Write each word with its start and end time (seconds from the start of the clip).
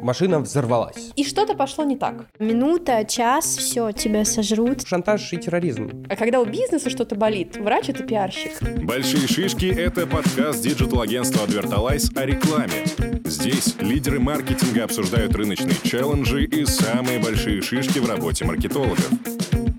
машина 0.00 0.40
взорвалась. 0.40 1.12
И 1.16 1.24
что-то 1.24 1.54
пошло 1.54 1.84
не 1.84 1.96
так. 1.96 2.26
Минута, 2.38 3.04
час, 3.04 3.56
все, 3.56 3.92
тебя 3.92 4.24
сожрут. 4.24 4.86
Шантаж 4.86 5.32
и 5.32 5.36
терроризм. 5.36 6.04
А 6.08 6.16
когда 6.16 6.40
у 6.40 6.44
бизнеса 6.44 6.90
что-то 6.90 7.14
болит, 7.14 7.56
врач— 7.56 7.88
это 7.88 8.02
пиарщик. 8.04 8.62
Большие 8.84 9.26
шишки— 9.26 9.66
это 9.66 10.06
подкаст 10.06 10.62
digital 10.62 10.97
-агентства 10.97 11.46
Advertalize 11.46 12.16
о 12.16 12.26
рекламе. 12.26 12.84
Здесь 13.24 13.76
лидеры 13.80 14.20
маркетинга 14.20 14.84
обсуждают 14.84 15.34
рыночные 15.34 15.76
челленджи 15.82 16.44
и 16.44 16.64
самые 16.64 17.18
большие 17.20 17.62
шишки 17.62 17.98
в 17.98 18.08
работе 18.08 18.44
маркетологов. 18.44 19.10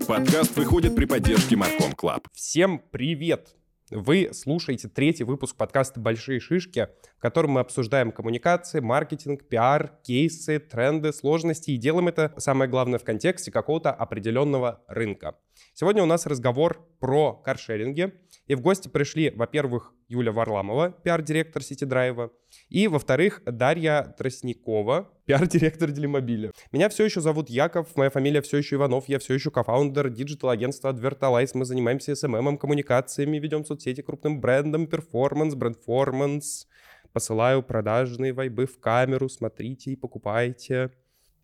Подкаст 0.07 0.55
выходит 0.57 0.95
при 0.95 1.05
поддержке 1.05 1.55
Марком 1.55 1.93
Клаб. 1.93 2.27
Всем 2.33 2.81
привет! 2.91 3.60
Вы 3.91 4.29
слушаете 4.31 4.87
третий 4.87 5.25
выпуск 5.25 5.57
подкаста 5.57 5.99
«Большие 5.99 6.39
шишки», 6.39 6.87
в 7.17 7.21
котором 7.21 7.51
мы 7.51 7.59
обсуждаем 7.59 8.13
коммуникации, 8.13 8.79
маркетинг, 8.79 9.43
пиар, 9.49 9.99
кейсы, 10.01 10.59
тренды, 10.59 11.11
сложности 11.11 11.71
и 11.71 11.77
делаем 11.77 12.07
это, 12.07 12.33
самое 12.37 12.71
главное, 12.71 12.99
в 12.99 13.03
контексте 13.03 13.51
какого-то 13.51 13.91
определенного 13.91 14.81
рынка. 14.87 15.35
Сегодня 15.73 16.03
у 16.03 16.05
нас 16.05 16.25
разговор 16.25 16.87
про 17.01 17.33
каршеринги, 17.33 18.13
и 18.51 18.55
в 18.55 18.59
гости 18.59 18.89
пришли, 18.89 19.29
во-первых, 19.29 19.93
Юля 20.09 20.33
Варламова, 20.33 20.91
пиар-директор 20.91 21.63
Сити 21.63 21.85
Драйва, 21.85 22.33
и, 22.67 22.89
во-вторых, 22.89 23.41
Дарья 23.45 24.13
Тростникова, 24.17 25.09
пиар-директор 25.25 25.89
Делимобиля. 25.89 26.51
Меня 26.73 26.89
все 26.89 27.05
еще 27.05 27.21
зовут 27.21 27.49
Яков, 27.49 27.95
моя 27.95 28.09
фамилия 28.09 28.41
все 28.41 28.57
еще 28.57 28.75
Иванов, 28.75 29.05
я 29.07 29.19
все 29.19 29.35
еще 29.35 29.51
cofounder 29.51 30.09
digital 30.09 30.43
-агентства 30.43 30.91
Advertalize. 30.91 31.51
Мы 31.53 31.63
занимаемся 31.63 32.11
SMM, 32.11 32.57
коммуникациями, 32.57 33.37
ведем 33.37 33.63
соцсети 33.63 34.01
крупным 34.01 34.41
брендом, 34.41 34.85
performance, 34.85 35.55
brandformance. 35.55 36.67
Посылаю 37.13 37.63
продажные 37.63 38.33
вайбы 38.33 38.65
в 38.65 38.81
камеру, 38.81 39.29
смотрите 39.29 39.91
и 39.91 39.95
покупайте. 39.95 40.91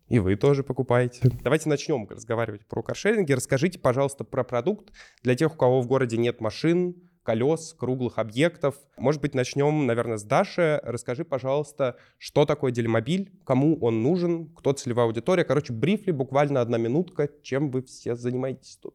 И 0.08 0.18
вы 0.18 0.36
тоже 0.36 0.62
покупаете. 0.62 1.30
Давайте 1.42 1.68
начнем 1.68 2.06
разговаривать 2.08 2.66
про 2.66 2.82
каршеринги. 2.82 3.32
Расскажите, 3.32 3.78
пожалуйста, 3.78 4.24
про 4.24 4.42
продукт 4.42 4.92
для 5.22 5.34
тех, 5.34 5.54
у 5.54 5.56
кого 5.56 5.80
в 5.80 5.86
городе 5.86 6.16
нет 6.16 6.40
машин, 6.40 6.96
колес, 7.22 7.74
круглых 7.78 8.18
объектов. 8.18 8.74
Может 8.96 9.20
быть, 9.20 9.34
начнем, 9.34 9.84
наверное, 9.84 10.16
с 10.16 10.24
Даши. 10.24 10.80
Расскажи, 10.82 11.26
пожалуйста, 11.26 11.96
что 12.16 12.46
такое 12.46 12.72
делимобиль, 12.72 13.30
кому 13.44 13.78
он 13.80 14.02
нужен, 14.02 14.48
кто 14.54 14.72
целевая 14.72 15.06
аудитория. 15.06 15.44
Короче, 15.44 15.74
брифли, 15.74 16.10
буквально 16.10 16.62
одна 16.62 16.78
минутка, 16.78 17.28
чем 17.42 17.70
вы 17.70 17.82
все 17.82 18.14
занимаетесь 18.16 18.78
тут. 18.78 18.94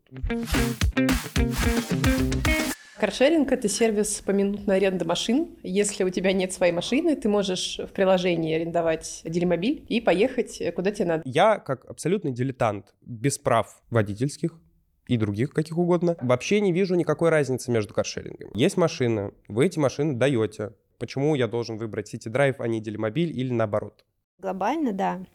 Каршеринг— 2.99 3.51
это 3.51 3.67
сервис 3.67 4.21
поминутной 4.21 4.77
аренды 4.77 5.03
машин. 5.03 5.55
Если 5.63 6.03
у 6.03 6.09
тебя 6.09 6.31
нет 6.31 6.53
своей 6.53 6.71
машины, 6.71 7.15
ты 7.15 7.27
можешь 7.27 7.79
в 7.79 7.91
приложении 7.91 8.55
арендовать 8.55 9.21
делимобиль 9.25 9.83
и 9.89 9.99
поехать 9.99 10.61
куда 10.75 10.91
тебе 10.91 11.05
надо. 11.05 11.23
Я, 11.25 11.57
как 11.57 11.85
абсолютный 11.85 12.31
дилетант, 12.31 12.93
без 13.01 13.37
прав 13.37 13.81
водительских, 13.89 14.59
и 15.07 15.17
других 15.17 15.51
каких 15.51 15.77
угодно, 15.77 16.15
вообще 16.21 16.61
не 16.61 16.71
вижу 16.71 16.95
никакой 16.95 17.29
разницы 17.29 17.71
между 17.71 17.93
каршерингами. 17.93 18.51
Есть 18.53 18.77
машины, 18.77 19.33
вы 19.47 19.65
эти 19.65 19.79
машины 19.79 20.13
даете. 20.13 20.73
Почему 20.97 21.35
я 21.35 21.47
должен 21.47 21.77
выбрать 21.77 22.13
City 22.13 22.31
Drive, 22.31 22.55
а 22.59 22.67
не 22.67 22.79
Делимобиль 22.79 23.37
или 23.37 23.51
наоборот? 23.51 24.05
Глобально, 24.39 24.93
да. 24.93 25.25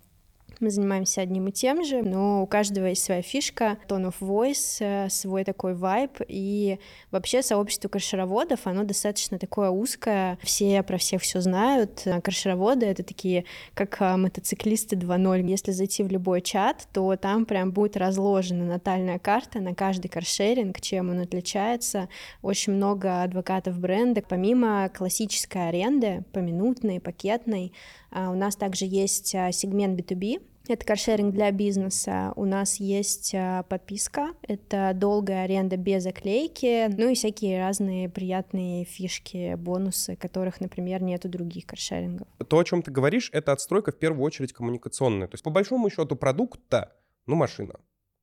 Мы 0.60 0.70
занимаемся 0.70 1.20
одним 1.20 1.46
и 1.46 1.52
тем 1.52 1.84
же, 1.84 2.02
но 2.02 2.42
у 2.42 2.46
каждого 2.46 2.86
есть 2.86 3.04
своя 3.04 3.22
фишка, 3.22 3.78
tone 3.86 4.12
of 4.12 4.16
voice, 4.20 4.78
э, 4.80 5.08
свой 5.08 5.44
такой 5.44 5.74
вайб, 5.74 6.20
и 6.26 6.80
вообще 7.12 7.42
сообщество 7.42 7.88
каршероводов, 7.88 8.66
оно 8.66 8.82
достаточно 8.82 9.38
такое 9.38 9.70
узкое, 9.70 10.36
все 10.42 10.82
про 10.82 10.98
всех 10.98 11.22
все 11.22 11.40
знают. 11.40 12.04
Каршероводы— 12.24 12.86
это 12.86 13.04
такие, 13.04 13.44
как 13.74 13.96
а, 14.00 14.16
мотоциклисты 14.16 14.96
2.0. 14.96 15.48
Если 15.48 15.70
зайти 15.70 16.02
в 16.02 16.10
любой 16.10 16.40
чат, 16.40 16.88
то 16.92 17.14
там 17.14 17.46
прям 17.46 17.70
будет 17.70 17.96
разложена 17.96 18.64
натальная 18.64 19.20
карта 19.20 19.60
на 19.60 19.74
каждый 19.74 20.08
каршеринг, 20.08 20.80
чем 20.80 21.10
он 21.10 21.20
отличается. 21.20 22.08
Очень 22.42 22.72
много 22.72 23.22
адвокатов 23.22 23.78
бренда. 23.78 24.22
Помимо 24.28 24.90
классической 24.92 25.68
аренды, 25.68 26.24
поминутной, 26.32 26.98
пакетной, 27.00 27.72
у 28.12 28.34
нас 28.34 28.56
также 28.56 28.84
есть 28.84 29.34
а, 29.34 29.52
сегмент 29.52 29.98
B2B, 30.00 30.40
это 30.68 30.84
каршеринг 30.84 31.34
для 31.34 31.50
бизнеса. 31.50 32.34
У 32.36 32.44
нас 32.44 32.76
есть 32.76 33.34
а, 33.34 33.62
подписка, 33.62 34.34
это 34.42 34.92
долгая 34.94 35.44
аренда 35.44 35.78
без 35.78 36.04
оклейки, 36.04 36.88
ну 36.94 37.08
и 37.08 37.14
всякие 37.14 37.58
разные 37.58 38.10
приятные 38.10 38.84
фишки, 38.84 39.54
бонусы, 39.54 40.16
которых, 40.16 40.60
например, 40.60 41.02
нет 41.02 41.24
у 41.24 41.28
других 41.28 41.66
каршерингов. 41.66 42.28
То, 42.48 42.58
о 42.58 42.64
чем 42.64 42.82
ты 42.82 42.90
говоришь, 42.90 43.30
это 43.32 43.52
отстройка 43.52 43.92
в 43.92 43.98
первую 43.98 44.24
очередь 44.24 44.52
коммуникационная. 44.52 45.26
То 45.26 45.34
есть, 45.34 45.44
по 45.44 45.50
большому 45.50 45.88
счету, 45.88 46.16
продукта, 46.16 46.92
ну, 47.26 47.34
машина. 47.34 47.76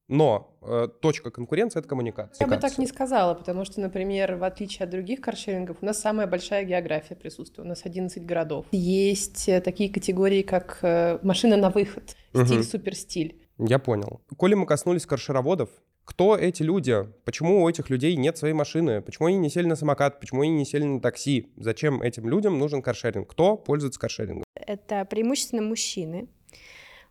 Но 0.08 0.56
э, 0.62 0.88
точка 1.02 1.32
конкуренции— 1.32 1.80
это 1.80 1.88
коммуникация. 1.88 2.46
Я 2.46 2.48
бы 2.48 2.58
так 2.58 2.78
не 2.78 2.86
сказала, 2.86 3.34
потому 3.34 3.66
что, 3.66 3.82
например, 3.82 4.36
в 4.36 4.44
отличие 4.44 4.84
от 4.84 4.92
других 4.92 5.20
каршерингов, 5.20 5.78
у 5.82 5.86
нас 5.86 6.00
самая 6.00 6.28
большая 6.28 6.64
география 6.64 7.16
присутствует. 7.16 7.66
У 7.66 7.70
нас 7.70 7.82
11 7.86 8.24
городов. 8.26 8.66
Есть 8.72 9.50
э, 9.50 9.62
такие 9.62 9.92
категории, 9.92 10.44
как 10.44 10.80
э, 10.84 11.18
машина 11.24 11.58
на 11.58 11.72
выход, 11.72 12.16
стиль, 12.30 12.60
угу. 12.60 12.64
суперстиль. 12.64 13.42
Я 13.58 13.80
понял. 13.80 14.22
Коли 14.38 14.54
мы 14.54 14.68
коснулись 14.68 15.06
каршероводов, 15.06 15.70
кто 16.04 16.38
эти 16.38 16.62
люди? 16.62 16.96
Почему 17.24 17.64
у 17.64 17.70
этих 17.70 17.90
людей 17.90 18.16
нет 18.16 18.38
своей 18.38 18.54
машины? 18.54 19.02
Почему 19.02 19.28
они 19.28 19.38
не 19.38 19.50
сели 19.50 19.66
на 19.66 19.76
самокат? 19.76 20.20
Почему 20.20 20.42
они 20.42 20.52
не 20.52 20.66
сели 20.66 20.84
на 20.84 21.02
такси? 21.02 21.52
Зачем 21.58 22.02
этим 22.04 22.30
людям 22.30 22.60
нужен 22.60 22.84
каршеринг? 22.84 23.28
Кто 23.32 23.58
пользуется 23.58 24.00
каршерингом? 24.00 24.44
Это 24.54 25.04
преимущественно 25.06 25.64
мужчины 25.64 26.28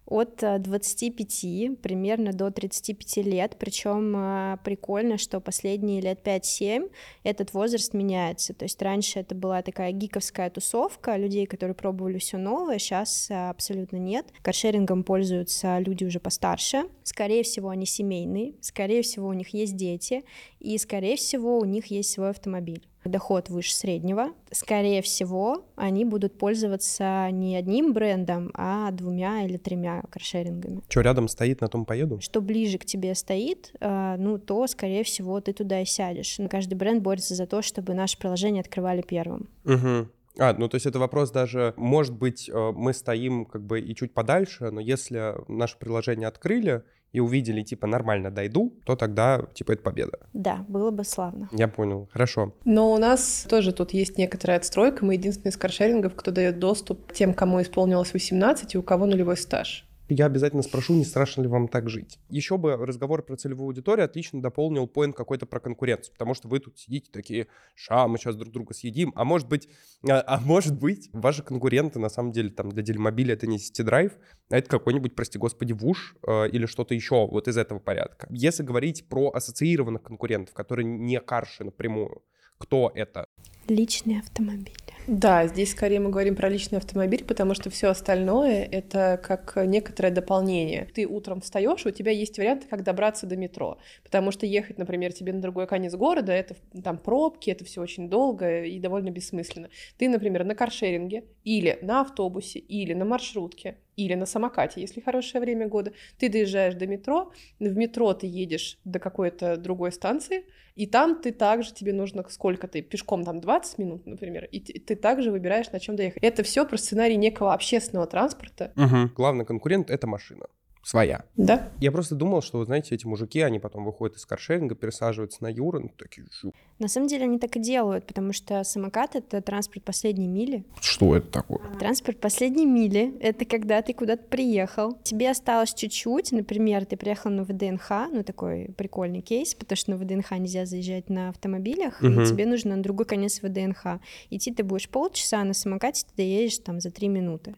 от 0.07 0.43
25 0.59 1.45
э, 1.45 1.77
примерно 1.83 2.33
до 2.33 2.51
35 2.51 3.25
лет, 3.25 3.57
причем 3.59 4.15
э, 4.17 4.59
прикольно, 4.63 5.19
что 5.19 5.41
последние 5.41 6.01
лет 6.01 6.21
5-7 6.27 6.91
этот 7.23 7.55
возраст 7.55 7.95
меняется, 7.95 8.55
то 8.55 8.65
есть 8.65 8.81
раньше 8.83 9.21
это 9.21 9.35
была 9.35 9.63
такая 9.63 9.93
гиковская 9.93 10.51
тусовка 10.51 11.17
людей, 11.17 11.47
которые 11.47 11.75
пробовали 11.75 12.19
все 12.19 12.37
новое, 12.37 12.79
сейчас 12.79 13.31
э, 13.31 13.49
абсолютно 13.49 13.97
нет. 13.97 14.27
Каршерингом 14.43 15.05
пользуются 15.05 15.79
люди 15.79 16.05
уже 16.05 16.21
постарше, 16.21 16.85
скорее 17.03 17.43
всего 17.43 17.71
они 17.71 17.87
семейные, 17.87 18.55
скорее 18.61 19.03
всего 19.03 19.29
у 19.29 19.33
них 19.33 19.55
есть 19.55 19.77
дети, 19.77 20.25
и 20.61 20.77
скорее 20.79 21.17
всего 21.17 21.59
у 21.59 21.65
них 21.65 21.87
есть 21.87 22.11
свой 22.11 22.31
автомобиль 22.31 22.87
доход 23.09 23.49
выше 23.49 23.75
среднего, 23.75 24.29
скорее 24.51 25.03
всего, 25.03 25.65
они 25.77 26.05
будут 26.05 26.39
пользоваться 26.39 27.29
не 27.31 27.57
одним 27.57 27.93
брендом, 27.93 28.51
а 28.55 28.91
двумя 28.91 29.45
или 29.45 29.57
тремя 29.57 30.03
каршерингами. 30.11 30.83
Что 30.89 31.01
рядом 31.01 31.29
стоит, 31.29 31.61
на 31.61 31.69
том 31.69 31.85
поеду? 31.85 32.21
Что 32.21 32.41
ближе 32.41 32.79
к 32.79 32.85
тебе 32.85 33.15
стоит, 33.15 33.73
э, 33.81 34.17
ну, 34.19 34.39
то, 34.39 34.67
скорее 34.67 35.05
всего, 35.05 35.41
ты 35.41 35.53
туда 35.53 35.81
и 35.81 35.85
сядешь. 35.85 36.39
Каждый 36.51 36.75
бренд 36.75 37.03
борется 37.03 37.35
за 37.35 37.47
то, 37.47 37.63
чтобы 37.63 37.95
наше 37.95 38.19
приложение 38.19 38.61
открывали 38.61 39.03
первым. 39.03 39.49
Угу. 39.65 40.09
А, 40.39 40.53
ну 40.55 40.69
то 40.69 40.75
есть 40.75 40.87
это 40.87 40.99
вопрос 40.99 41.31
даже, 41.31 41.75
может 41.77 42.15
быть, 42.15 42.49
э, 42.49 42.73
мы 42.75 42.93
стоим 42.93 43.45
как 43.45 43.63
бы 43.63 43.81
и 43.81 43.95
чуть 43.95 44.13
подальше, 44.15 44.71
но 44.71 44.81
если 44.81 45.35
наше 45.49 45.79
приложение 45.79 46.27
открыли, 46.27 46.83
и 47.15 47.21
увидели, 47.21 47.63
типа, 47.63 47.87
нормально 47.87 48.31
дойду, 48.31 48.75
то 48.85 48.97
тогда, 48.97 49.47
типа, 49.55 49.73
это 49.73 49.83
победа. 49.83 50.19
Да, 50.33 50.65
было 50.69 50.91
бы 50.91 51.05
славно. 51.05 51.49
Я 51.53 51.69
понял, 51.69 52.09
хорошо. 52.13 52.53
Но 52.65 52.93
у 52.93 52.99
нас 52.99 53.47
тоже 53.49 53.73
тут 53.73 53.93
есть 53.93 54.19
некоторая 54.19 54.59
отстройка. 54.59 55.05
Мы 55.05 55.15
единственные 55.15 55.53
из 55.53 55.57
каршерингов, 55.57 56.17
кто 56.17 56.33
дает 56.33 56.59
доступ 56.59 57.13
тем, 57.13 57.33
кому 57.33 57.63
исполнилось 57.63 58.13
18 58.13 58.75
и 58.75 58.79
у 58.79 58.83
кого 58.83 59.07
нулевой 59.07 59.37
стаж 59.37 59.87
я 60.09 60.27
обязательно 60.27 60.63
спрошу, 60.63 60.95
не 60.95 61.05
страшно 61.05 61.43
ли 61.43 61.49
вам 61.49 61.69
так 61.69 61.89
жить. 61.89 62.19
Еще 62.29 62.59
бы 62.59 62.77
разговор 62.77 63.23
про 63.25 63.37
целевую 63.37 63.69
аудиторию 63.69 64.05
отлично 64.05 64.43
дополнил 64.43 64.87
поинт 64.87 65.17
какой-то 65.17 65.47
про 65.47 65.61
конкуренцию, 65.61 66.13
потому 66.13 66.35
что 66.35 66.49
вы 66.49 66.61
тут 66.61 66.79
сидите 66.79 67.11
такие, 67.11 67.47
ша, 67.75 68.07
мы 68.07 68.19
сейчас 68.19 68.37
друг 68.37 68.53
друга 68.53 68.75
съедим, 68.75 69.13
а 69.17 69.25
может 69.25 69.49
быть, 69.49 69.69
а, 70.09 70.23
а 70.27 70.41
может 70.41 70.79
быть, 70.79 71.09
ваши 71.13 71.43
конкуренты 71.43 71.99
на 71.99 72.09
самом 72.09 72.33
деле 72.33 72.51
там 72.51 72.71
для 72.71 72.83
делимобиля 72.83 73.35
это 73.35 73.47
не 73.47 73.57
City 73.57 73.85
Drive, 73.85 74.13
а 74.51 74.59
это 74.59 74.69
какой-нибудь, 74.69 75.15
прости 75.15 75.39
господи, 75.39 75.73
ВУШ 75.73 76.17
э, 76.27 76.49
или 76.51 76.67
что-то 76.67 76.95
еще 76.95 77.27
вот 77.27 77.49
из 77.49 77.57
этого 77.57 77.79
порядка. 77.79 78.27
Если 78.31 78.63
говорить 78.63 79.09
про 79.09 79.31
ассоциированных 79.31 80.03
конкурентов, 80.03 80.55
которые 80.55 80.87
не 80.87 81.19
карши 81.21 81.65
напрямую, 81.65 82.23
кто 82.59 82.93
это? 82.95 83.27
Личные 83.69 84.21
автомобили. 84.21 84.85
Да, 85.07 85.47
здесь 85.47 85.73
скорее 85.73 86.01
мы 86.01 86.09
говорим 86.09 86.35
про 86.35 86.49
личный 86.49 86.79
автомобиль, 86.79 87.25
потому 87.25 87.53
что 87.53 87.69
все 87.69 87.89
остальное 87.89 88.65
это 88.65 89.21
как 89.23 89.55
некоторое 89.67 90.11
дополнение. 90.11 90.89
Ты 90.95 91.07
утром 91.07 91.43
встаешь, 91.43 91.85
у 91.85 91.91
тебя 91.91 92.11
есть 92.11 92.39
варианты, 92.39 92.67
как 92.69 92.83
добраться 92.83 93.27
до 93.27 93.37
метро. 93.37 93.77
Потому 94.03 94.33
что 94.33 94.47
ехать, 94.47 94.79
например, 94.79 95.13
тебе 95.13 95.35
на 95.35 95.43
другой 95.43 95.67
конец 95.67 95.95
города, 95.95 96.33
это 96.33 96.57
там 96.83 96.97
пробки, 96.97 97.51
это 97.51 97.67
все 97.67 97.83
очень 97.83 98.09
долго 98.09 98.65
и 98.65 98.79
довольно 98.81 99.11
бессмысленно. 99.11 99.69
Ты, 99.99 100.09
например, 100.09 100.45
на 100.45 100.55
каршеринге 100.55 101.25
или 101.45 101.79
на 101.83 102.01
автобусе 102.01 102.59
или 102.59 102.95
на 102.95 103.05
маршрутке 103.05 103.77
или 103.97 104.15
на 104.15 104.27
самокате, 104.27 104.81
если 104.81 105.01
хорошее 105.01 105.41
время 105.41 105.69
года. 105.69 105.93
Ты 106.19 106.29
доезжаешь 106.29 106.75
до 106.75 106.87
метро, 106.87 107.33
в 107.59 107.77
метро 107.77 108.13
ты 108.15 108.27
едешь 108.27 108.79
до 108.85 108.99
какой-то 108.99 109.57
другой 109.57 109.93
станции, 109.93 110.45
и 110.75 110.87
там 110.87 111.21
ты 111.21 111.33
также, 111.33 111.73
тебе 111.73 111.93
нужно 111.93 112.25
сколько 112.29 112.67
ты, 112.69 112.83
пешком 112.83 113.25
там 113.25 113.41
20 113.41 113.79
минут, 113.79 114.07
например, 114.07 114.45
и 114.51 114.61
ты, 114.61 114.97
также 114.97 115.31
выбираешь, 115.31 115.71
на 115.71 115.81
чем 115.81 115.97
доехать. 115.97 116.23
Это 116.23 116.43
все 116.43 116.67
про 116.67 116.77
сценарий 116.77 117.17
некого 117.17 117.55
общественного 117.55 118.07
транспорта. 118.07 118.73
Угу. 118.77 119.15
Главный 119.15 119.45
конкурент— 119.45 119.91
это 119.91 120.07
машина 120.07 120.47
своя. 120.85 121.25
Да. 121.37 121.71
Я 121.81 121.91
просто 121.91 122.15
думал, 122.15 122.43
что, 122.43 122.59
вы 122.59 122.67
знаете, 122.67 122.95
эти 122.95 123.07
мужики, 123.07 123.41
они 123.41 123.59
потом 123.59 123.85
выходят 123.85 124.17
из 124.17 124.27
каршеринга, 124.27 124.75
пересаживаются 124.75 125.43
на 125.43 125.49
Юру, 125.49 125.81
ну, 125.81 125.91
такие, 125.97 126.27
жу. 126.31 126.53
На 126.79 126.89
самом 126.89 127.09
деле 127.09 127.25
они 127.25 127.39
так 127.39 127.57
и 127.57 127.61
делают, 127.61 128.07
потому 128.07 128.33
что 128.33 128.63
самокат— 128.65 129.15
это 129.17 129.41
транспорт 129.41 129.85
последней 129.85 130.27
мили. 130.27 130.65
Что 130.81 131.17
это 131.17 131.29
такое? 131.29 131.61
Транспорт 131.79 132.21
последней 132.21 132.67
мили— 132.67 133.17
это 133.21 133.45
когда 133.45 133.81
ты 133.81 133.95
куда-то 133.95 134.25
приехал, 134.25 134.99
тебе 135.03 135.31
осталось 135.31 135.73
чуть-чуть, 135.73 136.33
например, 136.33 136.85
ты 136.85 136.97
приехал 136.97 137.31
на 137.31 137.45
ВДНХ, 137.45 137.91
ну, 138.13 138.23
такой 138.23 138.71
прикольный 138.77 139.21
кейс, 139.21 139.55
потому 139.55 139.77
что 139.77 139.93
на 139.93 139.97
ВДНХ 139.97 140.33
нельзя 140.33 140.67
заезжать 140.67 141.09
на 141.09 141.31
автомобилях, 141.31 142.01
угу. 142.03 142.21
и 142.21 142.27
тебе 142.27 142.45
нужно 142.45 142.77
на 142.77 142.83
другой 142.83 143.07
конец 143.07 143.41
ВДНХ. 143.41 144.01
Идти 144.31 144.53
ты 144.53 144.65
будешь 144.65 144.89
полчаса, 144.89 145.41
а 145.41 145.45
на 145.45 145.55
самокате 145.55 146.05
ты 146.07 146.13
доедешь 146.17 146.59
там 146.59 146.81
за 146.81 146.91
три 146.91 147.09
минуты. 147.09 147.55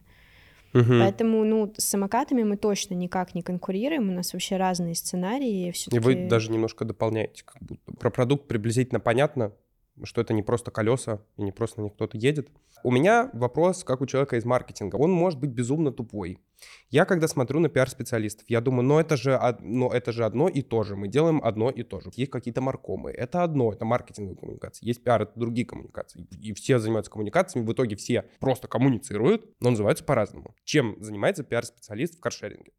Угу. 0.73 0.99
Поэтому, 0.99 1.43
ну, 1.43 1.73
с 1.77 1.83
самокатами 1.83 2.43
мы 2.43 2.57
точно 2.57 2.93
никак 2.93 3.35
не 3.35 3.41
конкурируем, 3.41 4.09
у 4.09 4.13
нас 4.13 4.33
вообще 4.33 4.57
разные 4.57 4.95
сценарии. 4.95 5.73
И 5.91 5.99
вы 5.99 6.27
даже 6.27 6.51
немножко 6.51 6.85
дополняете, 6.85 7.43
как 7.45 7.61
будто. 7.61 7.93
Про 7.93 8.09
продукт 8.09 8.47
приблизительно 8.47 8.99
понятно, 8.99 9.53
что 10.03 10.21
это 10.21 10.33
не 10.33 10.43
просто 10.43 10.71
колеса 10.71 11.21
и 11.37 11.43
не 11.43 11.51
просто 11.51 11.81
на 11.81 11.85
них 11.85 11.93
кто-то 11.93 12.17
едет. 12.17 12.49
У 12.83 12.91
меня 12.91 13.29
вопрос, 13.33 13.83
как 13.83 14.01
у 14.01 14.05
человека 14.05 14.37
из 14.37 14.45
маркетинга. 14.45 14.95
Он 14.95 15.11
может 15.11 15.39
быть 15.39 15.51
безумно 15.51 15.91
тупой. 15.91 16.39
Я 16.89 17.05
когда 17.05 17.27
смотрю 17.27 17.59
на 17.59 17.69
пиар-специалистов, 17.69 18.45
я 18.49 18.61
думаю, 18.61 18.83
ну 18.83 18.99
это, 18.99 19.17
же, 19.17 19.39
ну 19.59 19.89
это 19.89 20.11
же 20.11 20.25
одно 20.25 20.47
и 20.47 20.61
то 20.61 20.83
же. 20.83 20.95
Мы 20.95 21.07
делаем 21.07 21.41
одно 21.43 21.69
и 21.69 21.83
то 21.83 21.99
же. 21.99 22.09
Есть 22.15 22.31
какие-то 22.31 22.61
маркомы. 22.61 23.11
Это 23.11 23.43
одно, 23.43 23.71
это 23.71 23.85
маркетинговые 23.85 24.37
коммуникации. 24.37 24.85
Есть 24.85 25.03
пиар, 25.03 25.23
это 25.23 25.33
другие 25.35 25.65
коммуникации. 25.65 26.27
И 26.41 26.53
все 26.53 26.79
занимаются 26.79 27.11
коммуникациями. 27.11 27.65
В 27.65 27.73
итоге 27.73 27.95
все 27.95 28.25
просто 28.39 28.67
коммуницируют, 28.67 29.45
но 29.59 29.69
называются 29.71 30.03
по-разному. 30.03 30.55
Чем 30.63 30.95
занимается 30.99 31.43
пиар-специалист 31.43 32.17
в 32.17 32.19
каршеринге? 32.19 32.71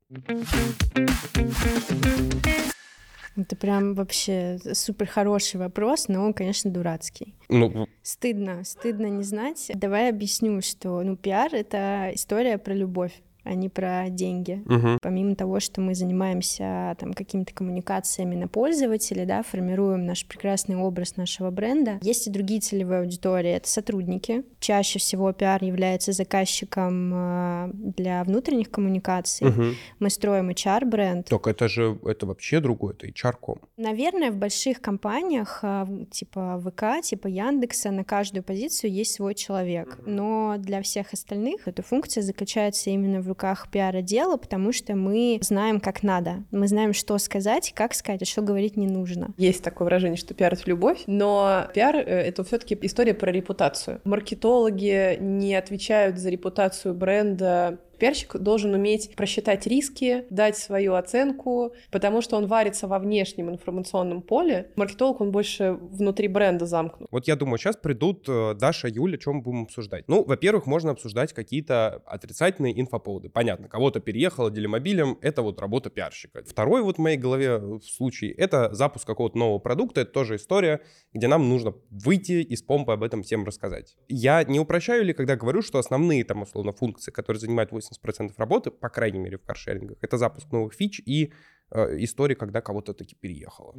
Это 3.39 3.55
прям 3.55 3.95
вообще 3.95 4.59
супер 4.73 5.07
хороший 5.07 5.59
вопрос, 5.59 6.09
но 6.09 6.25
он, 6.25 6.35
конечно, 6.35 6.71
дурацкий. 6.71 7.35
Ну... 7.49 7.87
Стыдно, 8.03 8.65
стыдно 8.65 9.07
не 9.07 9.23
знать. 9.23 9.71
Давай 9.75 10.09
объясню, 10.09 10.61
что 10.61 11.03
ну, 11.03 11.17
пиар— 11.17 11.51
это 11.55 12.11
история 12.15 12.59
про 12.59 12.75
любовь 12.75 13.13
а 13.49 13.55
не 13.55 13.69
про 13.69 14.09
деньги. 14.11 14.63
Угу. 14.67 14.99
Помимо 15.01 15.35
того, 15.35 15.61
что 15.61 15.81
мы 15.81 15.95
занимаемся 15.95 16.97
там 16.99 17.15
какими-то 17.15 17.55
коммуникациями 17.55 18.35
на 18.35 18.49
пользователя, 18.49 19.25
да, 19.25 19.43
формируем 19.43 20.05
наш 20.07 20.27
прекрасный 20.27 20.77
образ 20.77 21.17
нашего 21.17 21.51
бренда, 21.51 21.99
есть 22.03 22.27
и 22.27 22.31
другие 22.31 22.61
целевые 22.61 23.01
аудитории. 23.01 23.51
Это 23.51 23.69
сотрудники. 23.69 24.45
Чаще 24.61 24.99
всего 24.99 25.33
пиар 25.33 25.63
является 25.65 26.13
заказчиком 26.13 27.13
а, 27.15 27.71
для 27.73 28.23
внутренних 28.25 28.71
коммуникаций. 28.71 29.49
Угу. 29.49 29.63
Мы 30.01 30.11
строим 30.11 30.51
HR-бренд. 30.51 31.29
Только 31.29 31.51
это 31.51 31.69
же 31.69 31.99
это 32.05 32.27
вообще 32.27 32.61
другое, 32.61 32.95
это 32.95 33.07
HR-ком. 33.07 33.61
Наверное, 33.77 34.31
в 34.31 34.37
больших 34.37 34.81
компаниях 34.81 35.61
а, 35.63 35.89
типа 36.11 36.63
ВК, 36.65 37.03
типа 37.03 37.27
Яндекса 37.29 37.91
на 37.91 38.05
каждую 38.05 38.43
позицию 38.43 38.93
есть 38.93 39.15
свой 39.15 39.35
человек. 39.35 39.99
Но 40.05 40.57
для 40.59 40.83
всех 40.83 41.13
остальных 41.13 41.67
эта 41.67 41.83
функция 41.83 42.23
заключается 42.23 42.91
именно 42.91 43.21
в 43.21 43.33
руках 43.39 43.69
пиар-отдела, 43.71 44.37
потому 44.37 44.73
что 44.73 44.97
мы 44.97 45.39
знаем, 45.43 45.79
как 45.79 46.03
надо. 46.03 46.43
Мы 46.51 46.67
знаем, 46.67 46.93
что 46.93 47.17
сказать, 47.19 47.73
как 47.73 47.95
сказать, 47.95 48.23
а 48.23 48.25
что 48.25 48.43
говорить 48.43 48.77
не 48.77 48.89
нужно. 48.89 49.33
Есть 49.37 49.63
такое 49.63 49.85
выражение, 49.87 50.17
что 50.17 50.35
пиар— 50.35 50.53
это 50.55 50.63
любовь, 50.67 51.05
но 51.07 51.69
пиар— 51.73 51.97
это 51.97 52.43
все 52.43 52.59
таки 52.59 52.77
история 52.83 53.15
про 53.15 53.31
репутацию. 53.31 54.01
Маркетологи 54.05 55.19
не 55.21 55.55
отвечают 55.55 56.19
за 56.19 56.31
репутацию 56.31 56.95
бренда 56.95 57.79
Пиарщик 57.99 58.37
должен 58.37 58.75
уметь 58.75 59.15
просчитать 59.17 59.67
риски, 59.67 60.25
дать 60.31 60.57
свою 60.57 60.95
оценку, 60.95 61.73
потому 61.91 62.21
что 62.21 62.37
он 62.37 62.47
варится 62.47 62.87
во 62.87 62.99
внешнем 62.99 63.51
информационном 63.51 64.23
поле. 64.23 64.71
Маркетолог, 64.77 65.21
он 65.21 65.33
больше 65.33 65.73
внутри 65.73 66.29
бренда 66.29 66.67
замкнут. 66.67 67.09
Вот 67.11 67.27
я 67.27 67.37
думаю, 67.37 67.59
сейчас 67.59 67.77
придут 67.77 68.29
э, 68.29 68.55
Даша, 68.55 68.89
Юля, 68.89 69.19
чем 69.19 69.43
будем 69.43 69.63
обсуждать? 69.65 70.05
Ну, 70.09 70.25
во-первых, 70.25 70.67
можно 70.67 70.93
обсуждать 70.93 71.33
какие-то 71.33 72.03
отрицательные 72.07 72.81
инфоповоды. 72.81 73.29
Понятно, 73.29 73.69
кого-то 73.69 74.01
переехало 74.01 74.51
делимобилем, 74.51 75.19
это 75.21 75.43
вот 75.43 75.61
работа 75.61 75.91
пиарщика. 75.91 76.43
Второй 76.47 76.83
вот 76.83 76.97
в 76.97 77.01
моей 77.01 77.17
голове 77.17 77.59
в 77.59 77.83
случае, 77.83 78.33
это 78.33 78.73
запуск 78.75 79.07
какого-то 79.07 79.37
нового 79.37 79.59
продукта, 79.59 80.03
это 80.03 80.13
тоже 80.13 80.37
история, 80.37 80.81
где 81.13 81.27
нам 81.27 81.49
нужно 81.49 81.75
выйти 81.91 82.43
из 82.43 82.63
помпы 82.63 82.93
об 82.93 83.03
этом 83.03 83.23
всем 83.23 83.45
рассказать. 83.45 83.97
Я 84.09 84.45
не 84.45 84.61
упрощаю 84.61 85.05
ли, 85.05 85.13
когда 85.13 85.37
говорю, 85.37 85.63
что 85.63 85.79
основные 85.79 86.25
там, 86.25 86.43
условно, 86.43 86.73
функции, 86.73 87.11
которые 87.11 87.41
занимают 87.41 87.73
80% 87.73 87.88
работы, 88.37 88.71
по 88.71 88.89
крайней 88.89 89.19
мере 89.19 89.39
в 89.39 89.45
каршерингах, 89.45 89.99
это 90.01 90.17
запуск 90.19 90.51
новых 90.53 90.75
фич 90.75 91.01
и 91.05 91.33
э, 91.71 91.97
истории, 92.05 92.35
когда 92.35 92.61
кого-то 92.61 92.95
таки 92.95 93.17
переехало. 93.17 93.75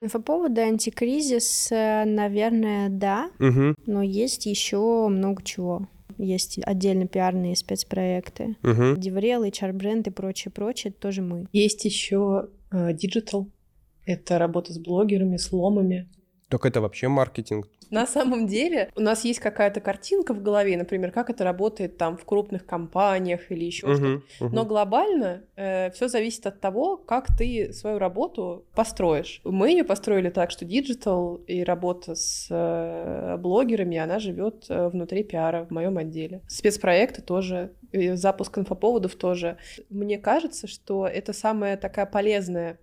Инфоповоды, 0.00 0.60
антикризис, 0.60 1.72
э, 1.72 2.04
наверное, 2.04 2.88
да, 2.88 3.30
угу. 3.40 3.74
но 3.86 4.02
есть 4.02 4.46
еще 4.46 5.08
много 5.08 5.42
чего. 5.42 5.88
Есть 6.18 6.58
отдельно 6.64 7.06
пиарные 7.06 7.56
спецпроекты. 7.56 8.56
Угу. 8.62 8.96
DevRel, 8.96 9.44
HR-бренд 9.44 10.08
и 10.08 10.10
прочее, 10.10 10.52
прочее, 10.52 10.90
это 10.90 11.00
тоже 11.00 11.22
мы. 11.22 11.46
Есть 11.52 11.84
еще 11.84 12.48
digital. 12.72 13.46
Э, 13.46 14.12
это 14.12 14.38
работа 14.38 14.72
с 14.72 14.78
блогерами, 14.78 15.36
с 15.36 15.52
ЛОМами. 15.52 16.08
Так 16.48 16.64
это 16.64 16.80
вообще 16.80 17.08
маркетинг. 17.08 17.68
На 17.90 18.06
самом 18.06 18.46
деле 18.46 18.90
у 18.96 19.00
нас 19.00 19.24
есть 19.24 19.40
какая-то 19.40 19.80
картинка 19.80 20.34
в 20.34 20.42
голове, 20.42 20.76
например, 20.76 21.10
как 21.10 21.30
это 21.30 21.44
работает 21.44 21.96
там 21.96 22.16
в 22.16 22.24
крупных 22.24 22.66
компаниях 22.66 23.50
или 23.50 23.64
еще 23.64 23.86
uh-huh, 23.86 23.94
что-то. 23.96 24.44
Uh-huh. 24.44 24.50
Но 24.52 24.64
глобально 24.64 25.42
э, 25.56 25.90
все 25.92 26.08
зависит 26.08 26.46
от 26.46 26.60
того, 26.60 26.96
как 26.96 27.28
ты 27.36 27.72
свою 27.72 27.98
работу 27.98 28.66
построишь. 28.74 29.40
Мы 29.44 29.70
ее 29.70 29.84
построили 29.84 30.28
так, 30.28 30.50
что 30.50 30.64
digital 30.64 31.36
и 31.46 31.62
работа 31.62 32.14
с 32.14 32.48
э, 32.50 33.36
блогерами, 33.38 33.96
она 33.96 34.18
живет 34.18 34.66
э, 34.68 34.88
внутри 34.88 35.24
пиара 35.24 35.64
в 35.64 35.70
моем 35.70 35.96
отделе. 35.96 36.42
Спецпроекты 36.46 37.22
тоже, 37.22 37.72
запуск 37.92 38.58
инфоповодов 38.58 39.14
тоже. 39.16 39.56
Мне 39.88 40.18
кажется, 40.18 40.66
что 40.66 41.06
это 41.06 41.32
самая 41.32 41.76
такая 41.78 42.04
полезная 42.04 42.78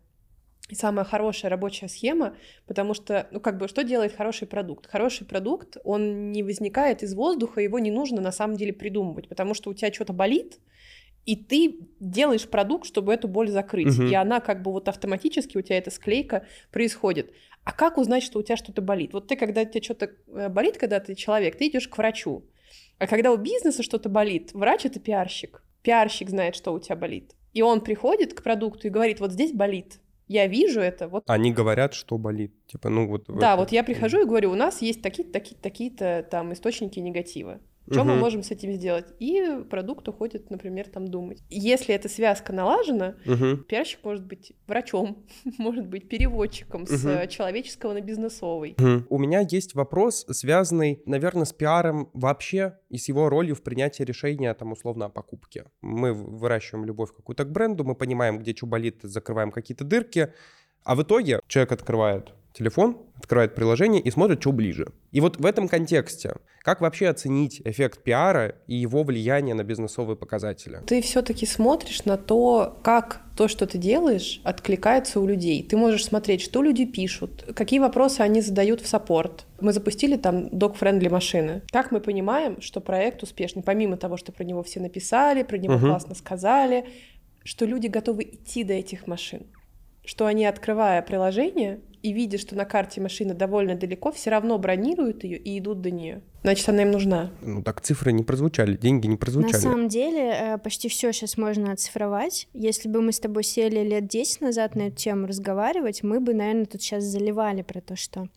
самая 0.73 1.06
хорошая 1.06 1.51
рабочая 1.51 1.88
схема, 1.88 2.35
потому 2.65 2.94
что, 2.94 3.27
ну, 3.31 3.39
как 3.39 3.57
бы, 3.57 3.67
что 3.67 3.83
делает 3.83 4.15
хороший 4.15 4.47
продукт? 4.47 4.88
Хороший 4.88 5.27
продукт, 5.27 5.77
он 5.83 6.31
не 6.31 6.41
возникает 6.41 7.03
из 7.03 7.13
воздуха, 7.13 7.62
его 7.62 7.77
не 7.79 7.91
нужно 7.91 8.21
на 8.21 8.31
самом 8.31 8.56
деле 8.56 8.73
придумывать, 8.73 9.29
потому 9.29 9.53
что 9.53 9.69
у 9.69 9.73
тебя 9.73 9.94
что-то 9.94 10.13
болит, 10.13 10.59
и 11.25 11.35
ты 11.35 11.80
делаешь 11.99 12.47
продукт, 12.47 12.87
чтобы 12.87 13.13
эту 13.13 13.28
боль 13.28 13.49
закрыть. 13.49 13.87
Uh-huh. 13.87 14.09
И 14.09 14.13
она 14.13 14.40
как 14.40 14.61
бы 14.61 14.71
вот 14.71 14.87
автоматически, 14.87 15.57
у 15.57 15.61
тебя 15.61 15.78
эта 15.78 15.90
склейка 15.90 16.45
происходит. 16.71 17.31
А 17.63 17.71
как 17.71 17.97
узнать, 17.97 18.21
что 18.21 18.40
у 18.40 18.44
тебя 18.44 18.57
что-то 18.57 18.81
болит? 18.83 19.11
Вот 19.13 19.28
ты, 19.28 19.35
когда 19.35 19.61
у 19.61 19.66
тебя 19.66 19.81
что-то 19.81 20.11
э, 20.28 20.49
болит, 20.49 20.78
когда 20.78 20.99
ты 20.99 21.16
человек, 21.16 21.57
ты 21.57 21.68
идешь 21.68 21.87
к 21.87 21.97
врачу. 21.97 22.45
А 22.99 23.07
когда 23.07 23.31
у 23.31 23.37
бизнеса 23.37 23.81
что-то 23.81 24.07
болит, 24.07 24.54
врач— 24.54 24.81
это 24.85 24.99
пиарщик. 24.99 25.63
Пиарщик 25.81 26.30
знает, 26.30 26.56
что 26.56 26.71
у 26.73 26.80
тебя 26.80 26.95
болит. 26.95 27.33
И 27.54 27.63
он 27.63 27.81
приходит 27.81 28.35
к 28.35 28.44
продукту 28.44 28.87
и 28.87 28.92
говорит, 28.92 29.19
вот 29.19 29.31
здесь 29.31 29.51
болит 29.51 29.99
я 30.27 30.47
вижу 30.47 30.79
это. 30.79 31.07
Вот. 31.07 31.23
Они 31.27 31.51
говорят, 31.51 31.94
что 31.94 32.17
болит. 32.17 32.53
Типа, 32.67 32.89
ну 32.89 33.07
вот. 33.07 33.25
Да, 33.27 33.53
это... 33.53 33.57
вот 33.57 33.71
я 33.71 33.83
прихожу 33.83 34.21
и 34.21 34.25
говорю, 34.25 34.51
у 34.51 34.55
нас 34.55 34.81
есть 34.81 35.01
такие-то, 35.01 35.31
такие-то, 35.31 35.61
такие-то 35.61 36.27
там 36.29 36.53
источники 36.53 36.99
негатива. 36.99 37.59
Что 37.89 38.01
угу. 38.01 38.09
мы 38.09 38.15
можем 38.15 38.44
с 38.44 38.51
этим 38.51 38.73
сделать? 38.73 39.06
И 39.19 39.63
продукт 39.69 40.07
уходит, 40.07 40.49
например, 40.49 40.87
там 40.89 41.07
думать. 41.07 41.44
Если 41.49 41.94
эта 41.94 42.09
связка 42.09 42.51
налажена, 42.54 43.15
угу. 43.25 43.57
пиарщик 43.57 43.99
может 44.04 44.25
быть 44.25 44.54
врачом, 44.68 45.25
может 45.57 45.87
быть 45.87 46.09
переводчиком 46.09 46.83
угу. 46.83 46.92
с 46.92 47.27
человеческого 47.27 47.94
на 47.94 48.01
бизнесовый. 48.01 48.75
Угу. 48.80 49.06
У 49.09 49.18
меня 49.19 49.42
есть 49.47 49.75
вопрос, 49.75 50.25
связанный, 50.30 51.01
наверное, 51.06 51.45
с 51.45 51.54
пиаром 51.54 52.09
вообще 52.13 52.77
и 52.89 52.97
с 52.97 53.07
его 53.07 53.30
ролью 53.30 53.56
в 53.56 53.61
принятии 53.61 54.04
решения, 54.04 54.54
там, 54.54 54.71
условно, 54.71 55.06
о 55.06 55.09
покупке. 55.09 55.65
Мы 55.81 56.13
выращиваем 56.13 56.85
любовь 56.85 57.13
какую-то 57.15 57.45
к 57.45 57.51
бренду, 57.51 57.83
мы 57.83 57.95
понимаем, 57.95 58.39
где 58.39 58.56
что 58.56 58.65
болит, 58.65 58.99
закрываем 59.04 59.51
какие-то 59.51 59.83
дырки, 59.83 60.33
а 60.83 60.95
в 60.95 61.04
итоге 61.04 61.39
человек 61.47 61.71
открывает 61.71 62.33
телефон, 62.56 62.97
открывает 63.18 63.54
приложение 63.54 64.02
и 64.02 64.09
смотрит, 64.09 64.42
что 64.42 64.52
ближе. 64.52 64.88
И 65.12 65.19
вот 65.19 65.38
в 65.38 65.45
этом 65.45 65.68
контексте, 65.68 66.35
как 66.62 66.81
вообще 66.81 67.09
оценить 67.09 67.62
эффект 67.66 68.02
пиара 68.04 68.56
и 68.68 68.76
его 68.76 69.04
влияние 69.04 69.56
на 69.56 69.64
бизнесовые 69.64 70.16
показатели? 70.16 70.80
Ты 70.88 71.02
все-таки 71.02 71.45
смотришь 71.45 72.06
на 72.06 72.18
то, 72.18 72.80
как 72.81 73.21
то, 73.35 73.47
что 73.47 73.66
ты 73.66 73.78
делаешь, 73.78 74.42
откликается 74.44 75.19
у 75.19 75.28
людей. 75.28 75.64
Ты 75.64 75.76
можешь 75.76 76.06
смотреть, 76.06 76.42
что 76.42 76.64
люди 76.64 76.85
пишут, 76.85 77.45
какие 77.56 77.80
вопросы 77.80 78.21
они 78.21 78.42
задают 78.42 78.81
в 78.81 78.88
саппорт. 78.88 79.45
Мы 79.59 79.74
запустили 79.74 80.16
там 80.16 80.47
dog-friendly 80.47 81.09
машины. 81.09 81.62
Как 81.71 81.92
мы 81.92 82.00
понимаем, 82.00 82.62
что 82.62 82.80
проект 82.80 83.21
успешный, 83.24 83.64
помимо 83.64 83.97
того, 83.97 84.16
что 84.18 84.31
про 84.31 84.44
него 84.44 84.64
все 84.64 84.80
написали, 84.80 85.44
про 85.44 85.57
него 85.57 85.76
угу. 85.76 85.88
классно 85.88 86.16
сказали, 86.16 86.85
что 87.44 87.66
люди 87.66 87.88
готовы 87.88 88.24
идти 88.24 88.64
до 88.64 88.74
этих 88.74 89.07
машин 89.07 89.45
что 90.06 90.28
они, 90.28 90.45
открывая 90.45 91.02
приложение 91.02 91.80
и 92.06 92.14
видя, 92.14 92.38
что 92.38 92.56
на 92.56 92.66
карте 92.66 93.02
машина 93.02 93.33
довольно 93.33 93.74
далеко, 93.74 94.12
все 94.12 94.30
равно 94.30 94.59
бронируют 94.59 95.24
ее 95.24 95.40
и 95.40 95.57
идут 95.57 95.81
до 95.81 95.90
нее. 95.90 96.21
Значит, 96.44 96.69
она 96.69 96.83
им 96.83 96.92
нужна. 96.92 97.31
Ну 97.42 97.64
так 97.64 97.81
цифры 97.81 98.12
не 98.12 98.21
прозвучали, 98.21 98.78
деньги 98.78 99.07
не 99.07 99.18
прозвучали. 99.18 99.54
На 99.54 99.59
самом 99.59 99.88
деле 99.88 100.30
э, 100.30 100.57
почти 100.59 100.88
все 100.90 101.12
сейчас 101.12 101.40
можно 101.40 101.71
оцифровать. 101.71 102.47
Если 102.54 102.88
бы 102.88 103.02
мы 103.02 103.12
с 103.12 103.19
тобой 103.19 103.44
сели 103.44 103.80
лет 103.80 104.07
10 104.07 104.42
назад 104.42 104.76
на 104.76 104.83
эту 104.83 104.97
тему 104.97 105.26
разговаривать, 105.26 106.04
мы 106.04 106.19
бы, 106.19 106.35
наверное, 106.35 106.68
тут 106.68 106.83
сейчас 106.83 107.04
заливали 107.04 107.64
про 107.64 107.81
то, 107.81 107.95
что 107.95 108.28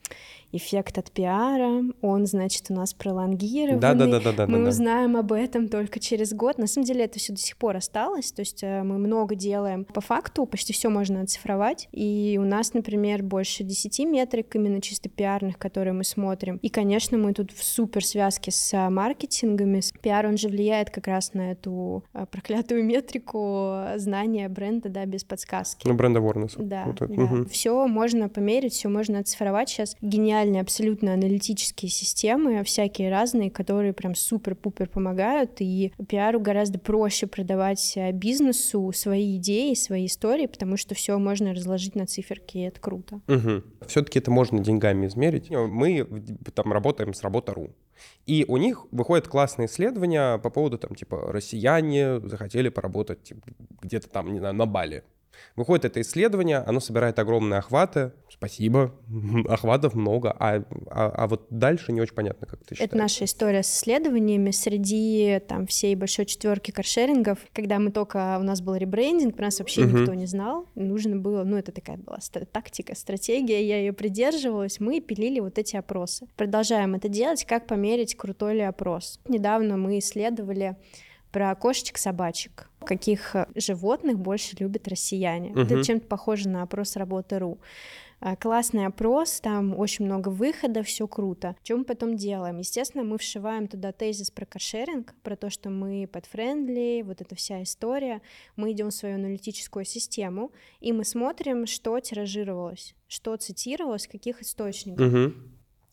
эффект 0.53 0.97
от 0.97 1.11
пиара, 1.11 1.85
он, 2.01 2.27
значит, 2.27 2.65
у 2.71 2.75
нас 2.75 2.95
пролонгированный. 2.95 3.81
Да, 3.81 3.93
да, 3.93 4.07
да, 4.07 4.21
да, 4.21 4.33
да. 4.33 4.47
Мы 4.47 4.63
да, 4.63 4.71
узнаем 4.71 5.17
об 5.17 5.33
этом 5.33 5.69
только 5.69 6.01
через 6.01 6.33
год. 6.33 6.57
На 6.57 6.67
самом 6.67 6.87
деле 6.87 7.05
это 7.05 7.19
все 7.19 7.35
до 7.35 7.41
сих 7.41 7.59
пор 7.59 7.77
осталось, 7.77 8.33
то 8.33 8.41
есть 8.41 8.63
э, 8.63 8.83
мы 8.83 8.97
много 8.97 9.35
делаем. 9.35 9.85
По 9.85 10.01
факту 10.01 10.47
почти 10.47 10.73
все 10.73 10.89
можно 10.89 11.21
оцифровать, 11.21 11.89
и 11.93 12.39
у 12.41 12.45
нас, 12.47 12.73
например, 12.73 13.23
больше 13.23 13.58
10 13.65 14.01
метрик 14.01 14.55
именно 14.55 14.81
чисто 14.81 15.09
пиарных, 15.09 15.59
которые 15.59 15.93
мы 15.93 16.05
смотрим. 16.05 16.59
И, 16.63 16.69
конечно, 16.69 17.19
мы 17.19 17.33
тут 17.33 17.53
в 17.53 17.63
супер 17.63 18.05
связке 18.05 18.51
с 18.51 18.91
маркетингами. 18.91 19.81
Пиар, 20.03 20.27
он 20.27 20.37
же 20.37 20.49
влияет 20.49 20.91
как 20.91 21.07
раз 21.07 21.35
на 21.35 21.53
эту 21.53 22.05
э, 22.13 22.27
проклятую 22.31 22.85
метрику 22.85 23.83
знания 23.97 24.49
бренда, 24.49 24.89
да, 24.89 25.07
без 25.07 25.25
подсказки. 25.25 25.87
Ну, 25.87 25.95
бренд 25.95 26.17
awareness. 26.17 26.55
Да, 26.57 26.85
вот 26.87 26.97
да. 26.99 27.23
Угу. 27.23 27.47
Все 27.47 27.87
можно 27.87 28.29
померить, 28.29 28.73
все 28.73 28.89
можно 28.89 29.21
оцифровать. 29.21 29.69
Сейчас 29.69 29.97
гениальные 30.01 30.63
абсолютно 30.63 31.15
аналитические 31.15 31.91
системы, 31.91 32.63
всякие 32.65 33.11
разные, 33.11 33.51
которые 33.51 33.93
прям 33.93 34.15
супер-пупер 34.15 34.89
помогают, 34.89 35.61
и 35.61 35.93
пиару 36.09 36.41
гораздо 36.41 36.79
проще 36.79 37.27
продавать 37.27 37.99
бизнесу 38.13 38.93
свои 38.95 39.37
идеи, 39.37 39.75
свои 39.75 40.07
истории, 40.07 40.47
потому 40.47 40.77
что 40.77 40.95
все 40.95 41.19
можно 41.19 41.55
разложить 41.55 41.95
на 41.95 42.07
циферки, 42.07 42.59
и 42.59 42.63
это 42.63 42.81
круто. 42.81 43.21
Угу. 43.29 43.48
Все-таки 43.87 44.19
это 44.19 44.31
можно 44.31 44.61
деньгами 44.61 45.07
измерить. 45.07 45.51
Мы 45.51 46.07
там 46.55 46.73
работаем 46.73 47.15
с 47.15 47.23
работа.ру. 47.23 47.71
И 48.27 48.45
у 48.47 48.57
них 48.57 48.87
выходят 48.93 49.27
классные 49.29 49.67
исследования 49.67 50.39
по 50.39 50.51
поводу, 50.51 50.79
там, 50.79 50.95
типа, 50.95 51.33
россияне 51.33 52.21
захотели 52.21 52.69
поработать 52.69 53.23
типа, 53.23 53.49
где-то 53.83 54.09
там, 54.09 54.33
не 54.33 54.39
знаю, 54.39 54.55
на 54.55 54.67
Бали. 54.67 55.03
Выходит 55.57 55.85
это 55.85 56.01
исследование, 56.01 56.59
оно 56.59 56.81
собирает 56.81 57.19
огромные 57.19 57.59
охваты. 57.59 58.13
Спасибо, 58.31 58.95
охватов 59.49 59.95
много. 59.95 60.31
А, 60.39 60.63
а, 60.91 61.09
а 61.09 61.27
вот 61.27 61.47
дальше 61.51 61.93
не 61.93 62.01
очень 62.01 62.15
понятно, 62.15 62.47
как 62.47 62.61
ты 62.61 62.75
считаешь. 62.75 62.89
Это 62.89 62.97
наша 62.97 63.25
история 63.25 63.63
с 63.63 63.77
исследованиями 63.77 64.51
среди 64.51 65.41
там 65.47 65.67
всей 65.67 65.95
большой 65.95 66.27
четверки 66.27 66.71
каршерингов. 66.71 67.39
Когда 67.53 67.79
мы 67.79 67.91
только, 67.91 68.39
у 68.39 68.43
нас 68.43 68.61
был 68.61 68.77
ребрендинг, 68.77 69.37
про 69.37 69.47
нас 69.47 69.59
вообще 69.59 69.83
uh-huh. 69.83 70.01
никто 70.01 70.15
не 70.15 70.27
знал. 70.27 70.67
Нужно 70.75 71.17
было, 71.17 71.45
ну 71.45 71.57
это 71.57 71.73
такая 71.73 71.97
была 71.97 72.19
тактика, 72.53 72.95
стратегия, 72.95 73.65
я 73.65 73.79
ее 73.79 73.93
придерживалась. 73.93 74.81
Мы 74.81 75.01
пилили 75.01 75.41
вот 75.41 75.59
эти 75.59 75.77
опросы. 75.77 76.29
Продолжаем 76.37 76.95
это 76.95 77.09
делать, 77.09 77.45
как 77.45 77.67
померить, 77.67 78.17
крутой 78.17 78.55
ли 78.55 78.63
опрос. 78.63 79.21
Недавно 79.29 79.77
мы 79.77 79.99
исследовали 79.99 80.77
про 81.31 81.55
кошечек-собачек. 81.55 82.71
Каких 82.81 83.37
э, 83.37 83.47
животных 83.55 84.19
больше 84.19 84.57
любят 84.59 84.89
россияне? 84.89 85.51
Угу. 85.51 85.61
Это 85.61 85.85
чем-то 85.85 86.07
похоже 86.07 86.49
на 86.49 86.63
опрос 86.63 86.97
работы.ру. 86.97 87.59
А, 88.21 88.35
классный 88.35 88.87
опрос, 88.87 89.41
там 89.41 89.79
очень 89.79 90.05
много 90.05 90.29
выходов, 90.29 90.87
все 90.87 91.07
круто. 91.07 91.55
Мы 91.69 91.85
потом 91.85 92.17
делаем? 92.17 92.59
Естественно, 92.59 93.05
мы 93.05 93.17
вшиваем 93.19 93.69
туда 93.69 93.93
тезис 93.93 94.31
про 94.31 94.45
каршеринг, 94.45 95.15
про 95.23 95.37
то, 95.37 95.51
что 95.51 95.71
мы 95.71 96.09
подфрендли, 96.11 97.03
вот 97.07 97.21
эта 97.21 97.37
вся 97.37 97.63
история. 97.63 98.21
Мы 98.57 98.73
идем 98.73 98.89
в 98.89 98.95
свою 98.95 99.15
аналитическую 99.15 99.85
систему, 99.85 100.51
и 100.81 100.93
мы 100.93 101.05
смотрим, 101.05 101.67
что 101.67 101.99
тиражировалось, 102.01 102.97
что 103.07 103.37
цитировалось, 103.37 104.09
каких 104.09 104.43
источников. 104.43 105.07
Угу. 105.07 105.33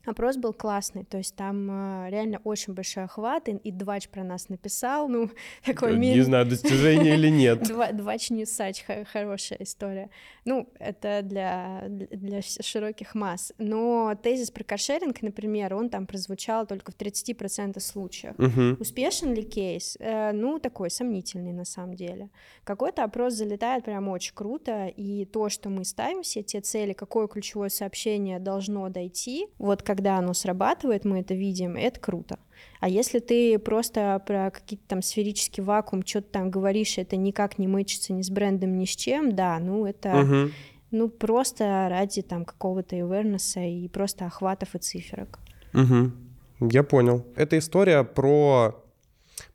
Опрос 0.06 0.38
был 0.38 0.54
классный, 0.54 1.04
то 1.04 1.18
есть 1.18 1.36
там 1.36 1.70
э, 2.06 2.10
реально 2.10 2.40
очень 2.44 2.74
большой 2.74 3.04
охват, 3.04 3.50
и, 3.50 3.54
и 3.54 3.72
Двач 3.72 4.10
про 4.10 4.24
нас 4.24 4.50
написал, 4.50 5.08
ну, 5.08 5.30
такой... 5.66 5.98
Не 5.98 6.22
знаю, 6.22 6.46
достижение 6.46 7.16
или 7.16 7.30
нет. 7.30 7.64
Двач 7.94 8.30
Ньюсач, 8.30 8.86
хорошая 9.12 9.60
история. 9.62 10.10
Ну, 10.46 10.70
это 10.80 11.22
для, 11.24 11.86
для 11.90 12.42
широких 12.42 13.16
масс. 13.16 13.54
Но 13.58 14.16
тезис 14.22 14.52
про 14.52 14.64
каршеринг, 14.64 15.22
например, 15.22 15.74
он 15.74 15.90
там 15.90 16.06
прозвучал 16.06 16.66
только 16.68 16.92
в 16.92 16.98
30% 16.98 17.80
случаев. 17.80 18.36
Угу. 18.38 18.82
Успешен 18.82 19.34
ли 19.34 19.44
кейс? 19.44 19.98
Э, 20.00 20.32
ну, 20.32 20.60
такой 20.60 20.90
сомнительный 20.90 21.52
на 21.52 21.66
самом 21.66 21.96
деле. 21.96 22.30
Какой-то 22.64 23.04
опрос 23.04 23.34
залетает 23.34 23.86
прям 23.86 24.08
очень 24.10 24.34
круто, 24.34 24.88
и 24.88 25.26
то, 25.26 25.50
что 25.50 25.70
мы 25.70 25.86
ставим 25.86 26.24
все 26.24 26.44
те 26.44 26.62
цели, 26.62 26.94
какое 26.94 27.28
ключевое 27.28 27.70
сообщение 27.70 28.40
должно 28.40 28.90
дойти, 28.90 29.48
вот 29.58 29.84
как 29.84 29.95
когда 29.96 30.18
оно 30.18 30.34
срабатывает, 30.34 31.06
мы 31.06 31.22
это 31.22 31.34
видим, 31.34 31.78
это 31.78 32.00
круто. 32.02 32.38
А 32.82 32.90
если 32.90 33.20
ты 33.20 33.58
просто 33.60 34.22
про 34.28 34.52
какие-то 34.52 34.84
там 34.88 35.02
сферический 35.02 35.64
вакуум 35.64 36.06
что-то 36.06 36.28
там 36.32 36.52
говоришь, 36.52 36.98
это 36.98 37.16
никак 37.16 37.58
не 37.58 37.68
мычится 37.68 38.12
ни 38.12 38.22
с 38.22 38.30
брендом, 38.30 38.78
ни 38.78 38.86
с 38.86 38.96
чем, 38.96 39.34
да, 39.34 39.58
ну 39.60 39.86
это... 39.86 40.16
Угу. 40.20 40.52
Ну, 40.92 41.10
просто 41.10 41.88
ради 41.90 42.22
там 42.22 42.46
какого-то 42.46 42.96
awareness 42.96 43.60
и 43.68 43.90
просто 43.90 44.28
охватов 44.28 44.76
и 44.76 44.78
циферок. 44.78 45.40
Угу. 45.74 46.70
Я 46.72 46.84
понял. 46.84 47.26
Это 47.36 47.58
история 47.58 48.04
про, 48.04 48.82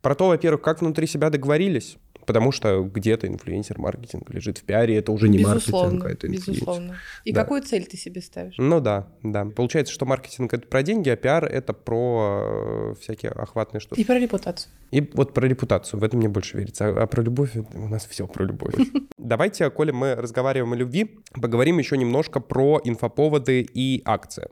про 0.02 0.14
то, 0.14 0.28
во-первых, 0.28 0.60
как 0.60 0.80
внутри 0.80 1.06
себя 1.06 1.30
договорились, 1.30 1.96
потому 2.30 2.52
что 2.52 2.84
где-то 2.84 3.26
инфлюенсер-маркетинг 3.26 4.30
лежит 4.30 4.58
в 4.58 4.62
пиаре, 4.62 4.96
это 4.96 5.10
уже 5.10 5.28
не 5.28 5.38
безусловно, 5.38 5.98
маркетинг, 5.98 6.04
а 6.04 6.10
это 6.12 6.26
инфлюенсер. 6.28 6.52
Безусловно. 6.52 6.96
И 7.24 7.32
да. 7.32 7.42
какую 7.42 7.62
цель 7.62 7.84
ты 7.86 7.96
себе 7.96 8.20
ставишь? 8.20 8.54
Ну 8.56 8.80
да, 8.80 9.08
да. 9.24 9.44
Получается, 9.46 9.92
что 9.92 10.06
маркетинг— 10.06 10.52
это 10.54 10.64
про 10.68 10.84
деньги, 10.84 11.08
а 11.08 11.16
пиар— 11.16 11.44
это 11.46 11.72
про 11.72 12.92
э, 12.92 12.94
всякие 13.00 13.32
охватные 13.32 13.80
штуки. 13.80 13.98
И 13.98 14.04
про 14.04 14.20
репутацию. 14.20 14.70
И 14.92 15.00
вот 15.14 15.34
про 15.34 15.48
репутацию, 15.48 15.98
в 15.98 16.04
этом 16.04 16.20
мне 16.20 16.28
больше 16.28 16.56
верится. 16.56 16.86
А, 16.86 17.02
а 17.02 17.06
про 17.08 17.20
любовь 17.22 17.56
у 17.56 17.88
нас 17.88 18.06
все 18.06 18.28
про 18.28 18.44
любовь. 18.44 18.74
Давайте, 19.18 19.68
коли 19.70 19.90
мы 19.90 20.14
разговариваем 20.14 20.72
о 20.72 20.76
любви, 20.76 21.18
поговорим 21.32 21.78
еще 21.80 21.98
немножко 21.98 22.38
про 22.38 22.80
инфоповоды 22.84 23.66
и 23.74 24.02
акции 24.04 24.46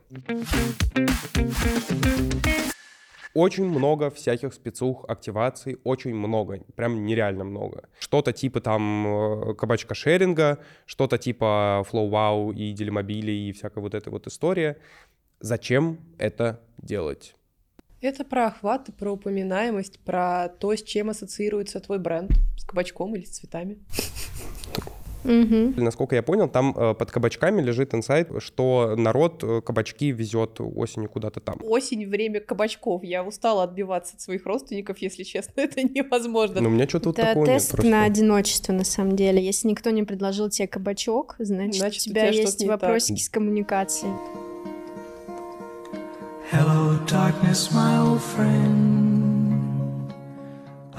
очень 3.38 3.66
много 3.66 4.10
всяких 4.10 4.52
спецух 4.52 5.04
активаций, 5.08 5.78
очень 5.84 6.12
много, 6.12 6.58
прям 6.74 7.06
нереально 7.06 7.44
много. 7.44 7.88
Что-то 8.00 8.32
типа 8.32 8.60
там 8.60 9.06
э, 9.06 9.54
кабачка 9.54 9.94
шеринга, 9.94 10.58
что-то 10.86 11.18
типа 11.18 11.86
Flow 11.88 12.10
Wow 12.10 12.52
и 12.52 12.72
Делимобили 12.72 13.30
и 13.30 13.52
всякая 13.52 13.80
вот 13.80 13.94
эта 13.94 14.10
вот 14.10 14.26
история. 14.26 14.76
Зачем 15.38 16.00
это 16.18 16.60
делать? 16.78 17.36
Это 18.00 18.24
про 18.24 18.48
охват, 18.48 18.88
про 18.98 19.12
упоминаемость, 19.12 20.00
про 20.00 20.48
то, 20.48 20.74
с 20.74 20.82
чем 20.82 21.10
ассоциируется 21.10 21.78
твой 21.78 22.00
бренд, 22.00 22.32
с 22.56 22.64
кабачком 22.64 23.14
или 23.14 23.24
с 23.24 23.38
цветами. 23.38 23.78
Угу. 25.24 25.80
Насколько 25.80 26.16
я 26.16 26.22
понял, 26.22 26.48
там 26.48 26.74
э, 26.76 26.94
под 26.94 27.10
кабачками 27.10 27.60
лежит 27.60 27.94
инсайт, 27.94 28.30
что 28.38 28.94
народ 28.96 29.42
э, 29.42 29.60
кабачки 29.60 30.12
везет 30.12 30.60
осенью 30.60 31.08
куда-то 31.08 31.40
там. 31.40 31.58
Осень— 31.62 32.06
время 32.08 32.40
кабачков. 32.40 33.02
Я 33.02 33.24
устала 33.24 33.64
отбиваться 33.64 34.14
от 34.14 34.20
своих 34.20 34.46
родственников, 34.46 34.98
если 34.98 35.24
честно, 35.24 35.52
это 35.60 35.82
невозможно. 35.82 36.60
Но 36.60 36.68
у 36.68 36.72
меня 36.72 36.88
что-то 36.88 37.10
вот 37.10 37.18
это 37.18 37.28
такого 37.28 37.46
тест 37.46 37.78
нет 37.78 37.90
на 37.90 38.04
одиночество, 38.04 38.72
на 38.72 38.84
самом 38.84 39.16
деле. 39.16 39.44
Если 39.44 39.68
никто 39.68 39.90
не 39.90 40.04
предложил 40.04 40.48
тебе 40.50 40.68
кабачок, 40.68 41.36
значит, 41.38 41.76
значит 41.76 42.02
у 42.02 42.10
тебя, 42.10 42.28
у 42.28 42.30
тебя 42.30 42.42
есть 42.42 42.64
вопросики 42.64 43.20
с 43.20 43.28
коммуникацией. 43.28 44.12
Hello, 46.50 46.98
darkness, 47.06 47.70
my 47.72 47.98
old 48.00 48.22
friend. 48.22 49.07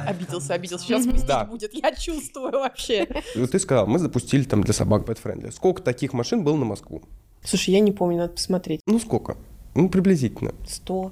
Обиделся, 0.09 0.53
обиделся. 0.53 0.85
Сейчас 0.85 1.05
мстить 1.05 1.27
да. 1.27 1.45
будет. 1.45 1.73
Я 1.73 1.91
чувствую 1.95 2.51
вообще. 2.51 3.05
Ты 3.33 3.59
сказал, 3.59 3.85
мы 3.87 3.99
запустили 3.99 4.43
там 4.43 4.63
для 4.63 4.73
собак 4.73 5.07
Pet 5.07 5.19
Friendly. 5.21 5.51
Сколько 5.51 5.81
таких 5.81 6.13
машин 6.13 6.43
было 6.43 6.55
на 6.55 6.65
Москву? 6.65 7.03
Слушай, 7.43 7.71
я 7.71 7.79
не 7.79 7.91
помню, 7.91 8.17
надо 8.17 8.33
посмотреть. 8.33 8.81
Ну, 8.85 8.99
сколько? 8.99 9.37
Ну, 9.75 9.89
приблизительно. 9.89 10.53
Сто. 10.67 11.11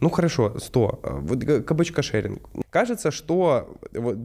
Ну 0.00 0.10
хорошо, 0.10 0.58
100. 0.58 1.00
Вот 1.02 1.44
кабачка 1.64 2.02
шеринг. 2.02 2.48
Кажется, 2.70 3.10
что 3.10 3.76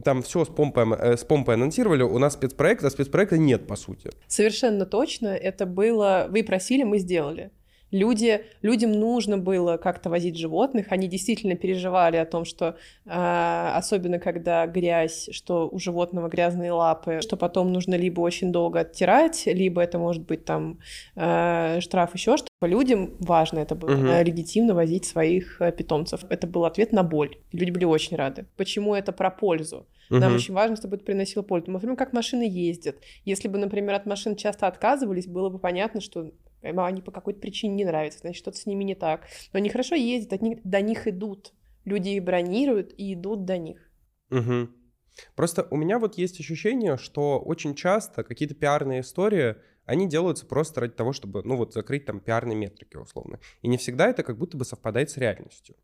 там 0.04 0.22
все 0.22 0.44
с 0.44 0.48
помпой, 0.48 0.86
э, 0.96 1.16
с 1.16 1.24
помпой 1.24 1.54
анонсировали, 1.54 2.04
у 2.04 2.18
нас 2.18 2.34
спецпроект, 2.34 2.84
а 2.84 2.90
спецпроекта 2.90 3.38
нет, 3.38 3.66
по 3.66 3.74
сути. 3.74 4.10
Совершенно 4.28 4.86
точно. 4.86 5.28
Это 5.28 5.66
было... 5.66 6.28
Вы 6.30 6.44
просили, 6.44 6.84
мы 6.84 6.98
сделали. 6.98 7.50
Люди, 7.94 8.44
людям 8.60 8.90
нужно 8.90 9.38
было 9.38 9.76
как-то 9.76 10.10
возить 10.10 10.36
животных, 10.36 10.86
они 10.90 11.06
действительно 11.06 11.54
переживали 11.54 12.16
о 12.16 12.26
том, 12.26 12.44
что 12.44 12.76
э, 13.06 13.72
особенно 13.72 14.18
когда 14.18 14.66
грязь, 14.66 15.28
что 15.30 15.68
у 15.70 15.78
животного 15.78 16.28
грязные 16.28 16.72
лапы, 16.72 17.20
что 17.20 17.36
потом 17.36 17.72
нужно 17.72 17.94
либо 17.94 18.20
очень 18.20 18.50
долго 18.50 18.80
оттирать, 18.80 19.46
либо 19.46 19.80
это 19.80 19.98
может 19.98 20.26
быть 20.26 20.44
там 20.44 20.80
э, 21.14 21.78
штраф 21.80 22.14
еще 22.14 22.36
что 22.36 22.48
по 22.58 22.66
людям 22.66 23.14
важно 23.20 23.60
это 23.60 23.76
было, 23.76 23.92
угу. 23.92 24.24
легитимно 24.24 24.74
возить 24.74 25.04
своих 25.04 25.60
э, 25.60 25.70
питомцев. 25.70 26.24
Это 26.30 26.48
был 26.48 26.64
ответ 26.64 26.90
на 26.90 27.04
боль. 27.04 27.36
Люди 27.52 27.70
были 27.70 27.84
очень 27.84 28.16
рады. 28.16 28.46
Почему 28.56 28.96
это 28.96 29.12
про 29.12 29.30
пользу? 29.30 29.86
Угу. 30.10 30.18
Нам 30.18 30.34
очень 30.34 30.54
важно, 30.54 30.74
чтобы 30.74 30.96
это 30.96 31.04
приносило 31.04 31.42
пользу. 31.42 31.70
Например, 31.70 31.96
как 31.96 32.12
машины 32.12 32.42
ездят. 32.42 32.96
Если 33.24 33.46
бы, 33.46 33.58
например, 33.58 33.94
от 33.94 34.06
машин 34.06 34.34
часто 34.34 34.66
отказывались, 34.66 35.26
было 35.26 35.48
бы 35.48 35.58
понятно, 35.58 36.00
что 36.00 36.32
они 36.64 37.02
по 37.02 37.10
какой-то 37.10 37.40
причине 37.40 37.74
не 37.74 37.84
нравятся, 37.84 38.20
значит, 38.20 38.38
что-то 38.38 38.58
с 38.58 38.66
ними 38.66 38.84
не 38.84 38.94
так. 38.94 39.26
Но 39.52 39.58
они 39.58 39.68
хорошо 39.68 39.94
ездят, 39.94 40.34
от 40.34 40.42
них, 40.42 40.58
до 40.64 40.80
них 40.80 41.06
идут. 41.06 41.52
Люди 41.84 42.10
их 42.10 42.24
бронируют 42.24 42.94
и 42.96 43.14
идут 43.14 43.44
до 43.44 43.58
них. 43.58 43.90
Угу. 44.30 44.68
Просто 45.36 45.68
у 45.70 45.76
меня 45.76 45.98
вот 45.98 46.16
есть 46.16 46.40
ощущение, 46.40 46.96
что 46.96 47.38
очень 47.38 47.74
часто 47.74 48.24
какие-то 48.24 48.54
пиарные 48.54 49.00
истории, 49.00 49.56
они 49.84 50.08
делаются 50.08 50.46
просто 50.46 50.80
ради 50.80 50.94
того, 50.94 51.12
чтобы, 51.12 51.42
ну 51.42 51.56
вот, 51.56 51.72
закрыть 51.72 52.06
там 52.06 52.20
пиарные 52.20 52.56
метрики 52.56 52.96
условно. 52.96 53.38
И 53.62 53.68
не 53.68 53.76
всегда 53.76 54.08
это 54.08 54.22
как 54.22 54.38
будто 54.38 54.56
бы 54.56 54.64
совпадает 54.64 55.10
с 55.10 55.16
реальностью. 55.16 55.76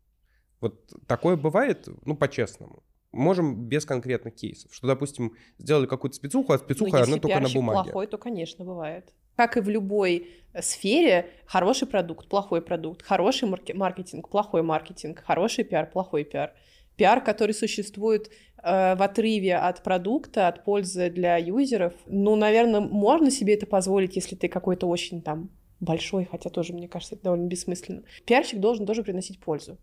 Вот 0.59 0.91
такое 1.07 1.35
бывает, 1.35 1.87
ну, 2.05 2.15
по-честному. 2.15 2.83
Можем 3.11 3.67
без 3.67 3.85
конкретных 3.85 4.35
кейсов, 4.35 4.73
что, 4.73 4.87
допустим, 4.87 5.35
сделали 5.57 5.85
какую-то 5.85 6.15
спецуху, 6.15 6.53
а 6.53 6.57
спецуха, 6.57 6.99
ну, 6.99 7.03
она 7.03 7.17
только 7.17 7.39
на 7.39 7.49
бумаге. 7.49 7.83
плохой, 7.83 8.07
то, 8.07 8.17
конечно, 8.17 8.63
бывает. 8.63 9.13
Как 9.35 9.57
и 9.57 9.61
в 9.61 9.69
любой 9.69 10.27
э, 10.53 10.61
сфере, 10.61 11.29
хороший 11.45 11.87
продукт, 11.87 12.27
плохой 12.27 12.61
продукт, 12.61 13.01
хороший 13.01 13.47
маркетинг, 13.47 14.29
плохой 14.29 14.61
маркетинг, 14.61 15.23
хороший 15.25 15.63
пиар, 15.63 15.89
плохой 15.89 16.23
пиар. 16.23 16.53
Пиар, 16.97 17.23
который 17.23 17.53
существует 17.53 18.29
э, 18.63 18.95
в 18.95 19.01
отрыве 19.01 19.55
от 19.55 19.83
продукта, 19.83 20.47
от 20.47 20.63
пользы 20.63 21.09
для 21.09 21.37
юзеров, 21.37 21.93
ну, 22.05 22.35
наверное, 22.35 22.81
можно 22.81 23.31
себе 23.31 23.55
это 23.55 23.65
позволить, 23.65 24.15
если 24.15 24.35
ты 24.35 24.47
какой-то 24.47 24.87
очень 24.87 25.21
там 25.21 25.49
большой, 25.79 26.25
хотя 26.25 26.49
тоже, 26.49 26.73
мне 26.73 26.87
кажется, 26.87 27.15
это 27.15 27.25
довольно 27.25 27.47
бессмысленно. 27.47 28.03
Пиарщик 28.25 28.59
должен 28.59 28.85
тоже 28.85 29.03
приносить 29.03 29.39
пользу. 29.39 29.77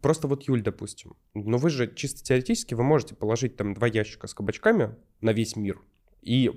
Просто 0.00 0.28
вот 0.28 0.44
Юль, 0.44 0.62
допустим, 0.62 1.14
но 1.34 1.58
вы 1.58 1.68
же 1.68 1.92
чисто 1.94 2.22
теоретически 2.22 2.72
вы 2.74 2.84
можете 2.84 3.14
положить 3.14 3.56
там 3.56 3.74
два 3.74 3.86
ящика 3.86 4.26
с 4.26 4.32
кабачками 4.32 4.94
на 5.20 5.32
весь 5.32 5.56
мир, 5.56 5.82
и 6.24 6.48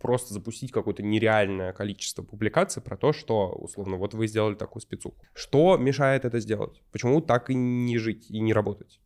просто 0.00 0.34
запустить 0.34 0.72
какое-то 0.72 1.02
нереальное 1.02 1.72
количество 1.72 2.22
публикаций 2.22 2.82
про 2.82 2.96
то, 2.96 3.12
что, 3.12 3.50
условно, 3.50 3.96
вот 3.96 4.14
вы 4.14 4.26
сделали 4.26 4.54
такую 4.54 4.82
спецуху. 4.82 5.16
Что 5.34 5.76
мешает 5.76 6.24
это 6.24 6.40
сделать? 6.40 6.82
Почему 6.92 7.20
так 7.20 7.50
и 7.50 7.54
не 7.54 7.98
жить, 7.98 8.30
и 8.30 8.40
не 8.40 8.52
работать? 8.52 9.00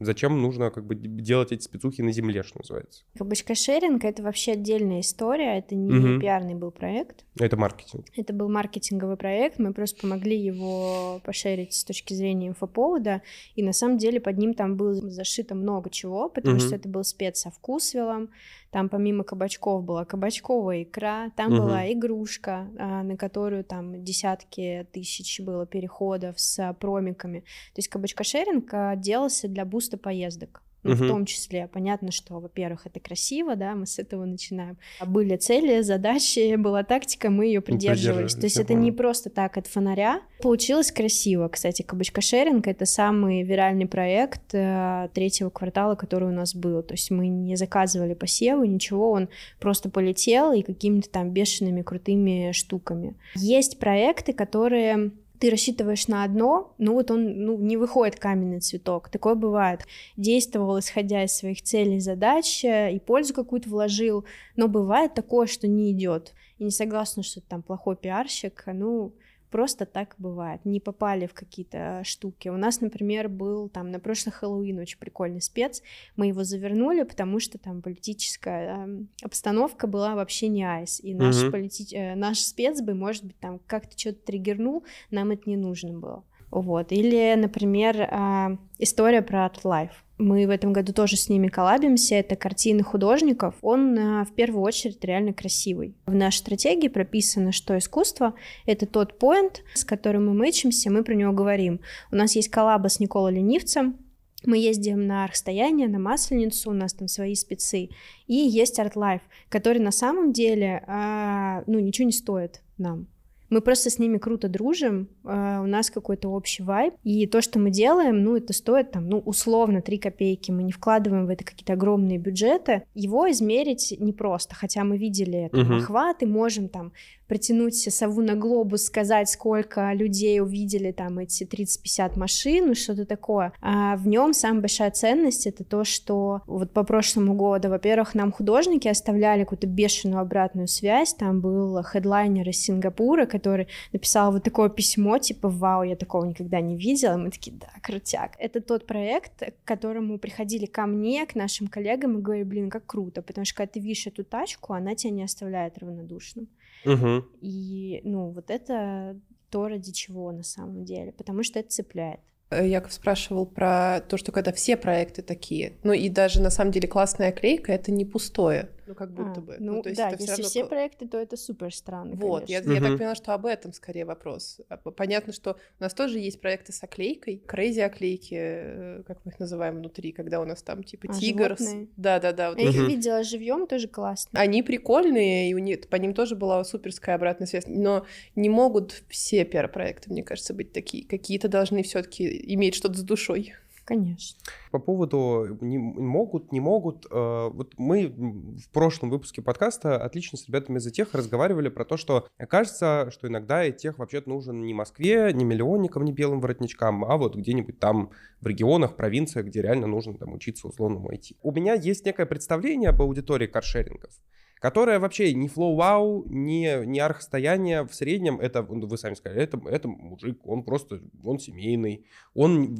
Зачем 0.00 0.40
нужно 0.40 0.70
как 0.70 0.86
бы 0.86 0.94
делать 0.94 1.52
эти 1.52 1.62
спецухи 1.62 2.00
на 2.00 2.10
земле, 2.10 2.42
что 2.42 2.58
называется? 2.58 3.04
Кабачка-шеринг— 3.18 4.00
это 4.02 4.22
вообще 4.22 4.52
отдельная 4.52 5.00
история, 5.00 5.58
это 5.58 5.74
не 5.74 6.14
угу. 6.14 6.20
пиарный 6.20 6.54
был 6.54 6.70
проект. 6.70 7.26
Это 7.38 7.58
маркетинг. 7.58 8.06
Это 8.16 8.32
был 8.32 8.48
маркетинговый 8.48 9.18
проект, 9.18 9.58
мы 9.58 9.74
просто 9.74 10.00
помогли 10.00 10.40
его 10.40 11.20
пошерить 11.22 11.74
с 11.74 11.84
точки 11.84 12.14
зрения 12.14 12.48
инфоповода, 12.48 13.20
и 13.54 13.62
на 13.62 13.74
самом 13.74 13.98
деле 13.98 14.20
под 14.20 14.38
ним 14.38 14.54
там 14.54 14.78
было 14.78 14.94
зашито 14.94 15.54
много 15.54 15.90
чего, 15.90 16.30
потому 16.30 16.56
угу. 16.56 16.62
что 16.62 16.76
это 16.76 16.88
был 16.88 17.04
спец 17.04 17.40
со 17.40 17.50
вкусвелом, 17.50 18.30
там 18.70 18.88
помимо 18.88 19.24
кабачков 19.24 19.84
была 19.84 20.04
кабачковая 20.04 20.84
икра, 20.84 21.30
там 21.36 21.52
угу. 21.52 21.62
была 21.62 21.92
игрушка, 21.92 22.68
а, 22.78 23.02
на 23.02 23.16
которую 23.16 23.64
там 23.64 24.02
десятки 24.04 24.86
тысяч 24.92 25.40
было 25.40 25.66
переходов 25.66 26.40
с 26.40 26.76
промиками. 26.80 27.40
То 27.40 27.78
есть 27.78 27.88
кабачка-шеринг 27.88 28.68
а, 28.72 28.96
делался 28.96 29.48
для 29.48 29.64
буста 29.64 29.98
поездок 29.98 30.62
ну, 30.82 30.92
угу. 30.92 31.04
в 31.04 31.08
том 31.08 31.24
числе. 31.26 31.68
Понятно, 31.72 32.10
что, 32.10 32.40
во-первых, 32.40 32.86
это 32.86 33.00
красиво, 33.00 33.56
да, 33.56 33.74
мы 33.74 33.86
с 33.86 33.98
этого 33.98 34.24
начинаем. 34.24 34.78
А 34.98 35.06
были 35.06 35.36
цели, 35.36 35.82
задачи, 35.82 36.56
была 36.56 36.82
тактика, 36.82 37.30
мы 37.30 37.46
ее 37.46 37.60
придерживались. 37.60 38.34
То 38.34 38.44
есть 38.44 38.56
это 38.56 38.74
не 38.74 38.92
просто 38.92 39.30
так 39.30 39.56
от 39.56 39.66
фонаря. 39.66 40.20
Получилось 40.40 40.90
красиво. 40.90 41.48
Кстати, 41.48 41.82
кабачка 41.82 42.20
шеринг— 42.20 42.66
это 42.68 42.86
самый 42.86 43.42
виральный 43.42 43.86
проект 43.86 44.54
э, 44.54 45.08
третьего 45.12 45.50
квартала, 45.50 45.94
который 45.94 46.28
у 46.28 46.32
нас 46.32 46.54
был. 46.54 46.82
То 46.82 46.94
есть 46.94 47.10
мы 47.10 47.28
не 47.28 47.56
заказывали 47.56 48.14
посевы, 48.14 48.66
ничего, 48.66 49.10
он 49.10 49.28
просто 49.58 49.90
полетел 49.90 50.52
и 50.52 50.62
какими-то 50.62 51.10
там 51.10 51.30
бешеными 51.30 51.82
крутыми 51.82 52.52
штуками. 52.52 53.16
Есть 53.34 53.78
проекты, 53.78 54.32
которые 54.32 55.12
ты 55.40 55.50
рассчитываешь 55.50 56.06
на 56.06 56.22
одно, 56.22 56.74
ну 56.76 56.92
вот 56.92 57.10
он 57.10 57.44
ну, 57.46 57.58
не 57.58 57.78
выходит 57.78 58.20
каменный 58.20 58.60
цветок. 58.60 59.08
Такое 59.08 59.34
бывает. 59.34 59.86
Действовал, 60.18 60.78
исходя 60.78 61.24
из 61.24 61.32
своих 61.32 61.62
целей, 61.62 61.98
задач, 61.98 62.62
и 62.62 63.00
пользу 63.04 63.32
какую-то 63.32 63.70
вложил, 63.70 64.26
но 64.56 64.68
бывает 64.68 65.14
такое, 65.14 65.46
что 65.46 65.66
не 65.66 65.92
идет. 65.92 66.34
И 66.58 66.64
не 66.64 66.70
согласна, 66.70 67.22
что 67.22 67.40
ты 67.40 67.46
там 67.48 67.62
плохой 67.62 67.96
пиарщик, 67.96 68.64
ну, 68.66 69.14
просто 69.50 69.86
так 69.86 70.14
бывает, 70.18 70.64
не 70.64 70.80
попали 70.80 71.26
в 71.26 71.34
какие-то 71.34 72.02
штуки. 72.04 72.48
У 72.48 72.56
нас, 72.56 72.80
например, 72.80 73.28
был 73.28 73.68
там 73.68 73.90
на 73.90 74.00
прошлый 74.00 74.32
Хэллоуин 74.32 74.78
очень 74.78 74.98
прикольный 74.98 75.40
спец, 75.40 75.82
мы 76.16 76.28
его 76.28 76.44
завернули, 76.44 77.02
потому 77.02 77.40
что 77.40 77.58
там 77.58 77.82
политическая 77.82 78.86
э, 78.86 79.04
обстановка 79.22 79.86
была 79.86 80.14
вообще 80.14 80.48
не 80.48 80.64
айс, 80.64 81.00
и 81.00 81.14
наш, 81.14 81.42
угу. 81.42 81.52
полити... 81.52 81.94
э, 81.94 82.14
наш 82.14 82.38
спец 82.38 82.80
бы, 82.80 82.94
может 82.94 83.24
быть, 83.24 83.38
там 83.38 83.60
как-то 83.66 83.98
что-то 83.98 84.24
триггернул, 84.26 84.84
нам 85.10 85.30
это 85.30 85.42
не 85.46 85.56
нужно 85.56 85.92
было. 85.92 86.24
Вот. 86.50 86.92
Или, 86.92 87.34
например, 87.36 88.00
э, 88.00 88.56
история 88.78 89.22
про 89.22 89.46
Art 89.46 89.62
Life 89.64 89.92
мы 90.20 90.46
в 90.46 90.50
этом 90.50 90.72
году 90.72 90.92
тоже 90.92 91.16
с 91.16 91.28
ними 91.28 91.48
коллабимся, 91.48 92.16
это 92.16 92.36
картины 92.36 92.82
художников, 92.82 93.54
он 93.62 93.98
э, 93.98 94.24
в 94.24 94.32
первую 94.34 94.62
очередь 94.62 95.02
реально 95.04 95.32
красивый. 95.32 95.96
В 96.06 96.14
нашей 96.14 96.38
стратегии 96.38 96.88
прописано, 96.88 97.52
что 97.52 97.76
искусство— 97.76 98.34
это 98.66 98.86
тот 98.86 99.18
поинт, 99.18 99.62
с 99.74 99.84
которым 99.84 100.26
мы 100.26 100.34
мычимся, 100.34 100.90
мы 100.90 101.02
про 101.02 101.14
него 101.14 101.32
говорим. 101.32 101.80
У 102.12 102.16
нас 102.16 102.36
есть 102.36 102.50
коллаба 102.50 102.88
с 102.88 103.00
Николой 103.00 103.32
Ленивцем, 103.32 103.96
мы 104.44 104.56
ездим 104.56 105.06
на 105.06 105.26
расстояние, 105.26 105.88
на 105.88 105.98
Масленицу, 105.98 106.70
у 106.70 106.74
нас 106.74 106.94
там 106.94 107.08
свои 107.08 107.34
спецы, 107.34 107.90
и 108.26 108.34
есть 108.34 108.78
Art 108.78 108.94
Life, 108.94 109.22
который 109.48 109.78
на 109.78 109.92
самом 109.92 110.32
деле, 110.32 110.82
а, 110.86 111.62
ну, 111.66 111.78
ничего 111.78 112.06
не 112.06 112.12
стоит 112.12 112.62
нам. 112.78 113.06
Мы 113.50 113.60
просто 113.60 113.90
с 113.90 113.98
ними 113.98 114.18
круто 114.18 114.48
дружим, 114.48 115.08
а, 115.24 115.60
у 115.60 115.66
нас 115.66 115.90
какой-то 115.90 116.28
общий 116.28 116.62
вайб, 116.62 116.94
и 117.02 117.26
то, 117.26 117.42
что 117.42 117.58
мы 117.58 117.70
делаем, 117.70 118.22
ну, 118.22 118.36
это 118.36 118.52
стоит 118.52 118.92
там, 118.92 119.08
ну, 119.08 119.18
условно 119.18 119.82
3 119.82 119.98
копейки, 119.98 120.50
мы 120.50 120.62
не 120.62 120.72
вкладываем 120.72 121.26
в 121.26 121.30
это 121.30 121.44
какие-то 121.44 121.72
огромные 121.74 122.18
бюджеты, 122.18 122.84
его 122.94 123.30
измерить 123.30 123.94
непросто, 123.98 124.54
хотя 124.54 124.84
мы 124.84 124.96
видели 124.96 125.50
там, 125.52 125.72
uh-huh. 125.72 125.78
охваты, 125.78 126.26
можем 126.26 126.68
там 126.68 126.92
протянуть 127.30 127.76
сову 127.76 128.22
на 128.22 128.34
глобус, 128.34 128.86
сказать, 128.86 129.28
сколько 129.30 129.92
людей 129.92 130.40
увидели 130.40 130.90
там 130.90 131.20
эти 131.20 131.44
30-50 131.44 132.18
машин, 132.18 132.66
ну, 132.66 132.74
что-то 132.74 133.06
такое. 133.06 133.52
А 133.60 133.96
в 133.96 134.08
нем 134.08 134.34
самая 134.34 134.62
большая 134.62 134.90
ценность 134.90 135.46
это 135.46 135.62
то, 135.62 135.84
что 135.84 136.42
вот 136.48 136.72
по 136.72 136.82
прошлому 136.82 137.34
году, 137.34 137.68
во-первых, 137.68 138.16
нам 138.16 138.32
художники 138.32 138.88
оставляли 138.88 139.44
какую-то 139.44 139.68
бешеную 139.68 140.20
обратную 140.20 140.66
связь, 140.66 141.14
там 141.14 141.40
был 141.40 141.80
хедлайнер 141.84 142.48
из 142.48 142.56
Сингапура, 142.56 143.26
который 143.26 143.68
написал 143.92 144.32
вот 144.32 144.42
такое 144.42 144.68
письмо, 144.68 145.18
типа, 145.18 145.48
вау, 145.48 145.84
я 145.84 145.94
такого 145.94 146.24
никогда 146.24 146.60
не 146.60 146.76
видела, 146.76 147.16
мы 147.16 147.30
такие, 147.30 147.56
да, 147.56 147.68
крутяк. 147.80 148.32
Это 148.40 148.60
тот 148.60 148.88
проект, 148.88 149.38
к 149.38 149.64
которому 149.64 150.18
приходили 150.18 150.66
ко 150.66 150.84
мне, 150.84 151.24
к 151.26 151.36
нашим 151.36 151.68
коллегам 151.68 152.18
и 152.18 152.22
говорили, 152.22 152.44
блин, 152.44 152.70
как 152.70 152.86
круто, 152.86 153.22
потому 153.22 153.44
что 153.44 153.54
когда 153.54 153.74
ты 153.74 153.78
видишь 153.78 154.08
эту 154.08 154.24
тачку, 154.24 154.72
она 154.72 154.96
тебя 154.96 155.12
не 155.12 155.22
оставляет 155.22 155.78
равнодушным. 155.78 156.48
Угу. 156.84 157.24
И, 157.40 158.00
ну, 158.04 158.30
вот 158.30 158.50
это 158.50 159.18
то, 159.50 159.68
ради 159.68 159.92
чего 159.92 160.32
на 160.32 160.42
самом 160.42 160.84
деле, 160.84 161.12
потому 161.12 161.42
что 161.42 161.58
это 161.58 161.70
цепляет. 161.70 162.20
Э, 162.50 162.66
Яков 162.66 162.92
спрашивал 162.92 163.46
про 163.46 164.00
то, 164.00 164.16
что 164.16 164.32
когда 164.32 164.52
все 164.52 164.76
проекты 164.76 165.22
такие, 165.22 165.74
ну 165.82 165.92
и 165.92 166.08
даже 166.08 166.40
на 166.40 166.50
самом 166.50 166.72
деле 166.72 166.88
классная 166.88 167.32
клейка— 167.32 167.72
это 167.74 167.92
не 167.92 168.04
пустое. 168.04 168.68
Ну, 168.90 168.96
как 168.96 169.12
будто 169.12 169.38
А, 169.38 169.40
бы. 169.40 169.56
Ну, 169.60 169.82
то 169.82 169.88
есть 169.90 169.98
да, 169.98 170.08
это 170.08 170.16
если 170.20 170.32
равно 170.32 170.48
все 170.48 170.64
проекты, 170.64 171.06
то 171.06 171.16
это 171.16 171.36
супер 171.36 171.72
странно, 171.72 172.16
Вот, 172.16 172.48
я, 172.48 172.60
конечно. 172.60 172.72
я 172.84 172.88
так 172.90 172.98
поняла, 172.98 173.14
что 173.14 173.34
об 173.34 173.46
этом 173.46 173.72
скорее 173.72 174.04
вопрос. 174.04 174.60
А 174.68 174.76
Понятно, 174.78 175.32
что 175.32 175.52
у 175.78 175.82
нас 175.84 175.94
тоже 175.94 176.18
есть 176.18 176.40
проекты 176.40 176.72
с 176.72 176.82
оклейкой, 176.82 177.40
crazy 177.46 177.82
оклейки, 177.82 178.34
э, 178.36 179.02
как 179.06 179.24
мы 179.24 179.30
их 179.30 179.38
называем 179.38 179.76
внутри, 179.76 180.10
когда 180.10 180.40
у 180.40 180.44
нас 180.44 180.64
там 180.64 180.82
типа 180.82 181.06
А, 181.08 181.12
тигр. 181.20 181.54
с- 181.56 181.58
животные? 181.60 181.88
Да-да-да. 181.96 182.50
вот 182.50 182.58
Я 182.58 182.68
их 182.70 182.74
Мгм. 182.76 182.88
видела 182.88 183.22
живьем, 183.22 183.68
тоже 183.68 183.86
классно. 183.86 184.40
Они 184.40 184.64
прикольные, 184.64 185.50
и 185.50 185.54
у 185.54 185.58
них, 185.58 185.86
по 185.88 185.94
ним 185.94 186.12
тоже 186.12 186.34
была 186.34 186.64
суперская 186.64 187.14
обратная 187.14 187.46
связь, 187.46 187.66
но 187.68 188.04
не 188.34 188.48
могут 188.48 189.04
все 189.08 189.44
пиар-проекты, 189.44 190.10
мне 190.10 190.24
кажется, 190.24 190.52
быть 190.52 190.72
такие. 190.72 191.06
Какие-то 191.06 191.46
должны 191.46 191.84
все 191.84 192.02
таки 192.02 192.26
иметь 192.54 192.74
что-то 192.74 192.98
с 192.98 193.02
душой. 193.04 193.54
Конечно. 193.84 194.38
По 194.70 194.78
поводу 194.78 195.58
не 195.60 195.78
могут, 195.78 196.52
не 196.52 196.60
могут. 196.60 197.06
э, 197.10 197.50
Вот 197.52 197.74
мы 197.76 198.06
в 198.08 198.70
прошлом 198.72 199.10
выпуске 199.10 199.42
подкаста 199.42 199.96
отлично 199.96 200.38
с 200.38 200.46
ребятами 200.46 200.78
из 200.78 200.90
тех 200.92 201.14
разговаривали 201.14 201.68
про 201.68 201.84
то, 201.84 201.96
что 201.96 202.28
кажется, 202.48 203.10
что 203.10 203.28
иногда 203.28 203.64
и 203.64 203.72
тех 203.72 203.98
вообще-то 203.98 204.28
нужен 204.28 204.64
не 204.64 204.74
Москве, 204.74 205.32
не 205.32 205.44
миллионникам, 205.44 206.04
не 206.04 206.12
белым 206.12 206.40
воротничкам, 206.40 207.04
а 207.04 207.16
вот 207.16 207.34
где-нибудь 207.34 207.78
там 207.78 208.10
в 208.40 208.46
регионах, 208.46 208.96
провинциях, 208.96 209.46
где 209.46 209.62
реально 209.62 209.86
нужно 209.86 210.14
там 210.14 210.32
учиться 210.32 210.68
условному 210.68 211.10
IT. 211.12 211.36
У 211.42 211.52
меня 211.52 211.74
есть 211.74 212.06
некое 212.06 212.26
представление 212.26 212.90
об 212.90 213.02
аудитории 213.02 213.46
каршерингов, 213.46 214.12
которая 214.60 215.00
вообще 215.00 215.34
не 215.34 215.48
флоу-вау, 215.48 216.24
не, 216.28 216.86
не 216.86 217.00
архстояние 217.00 217.84
в 217.86 217.94
среднем, 217.94 218.38
это, 218.38 218.62
ну, 218.62 218.86
вы 218.86 218.96
сами 218.98 219.14
сказали, 219.14 219.42
это, 219.42 219.60
это 219.68 219.88
мужик, 219.88 220.46
он 220.46 220.62
просто, 220.62 221.00
он 221.24 221.38
семейный, 221.38 222.06
он, 222.34 222.74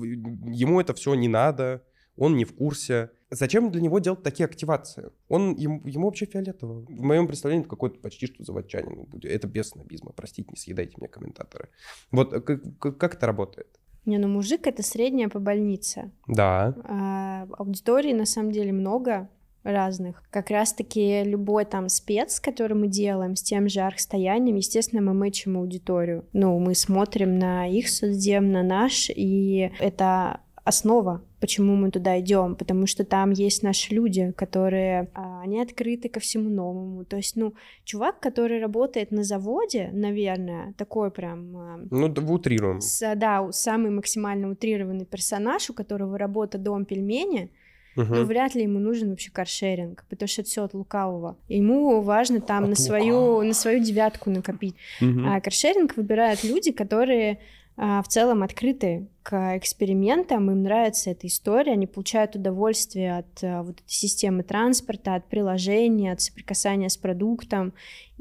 ему 0.52 0.80
это 0.80 0.94
все 0.94 1.14
не 1.14 1.26
надо, 1.26 1.82
он 2.16 2.36
не 2.36 2.44
в 2.44 2.54
курсе. 2.54 3.10
Зачем 3.30 3.70
для 3.70 3.80
него 3.80 3.98
делать 3.98 4.22
такие 4.22 4.44
активации? 4.44 5.10
Он, 5.28 5.54
ему, 5.54 5.80
ему 5.86 6.06
вообще 6.06 6.26
фиолетово. 6.26 6.84
В 6.84 7.02
моем 7.02 7.26
представлении 7.26 7.62
это 7.62 7.70
какой-то 7.70 7.98
почти 7.98 8.26
что 8.26 8.44
заводчанин. 8.44 9.08
Это 9.22 9.48
без 9.48 9.70
снобизма, 9.70 10.12
простите, 10.12 10.50
не 10.50 10.56
съедайте 10.58 10.96
меня, 10.98 11.08
комментаторы. 11.08 11.70
Вот 12.10 12.44
как, 12.44 12.78
как, 12.78 12.98
как 12.98 13.14
это 13.14 13.26
работает? 13.26 13.68
Не, 14.04 14.18
ну 14.18 14.28
мужик 14.28 14.66
это 14.66 14.82
средняя 14.82 15.28
по 15.28 15.38
больнице. 15.38 16.10
Да. 16.26 16.74
А, 16.84 17.46
аудитории 17.56 18.12
на 18.12 18.26
самом 18.26 18.52
деле 18.52 18.72
много 18.72 19.30
разных. 19.62 20.22
Как 20.30 20.50
раз-таки 20.50 21.22
любой 21.24 21.64
там 21.64 21.88
спец, 21.88 22.40
который 22.40 22.76
мы 22.76 22.88
делаем 22.88 23.36
с 23.36 23.42
тем 23.42 23.68
же 23.68 23.80
архстоянием, 23.80 24.56
естественно, 24.56 25.02
мы 25.02 25.14
мэчим 25.14 25.58
аудиторию. 25.58 26.24
Ну, 26.32 26.58
мы 26.58 26.74
смотрим 26.74 27.38
на 27.38 27.66
их 27.66 27.88
соцдем, 27.88 28.52
на 28.52 28.62
наш, 28.62 29.10
и 29.14 29.70
это 29.80 30.40
основа, 30.62 31.22
почему 31.40 31.74
мы 31.74 31.90
туда 31.90 32.20
идем, 32.20 32.54
потому 32.54 32.86
что 32.86 33.02
там 33.04 33.30
есть 33.30 33.62
наши 33.62 33.94
люди, 33.94 34.30
которые, 34.36 35.08
а, 35.14 35.40
они 35.42 35.60
открыты 35.60 36.08
ко 36.10 36.20
всему 36.20 36.50
новому. 36.50 37.04
То 37.04 37.16
есть, 37.16 37.34
ну, 37.34 37.54
чувак, 37.84 38.20
который 38.20 38.60
работает 38.60 39.10
на 39.10 39.24
заводе, 39.24 39.88
наверное, 39.92 40.74
такой 40.76 41.10
прям 41.10 41.56
а, 41.56 41.80
Ну, 41.90 42.08
да, 42.08 42.22
утрируем. 42.22 42.80
с- 42.82 43.14
да, 43.16 43.50
самый 43.52 43.90
максимально 43.90 44.50
утрированный 44.50 45.06
персонаж, 45.06 45.70
у 45.70 45.74
которого 45.74 46.18
работа 46.18 46.58
дом 46.58 46.84
пельмени, 46.84 47.50
Мгм. 47.96 48.14
ну, 48.14 48.24
вряд 48.24 48.54
ли 48.54 48.62
ему 48.62 48.78
нужен 48.78 49.10
вообще 49.10 49.30
каршеринг, 49.30 50.04
потому 50.08 50.28
что 50.28 50.42
это 50.42 50.50
все 50.50 50.64
от 50.64 50.74
лукавого. 50.74 51.36
Ему 51.48 52.00
важно 52.02 52.40
там 52.40 52.64
От 52.64 52.70
на 52.70 52.76
свою, 52.76 53.16
лукавого. 53.18 53.42
на 53.42 53.54
свою 53.54 53.82
девятку 53.82 54.30
накопить. 54.30 54.74
Мгм. 55.00 55.28
А 55.28 55.40
каршеринг 55.40 55.96
выбирают 55.96 56.44
люди, 56.44 56.72
которые 56.72 57.38
а, 57.82 58.02
в 58.02 58.08
целом 58.08 58.42
открыты 58.42 59.08
к 59.22 59.56
экспериментам, 59.56 60.50
им 60.50 60.62
нравится 60.62 61.10
эта 61.10 61.26
история, 61.26 61.72
они 61.72 61.86
получают 61.86 62.36
удовольствие 62.36 63.16
от 63.18 63.42
а, 63.42 63.62
вот 63.62 63.80
этой 63.80 63.88
системы 63.88 64.42
транспорта, 64.42 65.14
от 65.14 65.24
приложения, 65.26 66.12
от 66.12 66.20
соприкасания 66.20 66.88
с 66.88 66.98
продуктом. 66.98 67.72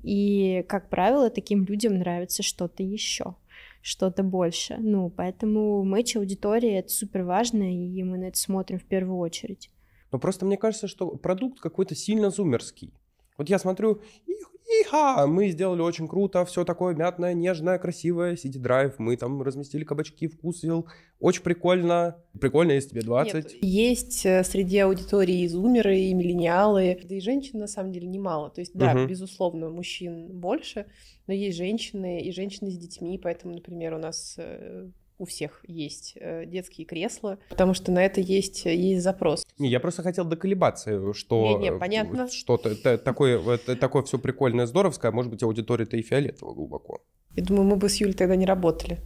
И, 0.02 0.64
как 0.70 0.88
правило, 0.88 1.30
таким 1.30 1.66
людям 1.66 2.00
нравится 2.00 2.42
что-то 2.42 2.84
еще 2.84 3.36
что-то 3.82 4.24
больше. 4.24 4.78
Ну, 4.80 5.10
поэтому 5.10 5.84
матч 5.84 6.16
аудитории 6.16 6.72
это 6.72 6.90
супер 6.90 7.24
важно, 7.24 7.64
и 7.64 8.04
мы 8.04 8.18
на 8.18 8.26
это 8.26 8.38
смотрим 8.38 8.80
в 8.80 8.86
первую 8.86 9.18
очередь. 9.20 9.70
Но 10.12 10.20
просто 10.20 10.46
мне 10.46 10.58
кажется, 10.58 10.88
что 10.88 11.10
продукт 11.16 11.60
какой-то 11.60 11.96
сильно 11.96 12.30
зумерский. 12.30 12.94
Вот 13.38 13.50
я 13.50 13.60
смотрю, 13.60 14.02
их- 14.26 14.52
иха, 14.82 15.26
мы 15.28 15.50
сделали 15.50 15.82
очень 15.82 16.08
круто, 16.08 16.46
все 16.46 16.64
такое 16.64 16.96
мятное, 16.96 17.34
нежное, 17.34 17.78
красивое, 17.80 18.34
City 18.36 18.62
Drive, 18.62 18.96
мы 18.98 19.18
там 19.18 19.42
разместили 19.42 19.84
кабачки, 19.84 20.28
вкусвил, 20.28 20.88
очень 21.20 21.44
прикольно. 21.44 22.18
Прикольно, 22.40 22.72
если 22.74 22.90
тебе 22.90 23.02
20. 23.02 23.34
Нет, 23.34 23.64
есть 23.64 24.26
э, 24.26 24.44
среди 24.44 24.78
аудитории 24.80 25.42
и 25.42 25.48
зумеры, 25.48 25.98
и 25.98 26.14
миллениалы, 26.14 26.98
да 27.04 27.16
и 27.16 27.20
женщин 27.20 27.60
на 27.60 27.68
самом 27.68 27.92
деле 27.92 28.08
немало. 28.08 28.50
То 28.50 28.62
есть, 28.62 28.74
да, 28.74 28.94
Мгм. 28.94 29.08
безусловно, 29.08 29.70
мужчин 29.70 30.28
больше, 30.40 30.86
но 31.28 31.34
есть 31.34 31.58
женщины 31.58 32.22
и 32.22 32.32
женщины 32.32 32.72
с 32.72 32.78
детьми, 32.78 33.20
поэтому, 33.22 33.54
например, 33.56 33.94
у 33.96 33.98
нас 33.98 34.36
э, 34.38 34.90
у 35.20 35.26
всех 35.26 35.60
есть 35.68 36.14
э, 36.16 36.46
детские 36.46 36.86
кресла, 36.88 37.38
потому 37.50 37.74
что 37.74 37.92
на 37.92 38.04
это 38.04 38.22
есть, 38.22 38.66
есть 38.66 39.04
запрос. 39.04 39.46
Не, 39.60 39.70
я 39.70 39.80
просто 39.80 40.02
хотел 40.02 40.26
доколебаться, 40.26 41.14
что 41.14 41.58
Не-не, 41.60 41.76
э, 41.76 41.78
понятно. 41.78 42.30
что-то 42.30 42.74
та- 42.76 42.98
такое, 42.98 43.38
вот 43.38 43.62
такое 43.80 44.02
все 44.04 44.18
прикольное, 44.18 44.66
здоровское, 44.66 45.12
а 45.12 45.14
может 45.14 45.30
быть, 45.30 45.44
аудитория-то 45.44 45.98
и 45.98 46.02
фиолетово 46.02 46.54
глубоко. 46.54 47.02
Я 47.36 47.44
думаю, 47.44 47.66
мы 47.66 47.76
бы 47.76 47.90
с 47.90 47.98
Юлей 47.98 48.14
тогда 48.14 48.36
не 48.36 48.46
работали. 48.46 48.98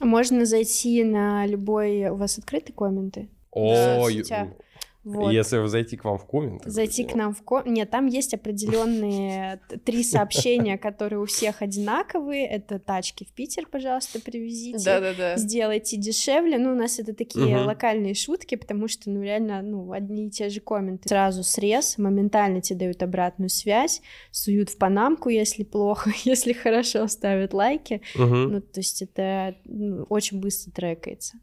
Можно 0.00 0.44
зайти 0.44 1.02
на 1.02 1.46
любой... 1.46 2.08
У 2.10 2.16
вас 2.16 2.38
открыты 2.38 2.72
комменты? 2.72 3.28
О, 3.50 4.02
соцсетях. 4.02 4.48
Вот. 5.04 5.30
если 5.32 5.64
зайти 5.66 5.96
к 5.98 6.04
вам 6.04 6.16
в 6.16 6.26
комменты. 6.26 6.70
Зайти 6.70 7.04
к 7.04 7.14
нам 7.14 7.34
в 7.34 7.42
ко... 7.42 7.62
Нет, 7.66 7.90
там 7.90 8.06
есть 8.06 8.32
определенные 8.32 9.60
три 9.84 10.02
сообщения, 10.02 10.78
которые 10.78 11.20
у 11.20 11.26
всех 11.26 11.60
одинаковые. 11.60 12.46
Это 12.46 12.78
тачки 12.78 13.24
в 13.24 13.32
Питер, 13.32 13.66
пожалуйста, 13.70 14.18
привезите. 14.18 14.82
Да-да-да. 14.82 15.36
Сделайте 15.36 15.98
дешевле. 15.98 16.58
Ну, 16.58 16.72
у 16.72 16.74
нас 16.74 16.98
это 16.98 17.14
такие 17.14 17.58
локальные 17.58 18.14
шутки, 18.14 18.54
потому 18.54 18.88
что, 18.88 19.10
ну, 19.10 19.22
реально, 19.22 19.60
ну, 19.60 19.92
одни 19.92 20.28
и 20.28 20.30
те 20.30 20.48
же 20.48 20.60
комменты. 20.60 21.08
Сразу 21.08 21.44
срез, 21.44 21.98
моментально 21.98 22.62
тебе 22.62 22.78
дают 22.78 23.02
обратную 23.02 23.50
связь, 23.50 24.00
суют 24.30 24.70
в 24.70 24.78
панамку, 24.78 25.28
если 25.28 25.64
плохо, 25.64 26.10
если 26.24 26.54
хорошо, 26.54 27.06
ставят 27.08 27.52
лайки. 27.52 28.00
Ну, 28.14 28.60
то 28.60 28.80
есть 28.80 29.02
это 29.02 29.56
ну, 29.64 30.04
очень 30.08 30.40
быстро 30.40 30.72
трекается. 30.72 31.38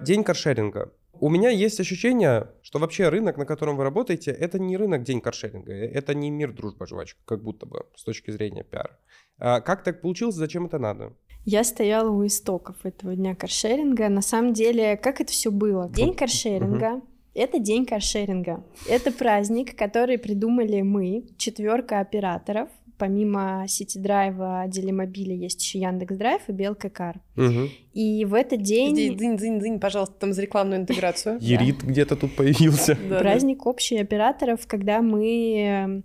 День 0.00 0.22
каршеринга. 0.22 0.92
У 1.22 1.28
меня 1.28 1.50
есть 1.50 1.78
ощущение, 1.78 2.48
что 2.62 2.78
вообще 2.78 3.10
рынок, 3.10 3.36
на 3.36 3.44
котором 3.44 3.76
вы 3.76 3.84
работаете, 3.84 4.30
это 4.30 4.58
не 4.58 4.78
рынок 4.78 5.02
день 5.02 5.20
каршеринга, 5.20 5.70
это 5.74 6.14
не 6.14 6.30
мир 6.30 6.50
дружба 6.52 6.86
жвачек, 6.86 7.18
как 7.26 7.42
будто 7.42 7.66
бы, 7.66 7.84
с 7.94 8.04
точки 8.04 8.30
зрения 8.30 8.64
пиара. 8.64 8.98
А 9.38 9.60
как 9.60 9.84
так 9.84 10.00
получилось, 10.00 10.36
зачем 10.36 10.64
это 10.64 10.78
надо? 10.78 11.12
Я 11.44 11.62
стояла 11.64 12.08
у 12.08 12.24
истоков 12.24 12.76
этого 12.84 13.14
дня 13.14 13.34
каршеринга. 13.34 14.08
На 14.08 14.22
самом 14.22 14.54
деле, 14.54 14.96
как 14.96 15.20
это 15.20 15.30
все 15.30 15.50
было? 15.50 15.90
День 15.90 16.14
каршеринга. 16.14 17.02
Это 17.34 17.58
день 17.58 17.84
каршеринга. 17.84 18.64
Это 18.88 19.12
праздник, 19.12 19.76
который 19.76 20.18
придумали 20.18 20.80
мы, 20.80 21.26
четверка 21.36 22.00
операторов. 22.00 22.70
Помимо 23.00 23.64
Сити 23.66 23.96
Драйва, 23.96 24.64
Делимобиля 24.68 25.34
есть 25.34 25.62
еще 25.62 25.78
Яндекс 25.78 26.16
Драйв 26.16 26.42
и 26.48 26.52
Белка 26.52 26.90
Кар. 26.90 27.18
Мгм. 27.34 27.70
И 27.94 28.26
в 28.26 28.34
этот 28.34 28.60
день 28.60 28.94
Здесь 28.94 29.14
дзынь-дзынь-дзынь, 29.14 29.80
пожалуйста, 29.80 30.16
там 30.18 30.34
за 30.34 30.42
рекламную 30.42 30.82
интеграцию. 30.82 31.38
Ерит 31.40 31.82
где-то 31.82 32.14
тут 32.14 32.36
появился. 32.36 32.98
Праздник 33.08 33.64
общий 33.64 33.96
операторов, 33.96 34.66
когда 34.66 35.00
мы 35.00 35.56
э, 35.56 36.02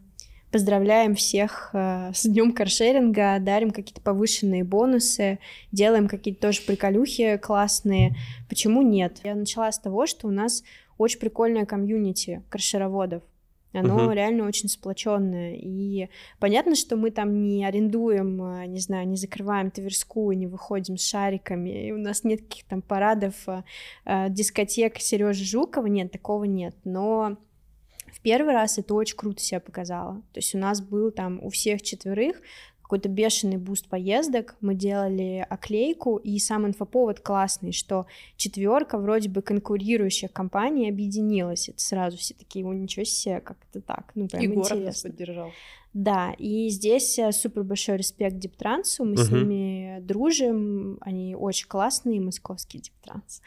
поздравляем 0.54 1.16
всех 1.16 1.72
э, 1.74 2.12
с 2.14 2.24
днем 2.24 2.54
каршеринга, 2.54 3.40
дарим 3.42 3.72
какие-то 3.72 4.00
повышенные 4.00 4.64
бонусы, 4.64 5.40
делаем 5.74 6.08
какие-то 6.08 6.48
тоже 6.48 6.62
приколюхи 6.62 7.36
классные. 7.36 8.16
Почему 8.48 8.82
нет? 8.82 9.20
Я 9.26 9.36
начала 9.36 9.70
с 9.70 9.80
того, 9.80 10.08
что 10.08 10.28
у 10.30 10.32
нас 10.32 10.64
очень 10.98 11.20
прикольное 11.20 11.66
комьюнити 11.66 12.42
каршероводов. 12.48 13.22
Оно 13.76 13.96
Мгм. 13.96 14.12
реально 14.12 14.48
очень 14.48 14.70
сплоченное. 14.70 15.56
И 15.56 16.10
понятно, 16.40 16.76
что 16.76 16.96
мы 16.96 17.12
там 17.12 17.44
не 17.44 17.66
арендуем, 17.66 18.42
э, 18.44 18.66
не 18.68 18.80
знаю, 18.80 19.08
не 19.08 19.18
закрываем 19.18 19.72
Тверскую, 19.72 20.38
не 20.38 20.48
выходим 20.48 20.98
с 20.98 21.04
шариками, 21.04 21.88
и 21.88 21.92
у 21.92 21.98
нас 21.98 22.24
нет 22.24 22.42
каких-то 22.42 22.70
там 22.70 22.82
парадов, 22.82 23.36
э, 23.48 23.64
э, 24.06 24.30
дискотек 24.30 25.00
Сережи 25.00 25.44
Жукова, 25.44 25.88
нет, 25.88 26.12
такого 26.12 26.46
нет. 26.46 26.76
Но 26.84 27.38
в 28.12 28.22
первый 28.22 28.54
раз 28.54 28.78
это 28.78 28.94
очень 28.94 29.18
круто 29.18 29.42
себя 29.42 29.60
показало. 29.60 30.22
То 30.32 30.40
есть 30.40 30.56
у 30.56 30.58
нас 30.58 30.82
был 30.82 31.12
там 31.12 31.40
у 31.44 31.50
всех 31.50 31.82
четверых 31.82 32.42
какой-то 32.86 33.10
бешеный 33.10 33.58
буст 33.58 33.88
поездок, 33.88 34.56
мы 34.62 34.76
делали 34.76 35.44
оклейку, 35.50 36.18
и 36.18 36.38
сам 36.38 36.68
инфоповод 36.68 37.20
классный, 37.20 37.72
что 37.72 38.06
четверка 38.38 39.00
вроде 39.00 39.28
бы 39.28 39.42
конкурирующих 39.42 40.32
компаний 40.32 40.88
объединилась. 40.88 41.68
Это 41.68 41.82
сразу 41.82 42.18
все 42.18 42.36
такие, 42.36 42.64
о, 42.64 42.74
ничего 42.74 43.04
себе, 43.04 43.42
как 43.42 43.58
это 43.72 43.82
так, 43.82 44.12
ну 44.14 44.28
прям 44.28 44.44
И 44.44 44.48
город 44.48 44.70
нас 44.70 44.78
интересно. 44.78 45.10
поддержал. 45.10 45.52
Да, 45.96 46.36
и 46.38 46.68
здесь 46.68 47.18
э, 47.18 47.32
супер 47.32 47.64
большой 47.64 47.96
респект 47.96 48.38
Дептрансу, 48.38 49.06
мы 49.06 49.14
uh-huh. 49.14 49.24
с 49.24 49.32
ними 49.32 50.00
дружим, 50.02 50.98
они 51.00 51.38
очень 51.38 51.70
классные, 51.70 52.20
московский 52.20 52.80
Дептранс. 52.80 53.42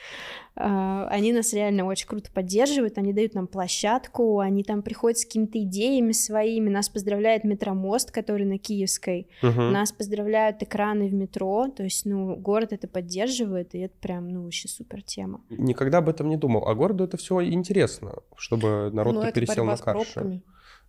Uh, 0.57 1.07
они 1.09 1.35
нас 1.35 1.53
реально 1.53 1.85
очень 1.85 2.09
круто 2.09 2.31
поддерживают, 2.33 2.97
они 2.97 3.13
дают 3.13 3.35
нам 3.35 3.49
площадку, 3.49 4.39
они 4.39 4.65
там 4.65 4.81
приходят 4.81 5.19
с 5.19 5.27
какими-то 5.27 5.63
идеями 5.63 6.13
своими, 6.13 6.71
нас 6.71 6.89
поздравляет 6.89 7.45
Метромост, 7.45 8.11
который 8.11 8.47
на 8.47 8.57
Киевской, 8.57 9.29
uh-huh. 9.43 9.71
нас 9.71 9.93
поздравляют 9.93 10.63
экраны 10.63 11.09
в 11.09 11.13
метро, 11.13 11.69
то 11.69 11.83
есть, 11.83 12.07
ну, 12.07 12.35
город 12.35 12.73
это 12.73 12.89
поддерживает, 12.89 13.75
и 13.75 13.81
это 13.81 13.95
прям, 14.01 14.27
ну, 14.31 14.45
вообще 14.45 14.69
супер 14.69 15.03
тема. 15.03 15.43
Никогда 15.51 15.99
об 15.99 16.09
этом 16.09 16.31
не 16.31 16.39
думал, 16.39 16.67
а 16.67 16.75
городу 16.75 17.05
это 17.05 17.19
все 17.19 17.43
интересно, 17.43 18.15
чтобы 18.37 18.91
народ 18.91 19.17
ну, 19.17 19.33
пересел 19.33 19.67
на 19.67 19.77
карши. 19.77 20.41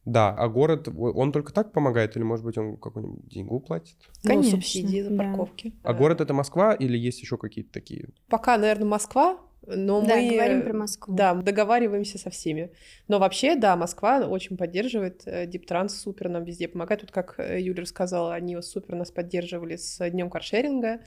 Да, 0.05 0.33
а 0.33 0.47
город, 0.47 0.87
он 0.97 1.31
только 1.31 1.53
так 1.53 1.71
помогает, 1.71 2.15
или, 2.15 2.23
может 2.23 2.43
быть, 2.45 2.57
он 2.57 2.77
какую-нибудь 2.77 3.27
деньгу 3.27 3.59
платит? 3.59 3.97
Конечно, 4.23 4.55
ну, 4.55 4.61
субсидии 4.61 5.01
за 5.01 5.15
парковки. 5.15 5.73
Да. 5.83 5.89
А 5.89 5.93
город 5.93 6.21
это 6.21 6.33
Москва 6.33 6.73
или 6.73 6.97
есть 6.97 7.21
еще 7.21 7.37
какие-то 7.37 7.71
такие? 7.71 8.09
Пока, 8.27 8.57
наверное, 8.57 8.87
Москва, 8.87 9.37
но 9.75 10.01
да, 10.01 10.15
мы 10.15 10.29
говорим 10.29 10.61
про 10.63 10.73
Москву. 10.73 11.13
Да, 11.13 11.33
договариваемся 11.33 12.17
со 12.17 12.29
всеми. 12.29 12.71
Но 13.07 13.19
вообще, 13.19 13.55
да, 13.55 13.75
Москва 13.75 14.19
очень 14.19 14.57
поддерживает. 14.57 15.23
Диптранс 15.49 15.95
супер 16.01 16.29
нам 16.29 16.43
везде 16.43 16.67
помогает. 16.67 17.01
Тут, 17.01 17.11
как 17.11 17.35
э, 17.37 17.59
Юля 17.61 17.81
рассказала, 17.81 18.33
они 18.33 18.59
супер 18.61 18.95
нас 18.95 19.11
поддерживали 19.11 19.75
с 19.75 20.09
днем 20.09 20.29
каршеринга. 20.29 20.99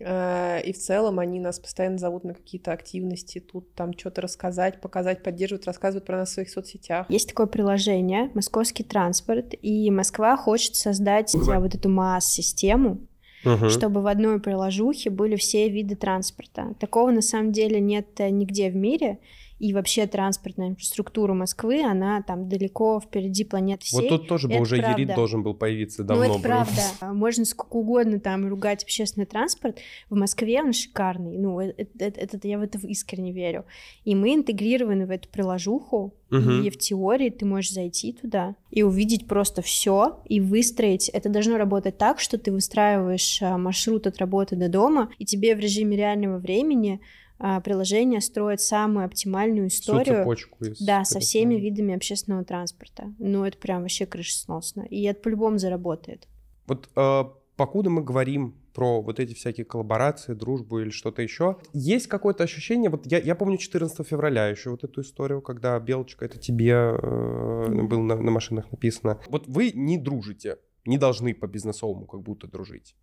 Э, 0.00 0.60
и 0.62 0.72
в 0.72 0.78
целом 0.78 1.18
они 1.18 1.40
нас 1.40 1.58
постоянно 1.58 1.98
зовут 1.98 2.24
на 2.24 2.34
какие-то 2.34 2.72
активности, 2.72 3.40
тут 3.40 3.74
там 3.74 3.96
что-то 3.96 4.22
рассказать, 4.22 4.80
показать, 4.80 5.22
поддерживают, 5.22 5.66
рассказывают 5.66 6.06
про 6.06 6.18
нас 6.18 6.30
в 6.30 6.32
своих 6.34 6.50
соцсетях. 6.50 7.06
Есть 7.08 7.28
такое 7.28 7.46
приложение 7.46 8.30
«Московский 8.34 8.84
транспорт», 8.84 9.54
и 9.60 9.90
Москва 9.90 10.36
хочет 10.36 10.76
создать 10.76 11.34
вот 11.34 11.74
эту 11.74 11.88
МААС-систему, 11.88 13.00
угу. 13.44 13.68
чтобы 13.68 14.02
в 14.02 14.06
одной 14.06 14.40
приложухе 14.40 15.10
были 15.10 15.36
все 15.36 15.68
виды 15.68 15.96
транспорта. 15.96 16.74
Такого 16.78 17.10
на 17.10 17.22
самом 17.22 17.52
деле 17.52 17.80
нет 17.80 18.06
э, 18.18 18.30
нигде 18.30 18.70
в 18.70 18.76
мире, 18.76 19.18
и 19.58 19.72
вообще 19.72 20.06
транспортная 20.06 20.68
инфраструктура 20.68 21.34
Москвы, 21.34 21.82
она 21.82 22.22
там 22.22 22.48
далеко 22.48 23.00
впереди 23.00 23.44
планеты 23.44 23.84
всей. 23.84 24.02
Вот 24.02 24.08
тут 24.08 24.28
тоже 24.28 24.48
бы 24.48 24.58
уже 24.60 24.76
правда. 24.76 25.00
Ерит 25.00 25.14
должен 25.14 25.42
был 25.42 25.54
появиться 25.54 26.04
давно. 26.04 26.24
Ну, 26.24 26.30
это 26.34 26.42
правда. 26.42 26.82
Можно 27.12 27.44
сколько 27.44 27.76
угодно 27.76 28.20
там 28.20 28.48
ругать 28.48 28.84
общественный 28.84 29.26
транспорт. 29.26 29.78
В 30.10 30.14
Москве 30.14 30.62
он 30.62 30.72
шикарный. 30.72 31.38
Ну, 31.38 31.58
это, 31.60 31.86
это, 31.98 32.20
это 32.20 32.48
я 32.48 32.58
в 32.58 32.62
это 32.62 32.78
искренне 32.78 33.32
верю. 33.32 33.64
И 34.04 34.14
мы 34.14 34.34
интегрированы 34.34 35.06
в 35.06 35.10
эту 35.10 35.28
приложуху, 35.28 36.14
угу. 36.30 36.50
и 36.50 36.70
в 36.70 36.78
теории 36.78 37.30
ты 37.30 37.44
можешь 37.44 37.72
зайти 37.72 38.12
туда 38.12 38.54
и 38.70 38.82
увидеть 38.82 39.26
просто 39.26 39.62
все 39.62 40.20
и 40.26 40.40
выстроить. 40.40 41.08
Это 41.08 41.28
должно 41.28 41.58
работать 41.58 41.98
так, 41.98 42.20
что 42.20 42.38
ты 42.38 42.52
выстраиваешь 42.52 43.42
а, 43.42 43.58
маршрут 43.58 44.06
от 44.06 44.18
работы 44.18 44.56
до 44.56 44.68
дома, 44.68 45.10
и 45.18 45.24
тебе 45.24 45.56
в 45.56 45.58
режиме 45.58 45.96
реального 45.96 46.38
времени 46.38 47.00
а, 47.00 47.27
приложение 47.38 48.20
строит 48.20 48.60
самую 48.60 49.06
оптимальную 49.06 49.68
историю. 49.68 50.04
Всю 50.04 50.14
цепочку 50.14 50.64
из 50.64 50.80
да, 50.80 51.04
со 51.04 51.20
всеми 51.20 51.54
видами 51.54 51.94
общественного 51.94 52.44
транспорта. 52.44 53.12
Ну, 53.18 53.44
это 53.44 53.58
прям 53.58 53.82
вообще 53.82 54.06
крышесносно. 54.06 54.82
И 54.82 55.02
это 55.04 55.20
по-любому 55.20 55.58
заработает. 55.58 56.26
Вот 56.66 56.88
э, 56.96 57.24
покуда 57.56 57.90
мы 57.90 58.02
говорим 58.02 58.54
про 58.72 59.02
вот 59.02 59.18
эти 59.18 59.34
всякие 59.34 59.64
коллаборации, 59.64 60.34
дружбу 60.34 60.78
или 60.78 60.90
что-то 60.90 61.20
еще, 61.20 61.56
есть 61.72 62.06
какое-то 62.06 62.44
ощущение, 62.44 62.90
вот 62.90 63.06
я, 63.06 63.18
я 63.18 63.34
помню 63.34 63.56
14 63.56 64.06
февраля 64.06 64.46
еще 64.46 64.70
вот 64.70 64.84
эту 64.84 65.00
историю, 65.00 65.42
когда 65.42 65.78
Белочка, 65.80 66.24
это 66.24 66.38
тебе 66.38 66.72
э, 66.72 67.82
было 67.82 68.00
на, 68.00 68.16
на 68.16 68.30
машинах 68.30 68.70
написано. 68.70 69.20
Вот 69.28 69.48
вы 69.48 69.72
не 69.72 69.98
дружите, 69.98 70.58
не 70.84 70.96
должны 70.96 71.34
по 71.34 71.48
бизнесовому 71.48 72.06
как 72.06 72.22
будто 72.22 72.46
дружить. 72.46 72.94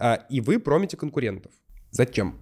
Э, 0.00 0.16
и 0.28 0.40
вы 0.40 0.58
промите 0.58 0.96
конкурентов. 0.96 1.52
Зачем? 1.92 2.40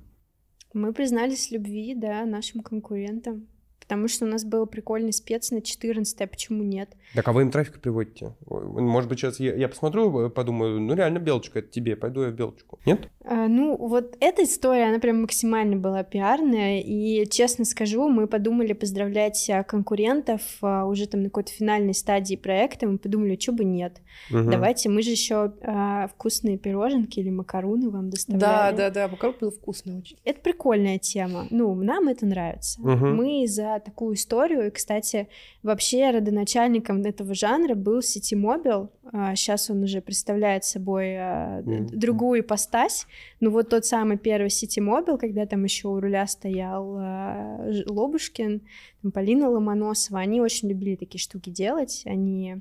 Мы 0.73 0.93
признались 0.93 1.49
в 1.49 1.53
любви, 1.53 1.95
да, 1.95 2.25
нашим 2.25 2.63
конкурентам. 2.63 3.49
Потому 3.89 4.07
что 4.07 4.27
у 4.27 4.29
нас 4.29 4.45
был 4.45 4.67
прикольный 4.67 5.15
спец 5.15 5.51
на 5.51 5.63
14 5.63 6.21
а 6.21 6.27
почему 6.27 6.63
нет? 6.63 6.91
Так, 7.15 7.27
а 7.27 7.33
вы 7.33 7.41
им 7.41 7.51
трафик 7.51 7.81
приводите? 7.81 8.35
Может 8.47 9.09
быть, 9.09 9.19
сейчас 9.19 9.41
я, 9.41 9.55
я 9.55 9.67
посмотрю, 9.67 10.27
э, 10.27 10.29
подумаю, 10.29 10.79
ну 10.79 10.95
реально 10.95 11.21
белочка, 11.21 11.61
это 11.61 11.69
тебе, 11.69 11.97
пойду 11.97 12.21
я 12.21 12.29
в 12.29 12.35
белочку. 12.35 12.79
Нет? 12.85 13.09
А, 13.25 13.49
ну, 13.49 13.77
вот 13.79 14.17
эта 14.21 14.45
история, 14.45 14.89
она 14.89 14.99
прям 14.99 15.23
максимально 15.23 15.77
была 15.77 16.03
пиарная, 16.03 16.81
и, 16.81 17.27
честно 17.31 17.65
скажу, 17.65 18.09
мы 18.09 18.27
подумали 18.27 18.75
поздравлять 18.75 19.49
а, 19.49 19.63
конкурентов 19.63 20.43
а, 20.61 20.85
уже 20.85 21.07
там 21.07 21.23
на 21.23 21.29
какой-то 21.29 21.53
финальной 21.53 21.95
стадии 21.95 22.37
проекта, 22.37 22.87
мы 22.87 22.99
подумали, 22.99 23.39
что 23.41 23.53
бы 23.53 23.65
нет. 23.65 24.03
Угу. 24.31 24.51
Давайте, 24.51 24.91
мы 24.91 25.01
же 25.01 25.11
еще 25.11 25.55
а, 25.63 26.09
вкусные 26.09 26.59
пироженки 26.59 27.21
или 27.21 27.31
макаруны 27.31 27.89
вам 27.89 28.11
доставляли. 28.11 28.41
Да, 28.41 28.73
да, 28.73 28.91
да, 28.91 29.09
макарон 29.09 29.37
был 29.41 29.51
вкусный 29.51 29.97
очень. 29.97 30.19
Это 30.25 30.41
прикольная 30.41 30.99
тема, 30.99 31.47
ну, 31.49 31.75
нам 31.75 32.09
это 32.09 32.27
нравится. 32.27 32.81
Угу. 32.83 33.07
Мы 33.07 33.47
за 33.47 33.78
такую 33.79 34.15
историю. 34.15 34.67
И, 34.67 34.71
кстати, 34.71 35.29
вообще 35.63 36.11
родоначальником 36.11 37.03
этого 37.03 37.35
жанра 37.35 37.75
был 37.75 38.03
Сити 38.03 38.35
Мобил. 38.35 38.91
Сейчас 39.35 39.71
он 39.71 39.83
уже 39.83 40.01
представляет 40.01 40.65
собой 40.65 41.15
mm-hmm. 41.15 41.89
другую 41.93 42.41
ипостась. 42.41 43.07
Ну 43.41 43.51
вот 43.51 43.71
тот 43.71 43.87
самый 43.87 44.19
первый 44.19 44.51
Сити 44.51 44.81
Мобил, 44.81 45.19
когда 45.19 45.47
там 45.47 45.65
еще 45.65 45.89
у 45.89 46.01
руля 46.01 46.27
стоял 46.27 46.97
а, 46.99 47.71
Лобушкин, 47.87 48.63
там, 49.03 49.13
Полина 49.13 49.49
Ломоносова, 49.49 50.21
они 50.21 50.41
очень 50.41 50.69
любили 50.69 50.97
такие 50.97 51.21
штуки 51.21 51.51
делать. 51.51 52.03
Они 52.07 52.57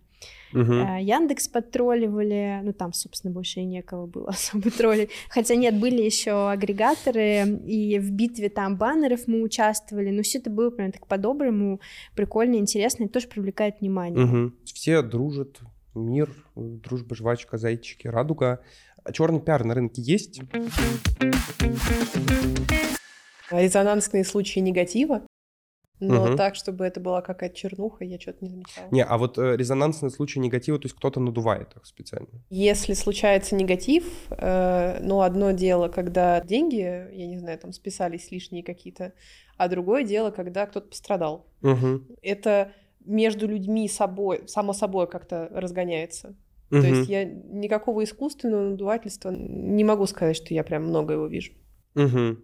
Угу. 0.54 0.73
Яндекс 0.73 1.47
подтролливали, 1.47 2.62
ну 2.63 2.73
там, 2.73 2.93
собственно, 2.93 3.34
больше 3.34 3.60
и 3.60 3.65
некого 3.65 4.08
было 4.08 4.30
особо 4.30 4.71
троллить. 4.71 5.10
Хотя 5.30 5.56
нет, 5.56 5.80
были 5.80 6.02
еще 6.02 6.50
агрегаторы, 6.50 7.45
и 7.65 8.00
в 8.00 8.12
битве 8.12 8.50
там 8.50 8.78
баннеров 8.78 9.28
мы 9.28 9.43
участвовали, 9.43 10.10
но 10.10 10.23
все 10.23 10.39
это 10.39 10.50
было 10.50 10.69
прям 10.69 10.91
так 10.91 11.06
по-доброму, 11.06 11.82
прикольно, 12.15 12.56
интересно, 12.56 13.04
и 13.04 13.08
тоже 13.08 13.28
привлекает 13.28 13.82
внимание. 13.82 14.26
Угу. 14.26 14.54
Все 14.65 15.02
дружат, 15.02 15.60
мир, 15.93 16.34
дружба, 16.56 17.15
жвачка, 17.15 17.58
зайчики, 17.58 18.08
радуга. 18.08 18.62
А 19.04 19.12
черный 19.12 19.39
пиар 19.39 19.63
на 19.63 19.73
рынке 19.73 20.02
есть? 20.02 20.41
Резонансные 23.52 24.26
случаи 24.26 24.60
негатива 24.60 25.21
но 26.00 26.26
угу. 26.26 26.38
так, 26.38 26.56
чтобы 26.56 26.86
это 26.86 27.00
была 27.00 27.22
какая-то 27.22 27.56
чернуха, 27.56 28.04
я 28.04 28.20
что-то 28.20 28.46
не 28.46 28.50
замечала. 28.50 28.88
Не, 28.92 29.04
а 29.04 29.18
вот 29.18 29.38
э, 29.38 29.56
резонансный 29.58 30.12
случай 30.12 30.40
негатива, 30.40 30.78
то 30.78 30.86
есть 30.86 30.96
кто-то 30.96 31.20
надувает 31.20 31.76
их 31.76 31.86
специально. 31.86 32.28
Если 32.50 32.94
случается 32.94 33.56
негатив, 33.56 34.06
э, 34.30 35.00
ну, 35.02 35.22
одно 35.22 35.52
дело, 35.52 35.88
когда 35.88 36.42
деньги, 36.42 37.08
я 37.12 37.28
не 37.28 37.40
знаю, 37.40 37.58
там 37.58 37.74
списались 37.74 38.32
лишние 38.32 38.64
какие-то, 38.64 39.14
а 39.58 39.68
другое 39.70 40.04
дело, 40.04 40.30
когда 40.30 40.68
кто-то 40.68 40.90
пострадал. 40.90 41.48
Угу. 41.64 42.02
Это 42.22 42.74
между 43.04 43.48
людьми 43.48 43.88
собой, 43.90 44.44
само 44.48 44.74
собой 44.74 45.08
как-то 45.08 45.50
разгоняется. 45.52 46.36
Угу. 46.70 46.82
То 46.82 46.88
есть 46.88 47.10
я 47.10 47.24
никакого 47.26 48.04
искусственного 48.04 48.70
надувательства 48.70 49.32
не 49.32 49.84
могу 49.84 50.06
сказать, 50.06 50.36
что 50.36 50.54
я 50.54 50.64
прям 50.64 50.84
много 50.84 51.14
его 51.14 51.28
вижу. 51.28 51.54
Угу. 51.96 52.38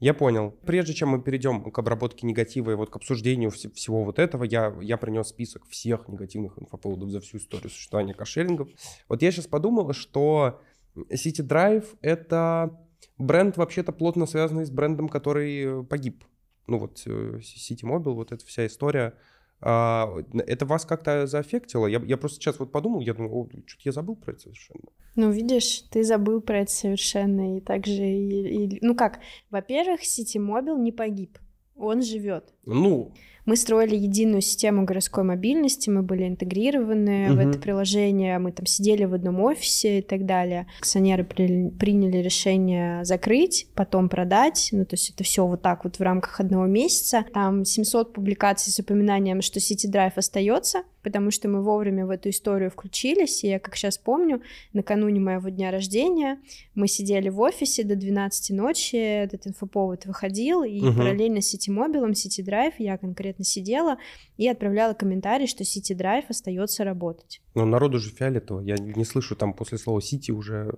Я 0.00 0.14
понял. 0.14 0.54
Прежде 0.64 0.94
чем 0.94 1.10
мы 1.10 1.22
перейдем 1.22 1.70
к 1.70 1.78
обработке 1.78 2.26
негатива 2.26 2.70
и 2.70 2.74
вот 2.74 2.88
к 2.90 2.96
обсуждению 2.96 3.50
вс- 3.50 3.72
всего 3.74 4.02
вот 4.02 4.18
этого, 4.18 4.44
я, 4.44 4.74
я 4.80 4.96
принес 4.96 5.28
список 5.28 5.66
всех 5.68 6.08
негативных 6.08 6.58
инфоповодов 6.58 7.10
за 7.10 7.20
всю 7.20 7.36
историю 7.36 7.70
существования 7.70 8.14
кошелингов. 8.14 8.68
Вот 9.08 9.20
я 9.20 9.30
сейчас 9.30 9.46
подумал, 9.46 9.92
что 9.92 10.60
City 10.96 11.46
Drive— 11.46 11.84
это 12.00 12.80
бренд 13.18 13.58
вообще-то 13.58 13.92
плотно 13.92 14.24
связанный 14.24 14.64
с 14.64 14.70
брендом, 14.70 15.08
который 15.08 15.84
погиб. 15.84 16.24
Ну 16.66 16.78
вот 16.78 17.02
э, 17.04 17.40
City 17.40 17.82
Mobile, 17.82 18.14
вот 18.14 18.32
эта 18.32 18.44
вся 18.46 18.66
история— 18.66 19.14
а, 19.62 20.14
это 20.46 20.66
вас 20.66 20.84
как-то 20.84 21.26
заэффектило? 21.26 21.86
Я, 21.86 22.00
я 22.04 22.16
просто 22.16 22.40
сейчас 22.40 22.58
вот 22.58 22.72
подумал, 22.72 23.00
я 23.00 23.14
думаю, 23.14 23.48
что-то 23.66 23.82
я 23.84 23.92
забыл 23.92 24.16
про 24.16 24.32
это 24.32 24.40
совершенно. 24.40 24.88
Ну, 25.16 25.30
видишь, 25.30 25.82
ты 25.90 26.02
забыл 26.02 26.40
про 26.40 26.60
это 26.60 26.70
совершенно, 26.70 27.58
и 27.58 27.60
также, 27.60 28.02
и, 28.04 28.64
и, 28.66 28.78
ну 28.80 28.94
как, 28.94 29.20
во-первых, 29.50 30.00
City 30.02 30.38
Mobile 30.38 30.78
не 30.78 30.92
погиб, 30.92 31.38
он 31.76 32.02
живет. 32.02 32.54
Ну, 32.74 33.12
мы 33.46 33.56
строили 33.56 33.96
единую 33.96 34.42
систему 34.42 34.84
городской 34.84 35.24
мобильности, 35.24 35.90
мы 35.90 36.02
были 36.02 36.28
интегрированы 36.28 37.30
угу. 37.30 37.36
в 37.36 37.38
это 37.40 37.58
приложение, 37.58 38.38
мы 38.38 38.52
там 38.52 38.64
сидели 38.66 39.04
в 39.04 39.14
одном 39.14 39.40
офисе 39.40 39.98
и 39.98 40.02
так 40.02 40.24
далее. 40.24 40.68
Акционеры 40.78 41.24
при, 41.24 41.68
приняли 41.70 42.18
решение 42.18 43.04
закрыть, 43.04 43.66
потом 43.74 44.08
продать, 44.08 44.68
ну 44.70 44.84
то 44.84 44.94
есть 44.94 45.10
это 45.10 45.24
все 45.24 45.46
вот 45.46 45.62
так 45.62 45.82
вот 45.82 45.96
в 45.96 46.00
рамках 46.00 46.38
одного 46.38 46.66
месяца. 46.66 47.24
Там 47.32 47.64
700 47.64 48.12
публикаций 48.12 48.72
с 48.72 48.78
упоминанием, 48.78 49.42
что 49.42 49.58
City 49.58 49.90
Drive 49.90 50.12
остается, 50.14 50.82
потому 51.02 51.30
что 51.30 51.48
мы 51.48 51.62
вовремя 51.62 52.06
в 52.06 52.10
эту 52.10 52.30
историю 52.30 52.70
включились, 52.70 53.42
и 53.42 53.48
я, 53.48 53.58
как 53.58 53.74
сейчас 53.74 53.98
помню, 53.98 54.42
накануне 54.72 55.18
моего 55.18 55.48
дня 55.48 55.70
рождения 55.70 56.38
мы 56.74 56.88
сидели 56.88 57.30
в 57.30 57.40
офисе 57.40 57.84
до 57.84 57.96
12 57.96 58.56
ночи, 58.56 58.96
этот 58.96 59.46
инфоповод 59.46 60.06
выходил, 60.06 60.62
и 60.62 60.80
угу. 60.80 60.98
параллельно 60.98 61.40
с 61.40 61.52
City 61.54 61.74
Mobile, 61.74 62.10
City 62.12 62.44
Drive 62.44 62.59
Drive, 62.60 62.74
я 62.78 62.98
конкретно 62.98 63.44
сидела 63.44 63.96
и 64.36 64.48
отправляла 64.48 64.94
комментарий, 64.94 65.46
что 65.46 65.62
City 65.64 65.96
Drive 65.96 66.26
остается 66.28 66.84
работать. 66.84 67.40
Но 67.54 67.64
народу 67.64 67.98
же 67.98 68.10
фиолетово. 68.10 68.60
Я 68.60 68.76
не 68.76 69.04
слышу 69.04 69.36
там 69.36 69.54
после 69.54 69.78
слова 69.78 69.98
City 70.00 70.30
уже... 70.32 70.74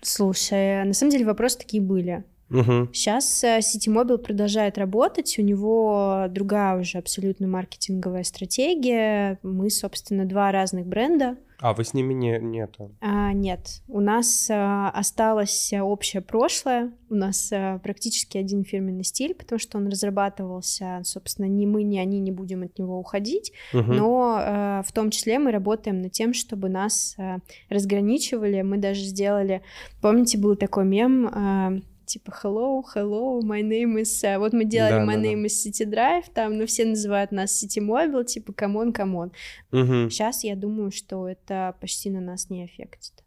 Слушай, 0.00 0.84
на 0.84 0.94
самом 0.94 1.12
деле 1.12 1.26
вопросы 1.26 1.58
такие 1.58 1.82
были. 1.82 2.24
Угу. 2.50 2.90
Сейчас 2.92 3.42
City 3.42 3.88
Mobile 3.88 4.18
продолжает 4.18 4.78
работать, 4.78 5.38
у 5.38 5.42
него 5.42 6.26
другая 6.28 6.78
уже 6.78 6.98
абсолютно 6.98 7.46
маркетинговая 7.46 8.22
стратегия. 8.22 9.38
Мы, 9.42 9.70
собственно, 9.70 10.24
два 10.24 10.52
разных 10.52 10.86
бренда. 10.86 11.36
А 11.60 11.72
вы 11.72 11.84
с 11.84 11.94
ними 11.94 12.12
не, 12.12 12.38
нет? 12.40 12.76
А, 13.00 13.32
нет, 13.32 13.82
у 13.88 14.00
нас 14.00 14.48
а, 14.50 14.90
осталось 14.90 15.72
общее 15.72 16.20
прошлое, 16.20 16.92
у 17.08 17.14
нас 17.14 17.50
а, 17.52 17.78
практически 17.78 18.36
один 18.38 18.64
фирменный 18.64 19.04
стиль, 19.04 19.34
потому 19.34 19.58
что 19.58 19.78
он 19.78 19.88
разрабатывался, 19.88 21.00
собственно, 21.04 21.46
ни 21.46 21.64
мы, 21.66 21.82
ни 21.84 21.98
они 21.98 22.20
не 22.20 22.30
будем 22.32 22.62
от 22.62 22.78
него 22.78 22.98
уходить, 22.98 23.52
Угу. 23.72 23.92
но 23.92 24.36
а, 24.38 24.82
в 24.82 24.92
том 24.92 25.10
числе 25.10 25.38
мы 25.38 25.52
работаем 25.52 26.02
над 26.02 26.12
тем, 26.12 26.34
чтобы 26.34 26.68
нас 26.68 27.14
а, 27.18 27.38
разграничивали. 27.70 28.62
Мы 28.62 28.78
даже 28.78 29.02
сделали, 29.02 29.62
помните, 30.00 30.38
был 30.38 30.56
такой 30.56 30.84
мем. 30.84 31.28
а, 31.32 31.72
Типа 32.06 32.32
hello, 32.42 32.82
hello, 32.94 33.40
my 33.40 33.62
name 33.62 34.00
is... 34.00 34.24
а, 34.24 34.38
Вот 34.38 34.52
мы 34.52 34.64
делали 34.64 35.02
my 35.02 35.16
Да-да-да. 35.16 35.28
name 35.32 35.44
is 35.44 35.66
City 35.66 35.88
Drive, 35.90 36.24
там, 36.32 36.58
ну, 36.58 36.66
все 36.66 36.84
называют 36.84 37.32
нас 37.32 37.62
City 37.62 37.80
Mobile, 37.80 38.24
типа, 38.24 38.52
come 38.52 38.75
on, 38.75 38.92
come 38.92 39.15
on. 39.15 39.32
Угу. 39.72 40.10
Сейчас 40.10 40.44
я 40.44 40.54
думаю, 40.56 40.90
что 40.90 41.28
это 41.28 41.76
почти 41.80 42.10
на 42.10 42.20
нас 42.20 42.50
не 42.50 42.64
аффектит. 42.64 43.24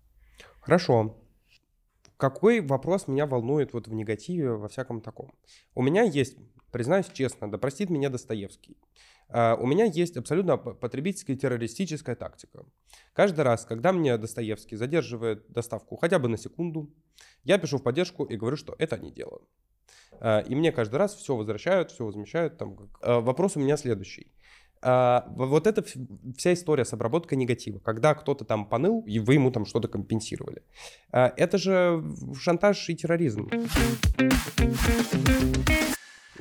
Хорошо. 0.61 1.17
Какой 2.17 2.61
вопрос 2.61 3.07
меня 3.07 3.25
волнует 3.25 3.73
вот 3.73 3.87
в 3.87 3.93
негативе, 3.93 4.51
во 4.51 4.67
всяком 4.67 5.01
таком? 5.01 5.31
У 5.75 5.81
меня 5.81 6.03
есть, 6.03 6.35
признаюсь 6.71 7.07
честно, 7.13 7.49
да 7.49 7.57
простит 7.57 7.89
меня 7.89 8.09
Достоевский, 8.09 8.75
у 9.29 9.65
меня 9.67 9.85
есть 9.85 10.17
абсолютно 10.17 10.57
потребительская 10.57 11.35
террористическая 11.35 12.15
тактика. 12.15 12.63
Каждый 13.13 13.41
раз, 13.41 13.65
когда 13.65 13.91
мне 13.91 14.17
Достоевский 14.17 14.77
задерживает 14.77 15.45
доставку 15.51 15.95
хотя 15.97 16.17
бы 16.19 16.27
на 16.29 16.37
секунду, 16.37 16.89
я 17.43 17.57
пишу 17.57 17.77
в 17.77 17.83
поддержку 17.83 18.23
и 18.23 18.37
говорю, 18.37 18.55
что 18.57 18.75
это 18.79 18.97
дело. 19.11 19.41
А, 20.19 20.39
И 20.39 20.55
мне 20.55 20.71
каждый 20.71 20.95
раз 20.95 21.15
все 21.15 21.35
возвращают, 21.35 21.91
все 21.91 22.05
возмещают. 22.05 22.57
Там. 22.57 22.89
А, 23.01 23.19
Вопрос 23.19 23.57
у 23.57 23.59
меня 23.59 23.77
следующий. 23.77 24.31
А, 24.81 25.25
Вот 25.35 25.67
вс- 25.81 26.33
вся 26.37 26.53
история 26.53 26.85
с 26.85 26.93
обработкой 26.93 27.37
негатива, 27.37 27.79
когда 27.79 28.13
кто-то 28.15 28.45
там 28.45 28.65
поныл, 28.69 29.03
и 29.07 29.19
вы 29.19 29.33
ему 29.33 29.51
там 29.51 29.65
что-то 29.65 29.87
компенсировали. 29.87 30.61
А, 31.11 31.33
Это 31.35 31.57
же 31.57 32.03
шантаж 32.39 32.89
и 32.89 32.95
терроризм. 32.95 33.49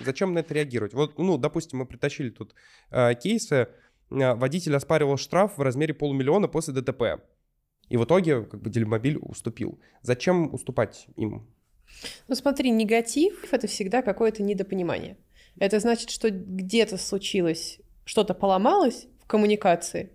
Зачем 0.04 0.34
на 0.34 0.40
это 0.40 0.54
реагировать? 0.54 0.94
Вот, 0.94 1.18
ну, 1.18 1.38
допустим, 1.38 1.78
мы 1.78 1.86
притащили 1.86 2.30
тут 2.30 2.54
э, 2.90 3.14
кейсы, 3.14 3.68
э, 4.10 4.34
водитель 4.34 4.76
оспаривал 4.76 5.16
штраф 5.16 5.58
в 5.58 5.62
размере 5.62 5.94
полумиллиона 5.94 6.48
после 6.48 6.74
ДТП. 6.74 7.22
И 7.88 7.96
в 7.96 8.04
итоге 8.04 8.42
как 8.42 8.60
бы 8.60 8.70
Делимобиль 8.70 9.18
уступил. 9.18 9.80
Зачем 10.02 10.52
уступать 10.52 11.06
им? 11.16 11.46
Ну 12.28 12.34
смотри, 12.34 12.70
негатив— 12.70 13.44
это 13.52 13.66
всегда 13.66 14.02
какое-то 14.02 14.42
недопонимание. 14.42 15.16
Это 15.58 15.80
значит, 15.80 16.10
что 16.10 16.30
где-то 16.30 16.98
случилось, 16.98 17.80
что-то 18.04 18.34
поломалось 18.34 19.06
в 19.22 19.26
коммуникации, 19.26 20.10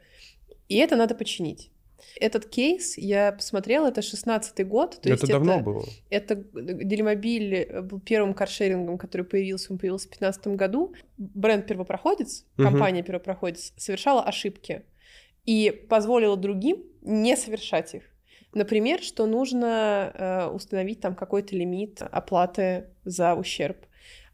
и 0.67 0.78
это 0.78 0.96
надо 0.96 1.15
починить. 1.15 1.72
Этот 2.19 2.45
кейс, 2.45 2.97
я 2.97 3.32
посмотрела, 3.32 3.88
это 3.88 4.02
16-й 4.02 4.63
год. 4.63 4.91
То 5.02 5.10
это 5.10 5.10
есть 5.10 5.28
давно 5.28 5.56
это, 5.56 5.63
было. 5.63 5.86
Это 6.10 6.36
Делимобиль 6.36 7.82
был 7.82 8.00
первым 8.00 8.34
каршерингом, 8.34 8.97
который 8.97 9.26
появился, 9.26 9.71
он 9.71 9.80
появился 9.80 10.08
в 10.08 10.12
2015 10.12 10.47
году. 10.58 10.93
Бренд 11.17 11.67
первопроходец, 11.67 12.45
Мгм. 12.58 12.67
компания 12.69 13.04
первопроходец, 13.04 13.74
совершала 13.78 14.24
ошибки 14.24 14.84
и 15.45 15.71
позволила 15.89 16.38
другим 16.38 16.84
не 17.02 17.36
совершать 17.36 17.95
их. 17.95 18.04
Например, 18.54 19.02
что 19.02 19.26
нужно 19.28 20.12
э, 20.13 20.47
установить 20.54 21.00
там 21.00 21.15
какой-то 21.15 21.56
лимит 21.56 22.02
оплаты 22.02 22.89
за 23.06 23.34
ущерб, 23.36 23.78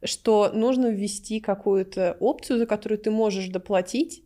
что 0.03 0.51
нужно 0.53 0.87
ввести 0.87 1.39
какую-то 1.39 2.17
опцию, 2.19 2.59
за 2.59 2.65
которую 2.65 2.97
ты 2.99 3.11
можешь 3.11 3.47
доплатить, 3.49 4.23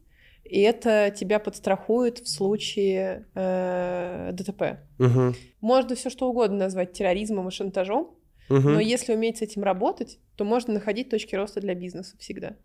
и 0.51 0.59
это 0.61 1.13
тебя 1.17 1.39
подстрахует 1.39 2.19
в 2.19 2.27
случае 2.29 3.25
э, 3.35 4.31
ДТП. 4.33 4.79
Мгм. 4.99 5.33
Можно 5.61 5.95
все 5.95 6.09
что 6.09 6.29
угодно 6.29 6.57
назвать 6.57 6.93
терроризмом 6.93 7.47
и 7.47 7.51
шантажом, 7.51 8.11
Мгм. 8.49 8.73
но 8.73 8.79
если 8.79 9.13
уметь 9.13 9.37
с 9.37 9.41
этим 9.41 9.63
работать, 9.63 10.19
то 10.35 10.43
можно 10.43 10.73
находить 10.73 11.09
точки 11.09 11.35
роста 11.35 11.61
для 11.61 11.73
бизнеса 11.73 12.15
всегда. 12.19 12.55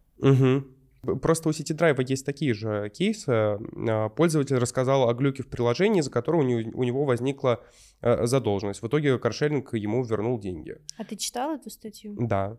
П- 1.02 1.14
Просто 1.16 1.48
у 1.48 1.52
Drive 1.74 2.02
есть 2.08 2.26
такие 2.26 2.52
же 2.54 2.90
кейсы. 2.92 3.28
А, 3.30 4.08
Пользователь 4.08 4.56
рассказал 4.56 5.08
о 5.08 5.14
глюке 5.14 5.42
в 5.44 5.48
приложении, 5.48 6.00
за 6.00 6.10
у 6.42 6.48
него, 6.48 6.70
у 6.74 6.82
него 6.82 7.04
возникла 7.04 7.60
э, 8.02 8.26
задолженность. 8.26 8.82
В 8.82 8.86
итоге 8.88 9.16
каршеринг 9.18 9.74
ему 9.74 10.02
вернул 10.04 10.40
деньги. 10.40 10.76
А 10.98 11.04
ты 11.04 11.14
читал 11.16 11.54
эту 11.54 11.70
статью? 11.70 12.16
Да. 12.18 12.56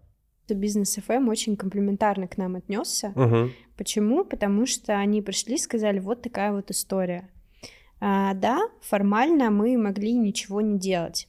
Бизнес 0.55 0.97
FM 0.97 1.29
очень 1.29 1.55
комплиментарно 1.55 2.27
к 2.27 2.37
нам 2.37 2.55
отнесся. 2.55 3.11
Мгм. 3.15 3.51
Почему? 3.77 4.23
Потому 4.25 4.65
что 4.65 4.97
они 4.97 5.21
пришли 5.21 5.55
и 5.55 5.59
сказали, 5.59 5.99
вот 5.99 6.21
такая 6.21 6.51
вот 6.51 6.71
история. 6.71 7.29
А, 7.99 8.33
да, 8.33 8.59
формально 8.81 9.49
мы 9.49 9.77
могли 9.77 10.13
ничего 10.13 10.61
не 10.61 10.77
делать. 10.77 11.27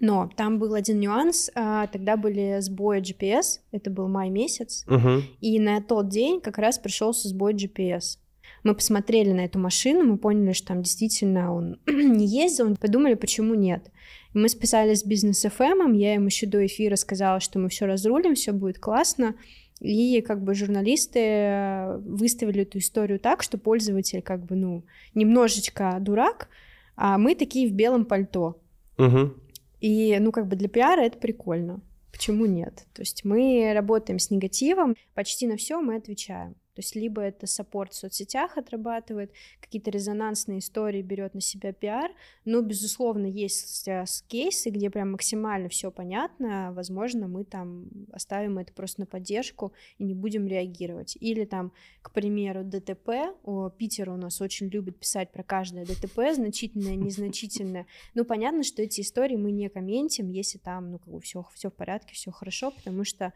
Но 0.00 0.28
там 0.36 0.58
был 0.58 0.74
один 0.74 0.98
нюанс, 0.98 1.50
а, 1.54 1.86
тогда 1.86 2.16
были 2.16 2.56
сбои 2.60 3.00
GPS, 3.00 3.60
это 3.70 3.88
был 3.90 4.08
май 4.08 4.30
месяц, 4.30 4.84
Мгм. 4.88 5.22
и 5.40 5.60
на 5.60 5.80
тот 5.80 6.08
день 6.08 6.40
как 6.40 6.58
раз 6.58 6.78
пришелся 6.78 7.28
сбой 7.28 7.54
GPS. 7.54 8.18
Мы 8.62 8.74
посмотрели 8.74 9.32
на 9.32 9.44
эту 9.44 9.58
машину, 9.58 10.04
мы 10.04 10.18
поняли, 10.18 10.52
что 10.52 10.68
там 10.68 10.82
действительно 10.82 11.54
он 11.54 11.80
не 11.86 12.26
ездил, 12.26 12.68
мы 12.68 12.76
подумали, 12.76 13.14
почему 13.14 13.54
нет. 13.54 13.90
И 14.34 14.38
мы 14.38 14.48
списались 14.48 15.00
с 15.00 15.04
бизнес 15.04 15.44
FM, 15.44 15.96
я 15.96 16.14
им 16.14 16.26
еще 16.26 16.46
до 16.46 16.64
эфира 16.64 16.96
сказала, 16.96 17.40
что 17.40 17.58
мы 17.58 17.68
все 17.68 17.86
разрулим, 17.86 18.34
все 18.34 18.52
будет 18.52 18.78
классно. 18.78 19.34
И 19.80 20.20
как 20.20 20.44
бы 20.44 20.54
журналисты 20.54 21.18
э, 21.18 21.96
выставили 21.98 22.62
эту 22.62 22.78
историю 22.78 23.18
так, 23.18 23.42
что 23.42 23.58
пользователь 23.58 24.22
как 24.22 24.44
бы, 24.44 24.54
ну, 24.54 24.84
немножечко 25.14 25.96
дурак, 26.00 26.48
а 26.94 27.18
мы 27.18 27.34
такие 27.34 27.68
в 27.68 27.72
белом 27.72 28.04
пальто. 28.04 28.60
Мгм. 28.96 29.34
И, 29.80 30.16
ну, 30.20 30.30
как 30.30 30.46
бы 30.46 30.54
для 30.54 30.68
пиара 30.68 31.00
это 31.00 31.18
прикольно. 31.18 31.80
Почему 32.12 32.46
нет? 32.46 32.86
То 32.94 33.02
есть 33.02 33.24
мы 33.24 33.72
работаем 33.74 34.20
с 34.20 34.30
негативом, 34.30 34.94
почти 35.14 35.48
на 35.48 35.56
все 35.56 35.80
мы 35.80 35.96
отвечаем. 35.96 36.54
То 36.74 36.80
есть 36.80 36.96
либо 36.96 37.20
это 37.20 37.46
саппорт 37.46 37.92
в 37.92 37.96
соцсетях 37.96 38.56
отрабатывает, 38.56 39.32
какие-то 39.60 39.90
резонансные 39.90 40.60
истории 40.60 41.02
берет 41.02 41.34
на 41.34 41.40
себя 41.40 41.72
пиар, 41.72 42.10
но, 42.44 42.62
безусловно, 42.62 43.26
есть 43.26 43.86
э, 43.88 44.04
кейсы, 44.28 44.70
где 44.70 44.88
прям 44.88 45.12
максимально 45.12 45.68
все 45.68 45.90
понятно, 45.90 46.72
возможно, 46.72 47.28
мы 47.28 47.44
там 47.44 47.88
оставим 48.10 48.58
это 48.58 48.72
просто 48.72 49.00
на 49.00 49.06
поддержку 49.06 49.72
и 49.98 50.04
не 50.04 50.14
будем 50.14 50.46
реагировать. 50.46 51.16
Или 51.20 51.44
там, 51.44 51.72
к 52.00 52.10
примеру, 52.10 52.64
ДТП, 52.64 53.34
о, 53.44 53.68
Питер 53.70 54.10
у 54.10 54.16
нас 54.16 54.40
очень 54.40 54.68
любит 54.68 54.98
писать 54.98 55.30
про 55.30 55.42
каждое 55.42 55.84
ДТП, 55.84 56.34
значительное, 56.34 56.96
незначительное, 56.96 57.86
ну, 58.14 58.24
понятно, 58.24 58.62
что 58.62 58.82
эти 58.82 59.02
истории 59.02 59.36
мы 59.36 59.52
не 59.52 59.68
комментим, 59.68 60.30
если 60.30 60.58
там, 60.58 60.90
ну, 60.90 60.98
как 60.98 61.12
бы 61.12 61.20
все, 61.20 61.46
все 61.54 61.70
в 61.70 61.74
порядке, 61.74 62.14
все 62.14 62.30
хорошо, 62.30 62.70
потому 62.70 63.04
что 63.04 63.32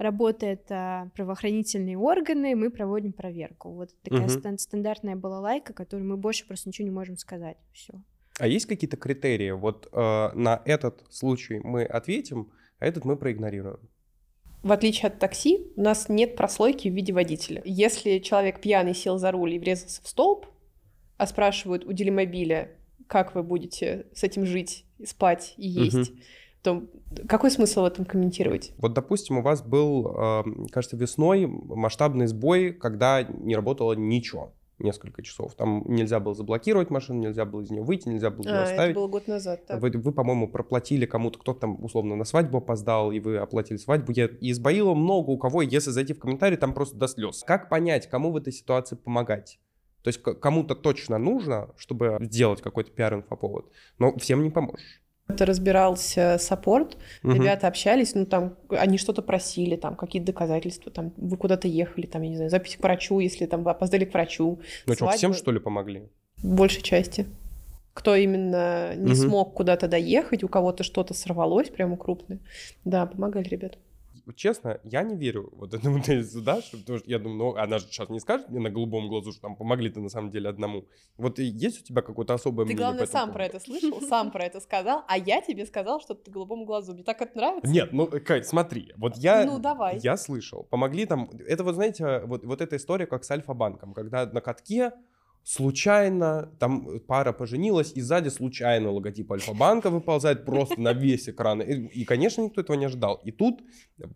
работают 0.00 0.62
а, 0.70 1.10
правоохранительные 1.14 1.98
органы, 1.98 2.56
мы 2.56 2.70
проводим 2.70 3.12
проверку. 3.12 3.70
Вот 3.70 3.90
такая 4.02 4.28
стан- 4.28 4.58
стандартная 4.58 5.14
балалайка, 5.14 5.72
которую 5.72 6.08
мы 6.08 6.16
больше 6.16 6.46
просто 6.46 6.68
ничего 6.68 6.86
не 6.86 6.94
можем 6.94 7.16
сказать. 7.16 7.58
Все. 7.72 7.94
А 8.38 8.46
есть 8.46 8.66
какие-то 8.66 8.96
критерии? 8.96 9.50
Вот 9.50 9.88
э, 9.92 10.30
на 10.34 10.62
этот 10.64 11.04
случай 11.10 11.60
мы 11.62 11.84
ответим, 11.84 12.50
а 12.78 12.86
этот 12.86 13.04
мы 13.04 13.16
проигнорируем. 13.16 13.80
В 14.62 14.72
отличие 14.72 15.08
от 15.08 15.18
такси, 15.18 15.72
у 15.76 15.82
нас 15.82 16.08
нет 16.08 16.36
прослойки 16.36 16.88
в 16.88 16.94
виде 16.94 17.12
водителя. 17.12 17.60
Если 17.64 18.18
человек 18.18 18.60
пьяный 18.60 18.94
сел 18.94 19.18
за 19.18 19.30
руль 19.30 19.54
и 19.54 19.58
врезался 19.58 20.02
в 20.02 20.08
столб, 20.08 20.46
а 21.18 21.26
спрашивают 21.26 21.84
у 21.84 21.92
делимобиля, 21.92 22.70
как 23.06 23.34
вы 23.34 23.42
будете 23.42 24.06
с 24.14 24.22
этим 24.22 24.46
жить, 24.46 24.86
спать 25.04 25.54
и 25.58 25.68
есть, 25.68 26.12
то 26.62 26.84
какой 27.28 27.50
смысл 27.50 27.82
в 27.82 27.84
этом 27.86 28.04
комментировать? 28.04 28.72
Вот, 28.78 28.92
допустим, 28.92 29.38
у 29.38 29.42
вас 29.42 29.62
был, 29.62 30.14
э, 30.16 30.42
кажется, 30.70 30.96
весной 30.96 31.46
масштабный 31.46 32.26
сбой, 32.26 32.72
когда 32.72 33.22
не 33.22 33.56
работало 33.56 33.94
ничего 33.94 34.52
несколько 34.80 35.22
часов. 35.22 35.54
Там 35.54 35.84
нельзя 35.86 36.20
было 36.20 36.34
заблокировать 36.34 36.90
машину, 36.90 37.20
нельзя 37.20 37.44
было 37.44 37.60
из 37.60 37.70
нее 37.70 37.82
выйти, 37.82 38.08
нельзя 38.08 38.30
было 38.30 38.44
ее 38.46 38.50
А, 38.54 38.62
это 38.62 38.70
оставить. 38.70 38.94
было 38.94 39.08
год 39.08 39.28
назад. 39.28 39.66
так. 39.66 39.80
Вы, 39.80 39.90
вы, 39.90 40.12
по-моему, 40.12 40.48
проплатили 40.48 41.06
кому-то, 41.06 41.38
кто-то 41.38 41.60
там 41.60 41.84
условно 41.84 42.16
на 42.16 42.24
свадьбу 42.24 42.58
опоздал, 42.58 43.12
и 43.12 43.20
вы 43.20 43.36
оплатили 43.36 43.76
свадьбу. 43.76 44.12
Я, 44.12 44.26
и 44.26 44.52
сбоило 44.52 44.94
много 44.94 45.30
у 45.30 45.38
кого, 45.38 45.62
если 45.62 45.90
зайти 45.90 46.14
в 46.14 46.18
комментарий, 46.18 46.56
там 46.56 46.72
просто 46.72 46.96
до 46.96 47.08
слез. 47.08 47.42
Как 47.46 47.68
понять, 47.68 48.08
кому 48.08 48.32
в 48.32 48.36
этой 48.36 48.52
ситуации 48.52 48.96
помогать? 48.96 49.60
То 50.02 50.08
есть 50.08 50.22
кому-то 50.22 50.74
точно 50.74 51.18
нужно, 51.18 51.74
чтобы 51.76 52.16
сделать 52.22 52.62
какой-то 52.62 52.90
пиар-инфоповод, 52.90 53.70
но 53.98 54.16
всем 54.16 54.42
не 54.42 54.50
поможешь. 54.50 55.02
Это 55.30 55.46
разбирался 55.46 56.36
саппорт, 56.38 56.96
Мгм. 57.22 57.34
ребята 57.36 57.66
общались, 57.68 58.14
ну 58.14 58.26
там 58.26 58.56
они 58.70 58.98
что-то 58.98 59.22
просили, 59.22 59.76
там 59.76 59.94
какие-то 59.96 60.26
доказательства, 60.26 60.90
там 60.90 61.12
вы 61.16 61.36
куда-то 61.36 61.68
ехали, 61.68 62.06
там, 62.06 62.22
я 62.22 62.28
не 62.30 62.36
знаю, 62.36 62.50
запись 62.50 62.76
к 62.76 62.82
врачу, 62.82 63.20
если 63.20 63.46
там 63.46 63.62
вы 63.62 63.70
опоздали 63.70 64.04
к 64.04 64.12
врачу. 64.12 64.60
Ну 64.86 64.94
что, 64.94 65.08
всем 65.10 65.32
что 65.34 65.52
ли 65.52 65.60
помогли? 65.60 66.08
В 66.42 66.54
большей 66.54 66.82
части. 66.82 67.26
Кто 67.94 68.14
именно 68.14 68.94
не 68.96 69.12
Мгм. 69.12 69.14
смог 69.16 69.54
куда-то 69.54 69.88
доехать, 69.88 70.44
у 70.44 70.48
кого-то 70.48 70.84
что-то 70.84 71.12
сорвалось 71.14 71.68
прямо 71.70 71.96
крупное. 71.96 72.38
Да, 72.84 73.06
помогали 73.06 73.48
ребята. 73.48 73.78
Честно, 74.36 74.80
я 74.84 75.02
не 75.02 75.16
верю 75.16 75.50
вот 75.52 75.74
этому 75.74 76.02
тезису, 76.02 76.40
да, 76.44 76.60
что, 76.60 76.78
потому 76.78 76.98
что 76.98 77.10
я 77.10 77.18
думаю, 77.18 77.38
ну, 77.38 77.56
она 77.56 77.78
же 77.78 77.86
сейчас 77.86 78.08
не 78.08 78.20
скажет 78.20 78.48
мне 78.48 78.60
на 78.60 78.70
голубом 78.70 79.08
глазу, 79.08 79.32
что 79.32 79.42
там 79.42 79.56
помогли-то 79.56 80.00
на 80.00 80.08
самом 80.08 80.30
деле 80.30 80.48
одному. 80.48 80.86
Вот 81.16 81.38
есть 81.38 81.80
у 81.80 81.84
тебя 81.84 82.02
какое-то 82.02 82.34
особое 82.34 82.66
Ты, 82.66 82.72
мнение 82.72 82.78
главное, 82.78 83.00
по 83.00 83.04
этому 83.04 83.20
сам 83.20 83.32
про 83.32 83.38
поводу? 83.38 83.56
это 83.56 83.64
слышал, 83.64 84.00
сам 84.08 84.30
про 84.30 84.44
это 84.44 84.60
сказал, 84.60 85.04
а 85.08 85.18
я 85.18 85.40
тебе 85.40 85.66
сказал, 85.66 86.00
что 86.00 86.14
ты 86.14 86.30
голубому 86.30 86.64
глазу. 86.64 86.94
Мне 86.94 87.02
так 87.02 87.20
это 87.20 87.36
нравится. 87.36 87.70
Нет, 87.70 87.92
ну, 87.92 88.06
Кать, 88.06 88.46
смотри, 88.46 88.92
вот 88.96 89.16
я... 89.16 89.44
Ну, 89.44 89.58
давай. 89.58 89.98
Я 89.98 90.16
слышал. 90.16 90.64
Помогли 90.64 91.06
там... 91.06 91.30
Это 91.46 91.64
вот, 91.64 91.74
знаете, 91.74 92.20
вот, 92.26 92.44
вот 92.44 92.60
эта 92.60 92.76
история, 92.76 93.06
как 93.06 93.24
с 93.24 93.30
Альфа-банком, 93.30 93.94
когда 93.94 94.26
на 94.26 94.40
катке 94.40 94.92
случайно, 95.50 96.50
там 96.58 97.00
пара 97.06 97.32
поженилась, 97.32 97.92
и 97.96 98.00
сзади 98.00 98.28
случайно 98.28 98.90
логотип 98.92 99.32
Альфа-банка 99.32 99.90
выползает 99.90 100.44
просто 100.44 100.80
на 100.80 100.92
весь 100.92 101.28
экран. 101.28 101.60
И, 101.60 102.00
и, 102.00 102.04
конечно, 102.04 102.42
никто 102.42 102.60
этого 102.60 102.76
не 102.76 102.84
ожидал. 102.86 103.20
И 103.24 103.32
тут 103.32 103.60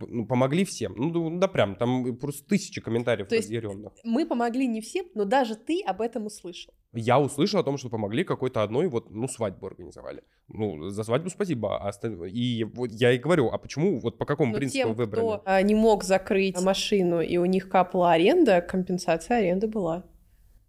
ну, 0.08 0.26
помогли 0.26 0.64
всем. 0.64 0.94
Ну, 0.96 1.38
да- 1.38 1.48
прям, 1.48 1.74
там 1.74 2.16
просто 2.16 2.46
тысячи 2.48 2.80
комментариев 2.80 3.28
То 3.28 3.34
есть- 3.34 3.48
разъяренных. 3.48 3.92
Мы 4.04 4.26
помогли 4.26 4.66
не 4.66 4.80
всем, 4.80 5.06
но 5.14 5.24
даже 5.24 5.56
ты 5.56 5.82
об 5.82 6.00
этом 6.00 6.26
услышал. 6.26 6.72
Я 6.92 7.18
услышал 7.18 7.60
о 7.60 7.64
том, 7.64 7.78
что 7.78 7.88
помогли 7.88 8.22
какой-то 8.22 8.62
одной, 8.62 8.86
вот, 8.88 9.10
ну, 9.10 9.26
свадьбу 9.26 9.66
организовали. 9.66 10.22
Ну, 10.48 10.90
за 10.90 11.02
свадьбу 11.02 11.30
спасибо. 11.30 11.78
а 11.78 11.88
осталь- 11.88 12.30
И 12.30 12.64
вот 12.64 12.90
я 12.92 13.10
и 13.12 13.18
говорю, 13.18 13.48
а 13.48 13.58
почему, 13.58 13.98
вот 13.98 14.18
по 14.18 14.24
какому 14.24 14.52
Но 14.52 14.58
принципу 14.58 14.88
тем, 14.88 14.94
выбрали? 14.94 15.24
кто 15.24 15.42
а, 15.44 15.62
не 15.62 15.74
мог 15.74 16.04
закрыть 16.04 16.60
машину, 16.62 17.20
и 17.20 17.36
у 17.38 17.44
них 17.44 17.68
капала 17.68 18.12
аренда, 18.12 18.60
компенсация 18.60 19.38
аренды 19.38 19.66
была. 19.66 20.04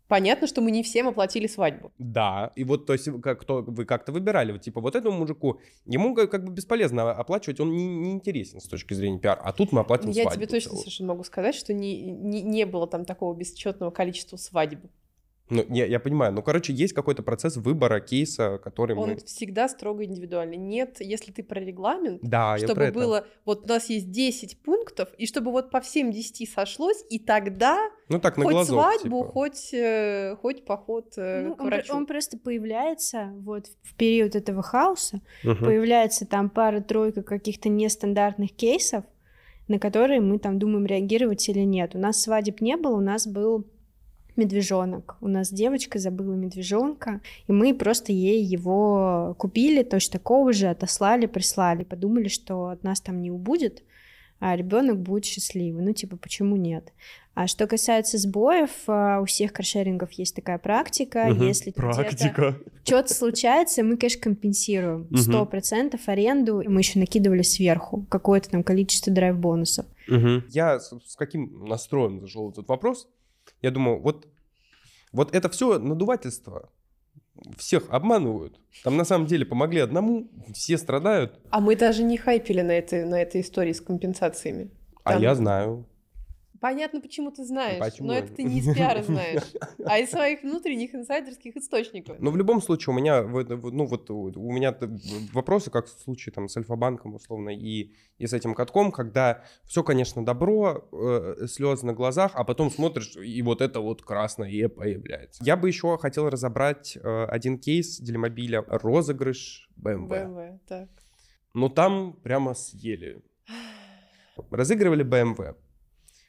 Понятно, 0.08 0.47
что 0.47 0.62
мы 0.62 0.70
не 0.72 0.84
всем 0.84 1.08
оплатили 1.08 1.47
свадьбу. 1.47 1.91
Да, 1.97 2.51
и 2.56 2.64
вот, 2.64 2.86
то 2.86 2.93
есть, 2.93 3.10
как, 3.22 3.41
кто, 3.41 3.64
вы 3.64 3.86
как-то 3.86 4.12
выбирали, 4.12 4.51
вот, 4.51 4.62
типа, 4.62 4.80
вот 4.80 4.95
этому 4.95 5.18
мужику, 5.18 5.60
ему 5.86 6.14
как, 6.14 6.30
как 6.30 6.45
бы 6.45 6.51
бесполезно 6.53 7.12
оплачивать, 7.12 7.60
он 7.60 7.72
не, 7.72 7.88
не 7.88 8.12
интересен 8.12 8.60
с 8.60 8.68
точки 8.68 8.93
зрения 8.93 9.18
пиар, 9.18 9.39
а 9.43 9.51
тут 9.51 9.72
мы 9.72 9.82
оплатим 9.82 10.12
Я 10.12 10.24
свадьбу 10.24 10.45
тебе 10.45 10.47
точно 10.47 10.78
совершенно 10.78 11.10
могу 11.10 11.24
сказать, 11.24 11.56
что 11.56 11.74
не, 11.74 11.99
не, 12.01 12.41
не 12.43 12.66
было 12.66 12.88
там 12.88 13.06
такого 13.06 13.36
бесчетного 13.36 13.89
количества 13.89 14.38
свадеб. 14.38 14.80
Ну, 15.47 15.63
я, 15.69 15.85
я 15.85 15.99
понимаю, 15.99 16.33
ну, 16.33 16.41
короче, 16.41 16.73
есть 16.73 16.93
какой-то 16.93 17.21
процесс 17.21 17.55
выбора 17.57 17.99
кейса, 17.99 18.57
который 18.63 18.95
Он 18.95 19.09
мы... 19.11 19.15
всегда 19.17 19.69
строго 19.69 20.03
индивидуальный. 20.03 20.57
Нет, 20.57 20.97
если 21.01 21.31
ты 21.31 21.43
про 21.43 21.59
регламент, 21.59 22.19
Да, 22.23 22.57
чтобы 22.57 22.81
это. 22.85 22.93
было, 22.99 23.27
вот 23.45 23.65
у 23.65 23.67
нас 23.67 23.87
есть 23.89 24.09
10 24.09 24.57
пунктов, 24.63 25.09
и 25.19 25.27
чтобы 25.27 25.51
вот 25.51 25.69
по 25.69 25.81
всем 25.81 26.11
10 26.11 26.49
сошлось, 26.49 27.05
и 27.11 27.19
тогда 27.19 27.77
Ну, 28.09 28.19
так, 28.19 28.37
на 28.37 28.43
хоть 28.45 28.53
глазок, 28.53 28.73
свадьбу, 28.81 29.19
типа. 29.21 29.31
хоть, 29.33 29.73
э, 29.73 30.35
хоть 30.41 30.65
поход 30.65 31.13
э, 31.17 31.43
Ну, 31.43 31.55
к 31.55 31.61
он, 31.61 31.67
врачу. 31.67 31.93
он 31.95 32.05
просто 32.07 32.39
появляется 32.39 33.31
вот 33.41 33.67
в 33.83 33.93
период 33.95 34.35
этого 34.35 34.63
хаоса, 34.63 35.21
Мгм. 35.43 35.63
появляется 35.63 36.25
там 36.25 36.49
пара-тройка 36.49 37.21
каких-то 37.21 37.69
нестандартных 37.69 38.51
кейсов, 38.51 39.03
на 39.67 39.77
которые 39.77 40.21
мы 40.21 40.39
там 40.39 40.57
думаем, 40.57 40.87
реагировать 40.87 41.47
или 41.49 41.59
нет. 41.59 41.93
У 41.95 41.99
нас 41.99 42.19
свадеб 42.19 42.61
не 42.61 42.77
было, 42.77 42.95
у 42.97 43.01
нас 43.01 43.27
был 43.27 43.67
медвежонок. 44.38 45.17
У 45.21 45.27
нас 45.27 45.51
девочка 45.51 45.99
забыла 45.99 46.33
медвежонка, 46.33 47.21
и 47.47 47.51
мы 47.51 47.73
просто 47.73 48.11
ей 48.11 48.43
его 48.43 49.36
купили, 49.38 49.83
точно 49.83 50.13
такого 50.19 50.53
же, 50.53 50.67
отослали, 50.67 51.25
прислали. 51.25 51.83
Подумали, 51.83 52.27
что 52.27 52.67
от 52.67 52.83
нас 52.83 53.01
там 53.01 53.21
не 53.21 53.31
убудет, 53.31 53.83
а 54.39 54.55
ребенок 54.55 54.99
будет 54.99 55.25
счастливый. 55.25 55.83
Ну, 55.83 55.93
типа, 55.93 56.17
почему 56.17 56.55
нет? 56.57 56.91
А 57.36 57.47
что 57.47 57.67
касается 57.67 58.17
сбоев, 58.17 58.69
а, 58.88 59.19
у 59.19 59.25
всех 59.25 59.51
каршерингов 59.51 60.11
есть 60.13 60.36
такая 60.36 60.57
практика. 60.57 61.25
Мгм. 61.29 61.47
Если 61.47 61.71
Практика. 61.71 62.57
что-то 62.86 63.13
случается, 63.13 63.83
мы, 63.83 63.97
конечно, 63.97 64.21
компенсируем 64.21 65.07
Мгм. 65.09 65.17
сто 65.17 65.45
процентов 65.45 66.07
аренду. 66.07 66.61
и 66.61 66.67
Мы 66.69 66.79
еще 66.79 66.97
накидывали 66.97 67.41
сверху 67.41 68.05
какое-то 68.09 68.49
там 68.51 68.63
количество 68.63 69.11
драйв-бонусов. 69.11 69.86
Мгм. 70.07 70.45
Я 70.49 70.79
с, 70.79 70.93
с 71.05 71.15
каким 71.17 71.65
настроем 71.65 72.21
зашел 72.21 72.51
этот 72.51 72.69
вопрос? 72.69 73.07
Я 73.61 73.71
думаю, 73.71 73.99
вот, 74.01 74.27
вот 75.11 75.33
это 75.35 75.49
все 75.49 75.79
надувательство. 75.79 76.69
Всех 77.57 77.89
обманывают. 77.89 78.59
Там 78.83 78.95
на 78.95 79.03
самом 79.03 79.27
деле 79.27 79.45
помогли 79.45 79.81
одному, 79.81 80.29
все 80.53 80.77
страдают. 80.77 81.39
А 81.49 81.59
мы 81.59 81.75
даже 81.75 82.03
не 82.03 82.17
хайпили 82.17 82.61
на 82.61 82.71
этой, 82.71 83.05
на 83.05 83.21
этой 83.21 83.41
истории 83.41 83.73
с 83.73 83.81
компенсациями. 83.81 84.71
А 85.03 85.13
Там- 85.13 85.21
я 85.21 85.35
знаю. 85.35 85.85
Понятно, 86.66 86.99
почему 86.99 87.30
ты 87.30 87.45
знаешь, 87.45 87.78
Почему? 87.78 88.07
но 88.07 88.16
это 88.16 88.34
ты 88.34 88.41
не 88.41 88.57
из 88.57 88.66
пиара 88.76 89.03
знаешь, 89.03 89.53
а 89.86 89.99
из 89.99 90.09
своих 90.09 90.41
внутренних 90.41 90.95
инсайдерских 90.95 91.55
источников. 91.57 92.18
Но 92.20 92.32
в 92.32 92.38
любом 92.38 92.59
случае 92.59 92.95
у 92.95 92.97
меня, 92.97 93.22
ну 93.22 93.86
вот 93.86 94.09
у 94.09 94.51
меня 94.51 94.76
вопросы, 95.32 95.70
как 95.70 95.86
в 95.86 95.89
случае 95.89 96.34
там 96.34 96.49
с 96.49 96.57
Альфа-банком 96.57 97.13
условно 97.13 97.51
и, 97.55 97.91
и 98.18 98.26
с 98.26 98.34
этим 98.34 98.55
катком, 98.55 98.91
когда 98.91 99.43
все, 99.66 99.84
конечно, 99.84 100.26
добро, 100.26 100.89
э, 100.91 101.45
слезы 101.47 101.86
на 101.86 101.93
глазах, 101.93 102.32
а 102.34 102.43
потом 102.43 102.72
смотришь, 102.72 103.16
и 103.16 103.43
вот 103.43 103.61
это 103.61 103.80
вот 103.80 104.01
красное 104.01 104.49
«е» 104.49 104.68
появляется. 104.68 105.43
Я 105.45 105.57
бы 105.57 105.68
еще 105.68 105.99
хотел 105.99 106.32
разобрать 106.32 106.97
э, 106.97 107.26
один 107.26 107.59
кейс 107.59 107.99
Делимобиля, 107.99 108.63
розыгрыш 108.66 109.70
BMW. 109.80 110.07
BMW, 110.07 110.59
так. 110.68 110.89
Но 111.53 111.70
там 111.70 112.13
прямо 112.24 112.55
съели. 112.55 113.22
Разыгрывали 114.49 115.05
BMW. 115.05 115.55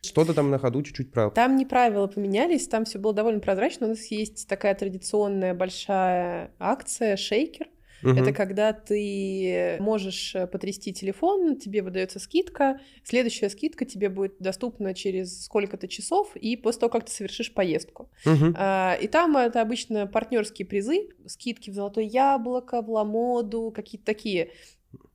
Что-то 0.06 0.34
там 0.34 0.50
на 0.50 0.58
ходу 0.58 0.82
чуть-чуть 0.82 1.12
про... 1.12 1.30
Там 1.30 1.56
не 1.56 1.66
правила 1.66 2.06
поменялись, 2.06 2.68
там 2.68 2.84
все 2.84 2.98
было 2.98 3.12
довольно 3.12 3.40
прозрачно. 3.40 3.86
У 3.86 3.90
нас 3.90 4.04
есть 4.06 4.48
такая 4.48 4.74
традиционная 4.74 5.54
большая 5.54 6.52
акция 6.58 7.16
«Шейкер». 7.16 7.68
Мгм. 8.02 8.18
Это 8.18 8.32
когда 8.32 8.72
ты 8.72 9.76
можешь 9.80 10.34
э, 10.34 10.46
потрясти 10.46 10.92
телефон, 10.92 11.56
тебе 11.56 11.82
выдается 11.82 12.18
скидка, 12.18 12.78
следующая 13.04 13.48
скидка 13.48 13.84
тебе 13.84 14.08
будет 14.08 14.36
доступна 14.38 14.94
через 14.94 15.44
сколько-то 15.44 15.88
часов 15.88 16.36
и 16.36 16.56
после 16.56 16.80
того, 16.80 16.90
как 16.90 17.06
ты 17.06 17.12
совершишь 17.12 17.52
поездку. 17.54 18.10
Мгм. 18.24 18.54
А, 18.56 18.96
И 19.00 19.08
там 19.08 19.36
это 19.36 19.62
обычно 19.62 20.06
партнерские 20.06 20.66
призы, 20.66 21.08
скидки 21.26 21.70
в 21.70 21.74
золотое 21.74 22.04
яблоко, 22.04 22.82
в 22.82 22.90
ламоду, 22.90 23.72
какие-то 23.74 24.04
такие, 24.04 24.50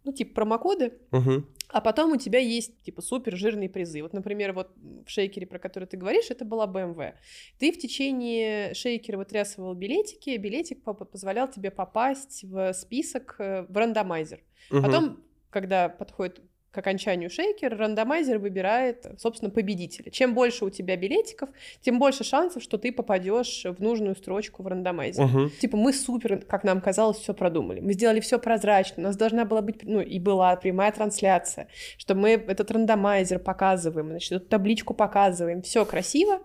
ну, 0.03 0.11
типа 0.13 0.33
промокоды. 0.35 0.93
Мгм. 1.11 1.47
А 1.69 1.79
потом 1.79 2.11
у 2.11 2.17
тебя 2.17 2.39
есть, 2.39 2.81
типа, 2.83 3.01
супер 3.01 3.37
жирные 3.37 3.69
призы. 3.69 4.01
Вот, 4.01 4.11
например, 4.13 4.51
вот 4.51 4.71
в 5.05 5.09
шейкере, 5.09 5.47
про 5.47 5.57
который 5.57 5.85
ты 5.87 5.95
говоришь, 5.95 6.29
это 6.29 6.43
была 6.43 6.67
BMW. 6.67 7.13
Ты 7.59 7.71
в 7.71 7.77
течение 7.77 8.73
шейкера 8.73 9.17
вытрясывал 9.17 9.73
билетики, 9.73 10.35
билетик 10.37 10.83
по- 10.83 10.93
позволял 10.93 11.49
тебе 11.49 11.71
попасть 11.71 12.43
в 12.43 12.73
список, 12.73 13.35
э, 13.39 13.65
в 13.69 13.77
рандомайзер. 13.77 14.43
Мгм. 14.69 14.83
Потом, 14.83 15.23
когда 15.49 15.87
подходит 15.87 16.41
к 16.71 16.77
окончанию 16.77 17.29
шейкера, 17.29 17.75
рандомайзер 17.77 18.39
выбирает, 18.39 19.05
собственно, 19.17 19.51
победителя. 19.51 20.09
Чем 20.09 20.33
больше 20.33 20.63
у 20.63 20.69
тебя 20.69 20.95
билетиков, 20.95 21.49
тем 21.81 21.99
больше 21.99 22.23
шансов, 22.23 22.63
что 22.63 22.77
ты 22.77 22.93
попадешь 22.93 23.65
в 23.65 23.81
нужную 23.81 24.15
строчку 24.15 24.63
в 24.63 24.67
рандомайзере. 24.67 25.27
Мгм. 25.27 25.51
Типа 25.59 25.75
мы 25.75 25.91
супер, 25.91 26.45
как 26.45 26.63
нам 26.63 26.79
казалось, 26.79 27.17
все 27.17 27.33
продумали. 27.33 27.81
Мы 27.81 27.93
сделали 27.93 28.21
все 28.21 28.39
прозрачно. 28.39 29.03
У 29.03 29.05
нас 29.07 29.17
должна 29.17 29.43
была 29.43 29.61
быть, 29.61 29.83
ну 29.83 29.99
и 29.99 30.17
была 30.17 30.55
прямая 30.55 30.91
трансляция, 30.93 31.67
что 31.97 32.15
мы 32.15 32.31
этот 32.31 32.71
рандомайзер 32.71 33.39
показываем, 33.39 34.09
значит, 34.09 34.31
эту 34.31 34.45
табличку 34.45 34.93
показываем, 34.93 35.61
все 35.61 35.85
красиво. 35.85 36.39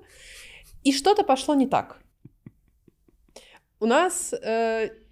И 0.83 0.93
что-то 0.93 1.23
пошло 1.23 1.55
не 1.55 1.69
так. 1.69 1.99
У 3.79 3.87
нас 3.87 4.35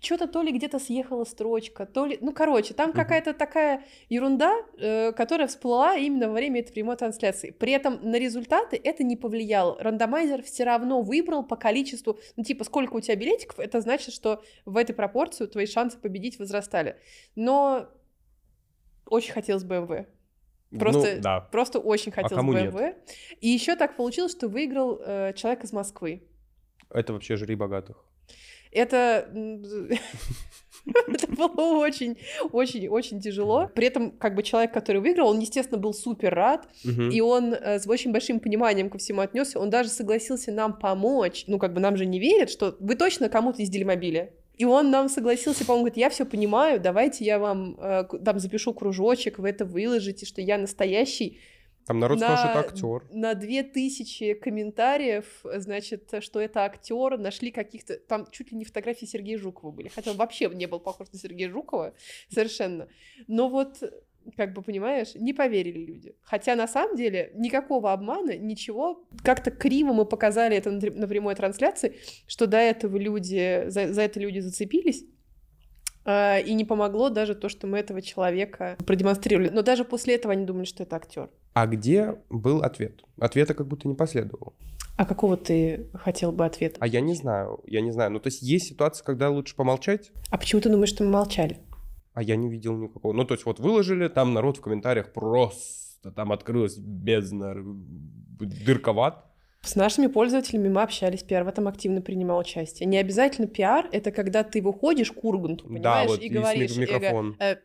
что-то 0.04 0.28
то 0.28 0.42
ли 0.42 0.52
где-то 0.52 0.78
съехала 0.78 1.24
строчка, 1.24 1.86
то 1.86 2.06
ли... 2.06 2.18
Ну, 2.20 2.32
короче, 2.32 2.74
там 2.74 2.92
какая-то 2.92 3.32
такая 3.32 3.82
ерунда, 4.08 4.54
э, 4.78 5.12
которая 5.12 5.48
всплыла 5.48 5.96
именно 5.96 6.28
во 6.28 6.34
время 6.34 6.60
этой 6.60 6.72
прямой 6.72 6.96
трансляции. 6.96 7.50
При 7.50 7.72
этом 7.72 7.98
на 8.02 8.18
результаты 8.18 8.80
это 8.82 9.02
не 9.02 9.16
повлияло. 9.16 9.76
Рандомайзер 9.80 10.42
все 10.42 10.64
равно 10.64 11.02
выбрал 11.02 11.42
по 11.42 11.56
количеству... 11.56 12.18
Ну, 12.36 12.44
типа, 12.44 12.64
сколько 12.64 12.94
у 12.94 13.00
тебя 13.00 13.16
билетиков, 13.16 13.58
это 13.58 13.80
значит, 13.80 14.14
что 14.14 14.42
в 14.64 14.76
этой 14.76 14.94
пропорцию 14.94 15.48
твои 15.48 15.66
шансы 15.66 15.98
победить 15.98 16.38
возрастали. 16.38 16.96
Но 17.34 17.88
очень 19.06 19.32
хотелось 19.32 19.64
BMW. 19.64 20.06
Просто, 20.78 21.16
Ну, 21.16 21.22
да. 21.22 21.40
просто 21.40 21.78
очень 21.78 22.12
хотелось 22.12 22.34
кому 22.34 22.52
нет? 22.52 22.74
BMW. 22.74 22.94
И 23.40 23.48
еще 23.48 23.76
так 23.76 23.96
получилось, 23.96 24.32
что 24.32 24.48
выиграл 24.48 25.00
э, 25.00 25.32
человек 25.34 25.64
из 25.64 25.72
Москвы. 25.72 26.28
Это 26.90 27.12
вообще 27.12 27.36
жри 27.36 27.54
богатых. 27.54 28.04
Это... 28.74 29.28
Это 30.86 31.26
было 31.28 31.78
очень, 31.78 32.18
очень, 32.52 32.88
очень 32.88 33.18
тяжело. 33.20 33.70
При 33.74 33.86
этом, 33.86 34.10
как 34.10 34.34
бы 34.34 34.42
человек, 34.42 34.72
который 34.72 35.00
выиграл, 35.00 35.28
он, 35.28 35.38
естественно, 35.38 35.78
был 35.80 35.94
супер 35.94 36.34
рад, 36.34 36.68
Мгм. 36.84 37.08
и 37.08 37.20
он 37.22 37.54
э, 37.54 37.78
с 37.78 37.86
очень 37.86 38.12
большим 38.12 38.38
пониманием 38.38 38.90
ко 38.90 38.98
всему 38.98 39.22
отнесся. 39.22 39.58
Он 39.58 39.70
даже 39.70 39.88
согласился 39.88 40.52
нам 40.52 40.78
помочь. 40.78 41.44
Ну, 41.46 41.58
как 41.58 41.72
бы 41.72 41.80
нам 41.80 41.96
же 41.96 42.04
не 42.04 42.18
верят, 42.18 42.50
что 42.50 42.76
вы 42.80 42.96
точно 42.96 43.30
кому-то 43.30 43.62
из 43.62 43.70
Делимобиля. 43.70 44.30
И 44.58 44.66
он 44.66 44.90
нам 44.90 45.08
согласился, 45.08 45.64
по-моему, 45.64 45.84
говорит, 45.86 45.96
я 45.96 46.10
все 46.10 46.24
понимаю, 46.26 46.78
давайте 46.78 47.24
я 47.24 47.38
вам 47.38 47.76
э, 47.80 48.04
там 48.24 48.38
запишу 48.38 48.74
кружочек, 48.74 49.38
вы 49.38 49.48
это 49.48 49.64
выложите, 49.64 50.26
что 50.26 50.42
я 50.42 50.58
настоящий. 50.58 51.40
Там 51.86 51.98
народ 51.98 52.18
на, 52.18 52.26
сказал, 52.26 52.38
что 52.38 52.48
это 52.48 52.68
актер. 52.68 53.02
На 53.10 53.34
две 53.34 53.62
тысячи 53.62 54.34
комментариев, 54.34 55.26
значит, 55.44 56.12
что 56.20 56.40
это 56.40 56.64
актер, 56.64 57.18
нашли 57.18 57.50
каких-то... 57.50 57.98
Там 57.98 58.26
чуть 58.30 58.52
ли 58.52 58.56
не 58.56 58.64
фотографии 58.64 59.06
Сергея 59.06 59.38
Жукова 59.38 59.70
были, 59.70 59.88
хотя 59.88 60.12
он 60.12 60.16
вообще 60.16 60.48
не 60.48 60.66
был 60.66 60.80
похож 60.80 61.12
на 61.12 61.18
Сергея 61.18 61.50
Жукова 61.50 61.94
совершенно. 62.28 62.88
Но 63.26 63.48
вот 63.48 63.82
как 64.36 64.54
бы, 64.54 64.62
понимаешь, 64.62 65.14
не 65.14 65.34
поверили 65.34 65.84
люди. 65.84 66.16
Хотя 66.22 66.56
на 66.56 66.66
самом 66.66 66.96
деле 66.96 67.30
никакого 67.34 67.92
обмана, 67.92 68.36
ничего. 68.36 69.06
Как-то 69.22 69.50
криво 69.50 69.92
мы 69.92 70.06
показали 70.06 70.56
это 70.56 70.70
на 70.70 71.06
прямой 71.06 71.34
трансляции, 71.34 71.96
что 72.26 72.46
до 72.46 72.56
этого 72.56 72.96
люди, 72.96 73.64
за, 73.68 73.92
за 73.92 74.02
это 74.02 74.20
люди 74.20 74.38
зацепились. 74.38 75.04
А, 76.04 76.38
и 76.38 76.54
не 76.54 76.64
помогло 76.64 77.08
даже 77.08 77.34
то, 77.34 77.48
что 77.48 77.66
мы 77.66 77.78
этого 77.78 78.02
человека 78.02 78.76
продемонстрировали. 78.86 79.48
Но 79.48 79.62
даже 79.62 79.84
после 79.84 80.14
этого 80.14 80.32
они 80.32 80.44
думали, 80.44 80.64
что 80.64 80.82
это 80.82 80.96
актер. 80.96 81.30
А 81.54 81.66
где 81.66 82.16
был 82.30 82.62
ответ? 82.62 83.02
Ответа 83.18 83.54
как 83.54 83.66
будто 83.66 83.88
не 83.88 83.94
последовало. 83.94 84.52
А 84.96 85.04
какого 85.06 85.36
ты 85.36 85.88
хотел 85.94 86.30
бы 86.30 86.44
ответа? 86.44 86.76
А 86.80 86.86
я 86.86 87.00
не 87.00 87.14
знаю, 87.14 87.60
я 87.66 87.80
не 87.80 87.90
знаю. 87.90 88.12
Ну, 88.12 88.20
то 88.20 88.28
есть 88.28 88.42
есть 88.42 88.68
ситуация, 88.68 89.04
когда 89.04 89.28
лучше 89.28 89.56
помолчать? 89.56 90.12
А 90.30 90.38
почему 90.38 90.60
ты 90.60 90.68
думаешь, 90.68 90.90
что 90.90 91.02
мы 91.04 91.10
молчали? 91.10 91.58
А 92.12 92.22
я 92.22 92.36
не 92.36 92.48
видел 92.48 92.76
никакого. 92.76 93.12
Ну, 93.12 93.24
то 93.24 93.34
есть 93.34 93.44
вот 93.44 93.58
выложили, 93.58 94.06
там 94.06 94.34
народ 94.34 94.58
в 94.58 94.60
комментариях 94.60 95.12
просто, 95.12 96.12
там 96.12 96.30
открылась 96.30 96.76
бездна, 96.76 97.54
дырковат. 97.56 99.24
С 99.64 99.76
нашими 99.76 100.08
пользователями 100.08 100.68
мы 100.68 100.82
общались, 100.82 101.22
пиар 101.22 101.44
в 101.44 101.48
этом 101.48 101.68
активно 101.68 102.02
принимал 102.02 102.38
участие. 102.38 102.86
Не 102.86 102.98
обязательно 102.98 103.46
пиар, 103.46 103.88
это 103.92 104.10
когда 104.12 104.44
ты 104.44 104.60
выходишь 104.60 105.10
к 105.10 105.24
Урганту, 105.24 105.64
понимаешь, 105.64 105.82
да, 105.82 106.04
вот 106.06 106.20
и 106.20 106.28
говоришь... 106.28 106.76
микрофон. 106.76 107.36
Э, 107.40 107.56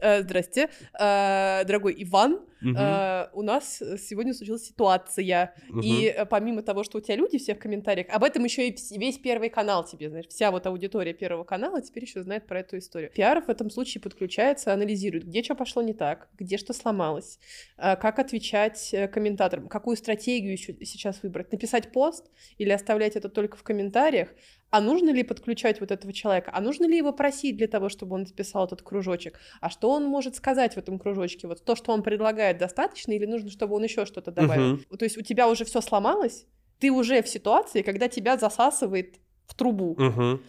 э, 0.00 0.22
здрасте, 0.22 0.68
э, 0.98 1.64
дорогой 1.64 1.94
Иван, 1.98 2.40
э, 2.62 3.26
у 3.32 3.42
нас 3.42 3.82
сегодня 3.98 4.32
случилась 4.32 4.64
ситуация, 4.64 5.54
и 5.82 6.24
помимо 6.30 6.62
того, 6.62 6.84
что 6.84 6.98
у 6.98 7.00
тебя 7.00 7.16
люди 7.16 7.38
все 7.38 7.54
в 7.54 7.58
комментариях, 7.58 8.06
об 8.10 8.24
этом 8.24 8.44
еще 8.44 8.68
и 8.68 8.98
весь 8.98 9.18
первый 9.18 9.50
канал 9.50 9.84
тебе, 9.84 10.08
знаешь, 10.08 10.26
вся 10.28 10.50
вот 10.50 10.66
аудитория 10.66 11.12
первого 11.12 11.44
канала 11.44 11.82
теперь 11.82 12.04
еще 12.04 12.22
знает 12.22 12.46
про 12.46 12.60
эту 12.60 12.78
историю. 12.78 13.10
Пиар 13.14 13.42
в 13.42 13.48
этом 13.48 13.70
случае 13.70 14.00
подключается, 14.00 14.72
анализирует, 14.72 15.26
где 15.26 15.42
что 15.42 15.54
пошло 15.54 15.82
не 15.82 15.94
так, 15.94 16.28
где 16.38 16.56
что 16.58 16.72
сломалось, 16.72 17.38
как 17.76 18.18
отвечать 18.18 18.94
комментаторам, 19.12 19.68
какую 19.68 19.96
стратегию 19.96 20.52
еще 20.52 20.74
сейчас 20.84 21.22
выбрать, 21.22 21.52
написать 21.52 21.92
пост 21.92 22.30
или 22.58 22.70
оставлять 22.70 23.16
это 23.16 23.28
только 23.28 23.56
в 23.56 23.62
комментариях, 23.62 24.28
а 24.74 24.80
нужно 24.80 25.10
ли 25.10 25.22
подключать 25.22 25.78
вот 25.78 25.92
этого 25.92 26.12
человека, 26.12 26.50
а 26.52 26.60
нужно 26.60 26.86
ли 26.86 26.96
его 26.96 27.12
просить 27.12 27.56
для 27.56 27.68
того, 27.68 27.88
чтобы 27.88 28.16
он 28.16 28.22
написал 28.22 28.66
этот 28.66 28.82
кружочек, 28.82 29.38
а 29.60 29.70
что 29.70 29.88
он 29.88 30.04
может 30.04 30.34
сказать 30.34 30.74
в 30.74 30.78
этом 30.78 30.98
кружочке, 30.98 31.46
вот 31.46 31.64
то, 31.64 31.76
что 31.76 31.92
он 31.92 32.02
предлагает, 32.02 32.58
достаточно 32.58 33.12
или 33.12 33.24
нужно, 33.24 33.50
чтобы 33.50 33.76
он 33.76 33.84
еще 33.84 34.04
что-то 34.04 34.32
добавил. 34.32 34.72
Мгм. 34.72 34.98
То 34.98 35.04
есть 35.04 35.16
у 35.16 35.20
тебя 35.20 35.48
уже 35.48 35.64
все 35.64 35.80
сломалось, 35.80 36.46
ты 36.80 36.90
уже 36.90 37.22
в 37.22 37.28
ситуации, 37.28 37.82
когда 37.82 38.08
тебя 38.08 38.36
засасывает 38.36 39.20
в 39.46 39.54
трубу. 39.54 39.94
Мгм. 39.96 40.42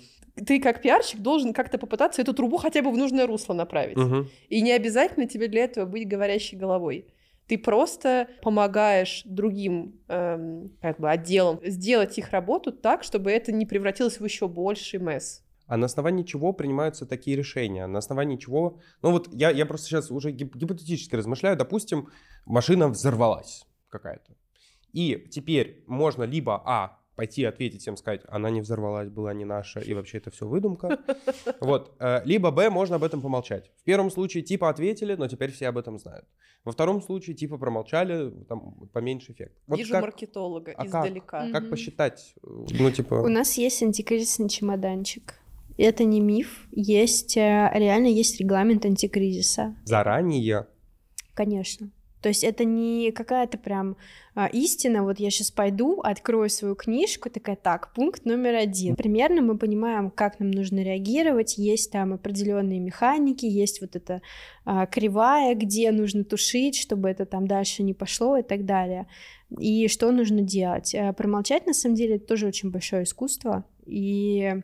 Ты 0.43 0.59
как 0.59 0.82
пиарщик 0.82 1.19
должен 1.19 1.53
как-то 1.53 1.78
попытаться 1.78 2.23
эту 2.23 2.34
трубу 2.34 2.57
хотя 2.57 2.82
бы 2.82 2.89
в 2.89 2.97
нужное 2.97 3.28
русло 3.28 3.53
направить. 3.53 3.95
Мгм. 3.95 4.28
И 4.49 4.61
не 4.61 4.71
обязательно 4.71 5.28
тебе 5.28 5.47
для 5.49 5.65
этого 5.65 5.86
быть 5.86 6.07
говорящей 6.07 6.57
головой. 6.57 7.05
Ты 7.47 7.57
просто 7.57 8.27
помогаешь 8.41 9.21
другим 9.25 9.99
эм, 10.07 10.71
как 10.81 10.99
бы 10.99 11.09
отделам 11.09 11.59
сделать 11.63 12.17
их 12.17 12.31
работу 12.31 12.71
так, 12.71 13.03
чтобы 13.03 13.31
это 13.31 13.51
не 13.51 13.65
превратилось 13.65 14.19
в 14.19 14.25
еще 14.25 14.47
больший 14.47 14.99
месс. 14.99 15.43
А 15.67 15.77
на 15.77 15.85
основании 15.85 16.23
чего 16.23 16.53
принимаются 16.53 17.05
такие 17.05 17.35
решения? 17.35 17.87
На 17.87 17.99
основании 17.99 18.37
чего... 18.37 18.79
Ну 19.01 19.11
вот 19.11 19.33
я, 19.33 19.49
я 19.49 19.65
просто 19.65 19.87
сейчас 19.87 20.11
уже 20.11 20.31
гип- 20.31 20.55
гипотетически 20.55 21.15
размышляю. 21.15 21.57
Допустим, 21.57 22.09
машина 22.45 22.87
взорвалась 22.87 23.65
какая-то. 23.89 24.35
И 24.93 25.27
теперь 25.31 25.83
можно 25.87 26.23
либо, 26.23 26.61
а, 26.65 26.99
пойти 27.16 27.43
ответить 27.45 27.82
всем, 27.82 27.97
сказать, 27.97 28.22
она 28.28 28.49
не 28.49 28.61
взорвалась, 28.61 29.09
была 29.09 29.34
не 29.34 29.45
наша, 29.45 29.80
и 29.80 29.93
вообще 29.93 30.18
это 30.18 30.32
все 30.32 30.47
выдумка. 30.47 30.99
Вот. 31.61 31.95
э, 31.99 32.22
Либо, 32.26 32.51
б, 32.51 32.70
можно 32.70 32.95
об 32.97 33.03
этом 33.03 33.22
помолчать. 33.22 33.72
В 33.82 33.84
первом 33.84 34.11
случае 34.11 34.43
типа 34.43 34.70
ответили, 34.70 35.16
но 35.16 35.28
теперь 35.28 35.51
все 35.51 35.68
об 35.70 35.78
этом 35.78 35.97
знают. 35.99 36.26
Во 36.63 36.72
втором 36.72 37.01
случае 37.01 37.36
типа 37.36 37.57
промолчали, 37.57 38.32
там 38.49 38.89
поменьше 38.93 39.32
эффект. 39.32 39.53
Вот 39.68 39.78
Вижу 39.80 39.93
как, 39.93 40.01
маркетолога 40.01 40.72
а 40.72 40.86
как? 40.86 41.05
издалека. 41.05 41.51
как 41.51 41.61
Мгм. 41.63 41.70
посчитать? 41.72 42.34
э, 42.43 42.47
Ну, 42.80 42.91
типа... 42.91 43.16
У 43.16 43.28
нас 43.28 43.57
есть 43.57 43.82
антикризисный 43.84 44.49
чемоданчик. 44.49 45.36
Это 45.78 46.03
не 46.03 46.20
миф. 46.22 46.68
Есть, 46.72 47.38
э, 47.38 47.70
реально 47.74 48.07
есть 48.07 48.39
регламент 48.39 48.86
антикризиса. 48.86 49.76
Заранее 49.86 50.68
Конечно. 51.34 51.89
То 52.26 52.30
есть 52.30 52.43
это 52.43 52.65
не 52.65 53.11
какая-то 53.11 53.59
прям 53.59 53.97
а, 54.34 54.47
истина, 54.47 55.03
вот 55.03 55.19
я 55.19 55.30
сейчас 55.30 55.51
пойду, 55.51 56.01
открою 56.01 56.49
свою 56.49 56.73
книжку, 56.73 57.30
такая, 57.30 57.55
так, 57.55 57.93
пункт 57.93 58.26
номер 58.26 58.55
один. 58.55 58.95
Примерно 58.95 59.43
мы 59.43 59.59
понимаем, 59.59 60.09
как 60.09 60.39
нам 60.39 60.49
нужно 60.49 60.80
реагировать, 60.80 61.59
есть 61.59 61.91
там 61.91 62.13
определенные 62.13 62.80
механики, 62.80 63.45
есть 63.45 63.80
вот 63.80 63.95
эта 63.95 64.23
а, 64.65 64.88
кривая, 64.88 65.53
где 65.53 65.91
нужно 65.91 66.23
тушить, 66.23 66.78
чтобы 66.80 67.09
это 67.09 67.28
там 67.28 67.45
дальше 67.45 67.84
не 67.84 67.93
пошло 67.93 68.38
и 68.38 68.41
так 68.41 68.65
далее. 68.65 69.05
И 69.59 69.88
что 69.88 70.09
нужно 70.09 70.41
делать? 70.41 70.95
Э, 70.95 71.13
Промолчать, 71.13 71.67
на 71.67 71.73
самом 71.73 71.93
деле, 71.93 72.15
это 72.15 72.26
тоже 72.26 72.47
очень 72.47 72.71
большое 72.71 73.03
искусство, 73.03 73.65
и 73.86 74.63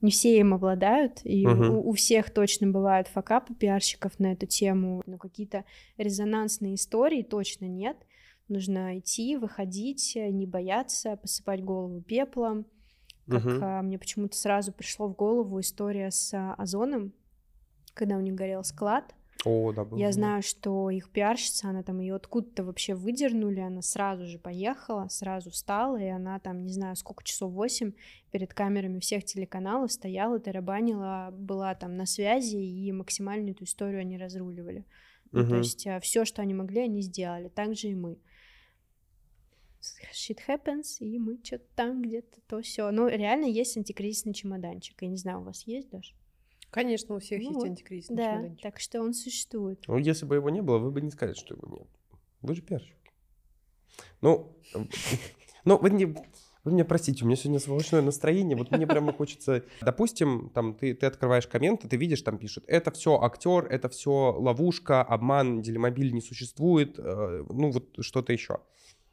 не 0.00 0.10
все 0.10 0.38
им 0.38 0.54
обладают, 0.54 1.20
и 1.24 1.46
Мгм. 1.46 1.70
у, 1.70 1.90
у 1.90 1.92
всех 1.92 2.30
точно 2.30 2.68
бывают 2.68 3.08
факапы 3.08 3.54
пиарщиков 3.54 4.18
на 4.18 4.32
эту 4.32 4.46
тему, 4.46 5.02
но 5.06 5.18
какие-то 5.18 5.64
резонансные 5.96 6.74
истории 6.74 7.22
точно 7.22 7.66
нет. 7.66 7.96
Нужно 8.48 8.98
идти, 8.98 9.36
выходить, 9.36 10.16
э, 10.16 10.30
не 10.30 10.46
бояться, 10.46 11.16
посыпать 11.16 11.62
голову 11.62 12.00
пеплом. 12.00 12.66
Как 13.28 13.44
Мгм. 13.44 13.62
а, 13.62 13.82
мне 13.82 13.98
почему-то 13.98 14.36
сразу 14.36 14.72
пришло 14.72 15.06
в 15.06 15.14
голову 15.14 15.60
история 15.60 16.10
с 16.10 16.34
а, 16.34 16.54
Озоном, 16.54 17.12
когда 17.94 18.16
у 18.16 18.20
них 18.20 18.34
горел 18.34 18.64
склад. 18.64 19.14
О, 19.44 19.72
да, 19.72 19.84
было. 19.84 19.98
Я 19.98 20.12
знаю, 20.12 20.42
что 20.42 20.90
их 20.90 21.10
пиарщица, 21.10 21.70
она 21.70 21.82
там 21.82 22.00
ее 22.00 22.14
откуда-то 22.14 22.62
вообще 22.62 22.94
выдернули, 22.94 23.60
она 23.60 23.80
сразу 23.80 24.26
же 24.26 24.38
поехала, 24.38 25.08
сразу 25.08 25.50
встала, 25.50 25.96
и 25.96 26.08
она 26.08 26.38
там, 26.40 26.64
не 26.64 26.72
знаю, 26.72 26.94
сколько 26.96 27.24
часов, 27.24 27.52
восемь 27.52 27.92
перед 28.30 28.52
камерами 28.52 29.00
всех 29.00 29.24
телеканалов 29.24 29.92
стояла, 29.92 30.38
тарабанила, 30.40 31.30
была 31.32 31.74
там 31.74 31.96
на 31.96 32.04
связи, 32.04 32.56
и 32.56 32.92
максимально 32.92 33.50
эту 33.50 33.64
историю 33.64 34.00
они 34.00 34.18
разруливали. 34.18 34.84
Ну, 35.32 35.48
то 35.48 35.56
есть 35.56 35.86
все, 36.02 36.24
что 36.24 36.42
они 36.42 36.54
могли, 36.54 36.82
они 36.82 37.00
сделали. 37.00 37.48
Так 37.48 37.76
же 37.76 37.88
и 37.88 37.94
мы. 37.94 38.18
Shit 40.12 40.40
happens, 40.46 40.98
и 40.98 41.18
мы 41.18 41.38
что-то 41.42 41.64
там 41.74 42.02
где-то 42.02 42.40
то 42.46 42.60
все. 42.60 42.90
Ну, 42.90 43.08
реально 43.08 43.46
есть 43.46 43.78
антикризисный 43.78 44.34
чемоданчик. 44.34 45.00
Я 45.00 45.08
не 45.08 45.16
знаю, 45.16 45.40
у 45.40 45.44
вас 45.44 45.62
есть 45.66 45.88
даже? 45.88 46.12
Конечно, 46.70 47.16
у 47.16 47.18
всех 47.18 47.42
Ну 47.42 47.54
есть 47.54 47.64
антикризисный 47.64 48.16
Да, 48.16 48.32
чемоданчик. 48.32 48.62
так 48.62 48.80
что 48.80 49.00
он 49.00 49.12
существует. 49.12 49.82
Ну, 49.86 49.98
если 49.98 50.24
бы 50.24 50.36
его 50.36 50.50
не 50.50 50.62
было, 50.62 50.78
вы 50.78 50.90
бы 50.90 51.00
не 51.00 51.10
сказали, 51.10 51.34
что 51.34 51.54
его 51.54 51.68
нет. 51.68 51.88
Вы 52.42 52.54
же 52.54 52.62
пиарщики. 52.62 52.96
Ну, 54.20 54.56
ну 55.64 55.78
вы, 55.78 55.90
не, 55.90 56.06
вы 56.06 56.72
меня 56.72 56.84
простите, 56.84 57.24
у 57.24 57.26
меня 57.26 57.36
сегодня 57.36 57.58
сволочное 57.58 58.02
настроение, 58.02 58.56
вот 58.56 58.70
мне 58.70 58.86
прямо 58.86 59.12
хочется... 59.12 59.64
Допустим, 59.80 60.50
там 60.54 60.74
ты, 60.74 60.94
ты 60.94 61.06
открываешь 61.06 61.46
комменты, 61.46 61.88
ты 61.88 61.96
видишь, 61.96 62.22
там 62.22 62.38
пишут, 62.38 62.64
это 62.66 62.90
все 62.90 63.20
актер, 63.20 63.66
это 63.66 63.88
все 63.88 64.32
ловушка, 64.38 65.02
обман, 65.02 65.62
делимобиль 65.62 66.12
не 66.12 66.20
существует, 66.20 66.98
э, 66.98 67.44
ну 67.48 67.70
вот 67.70 67.96
что-то 68.00 68.32
еще. 68.32 68.60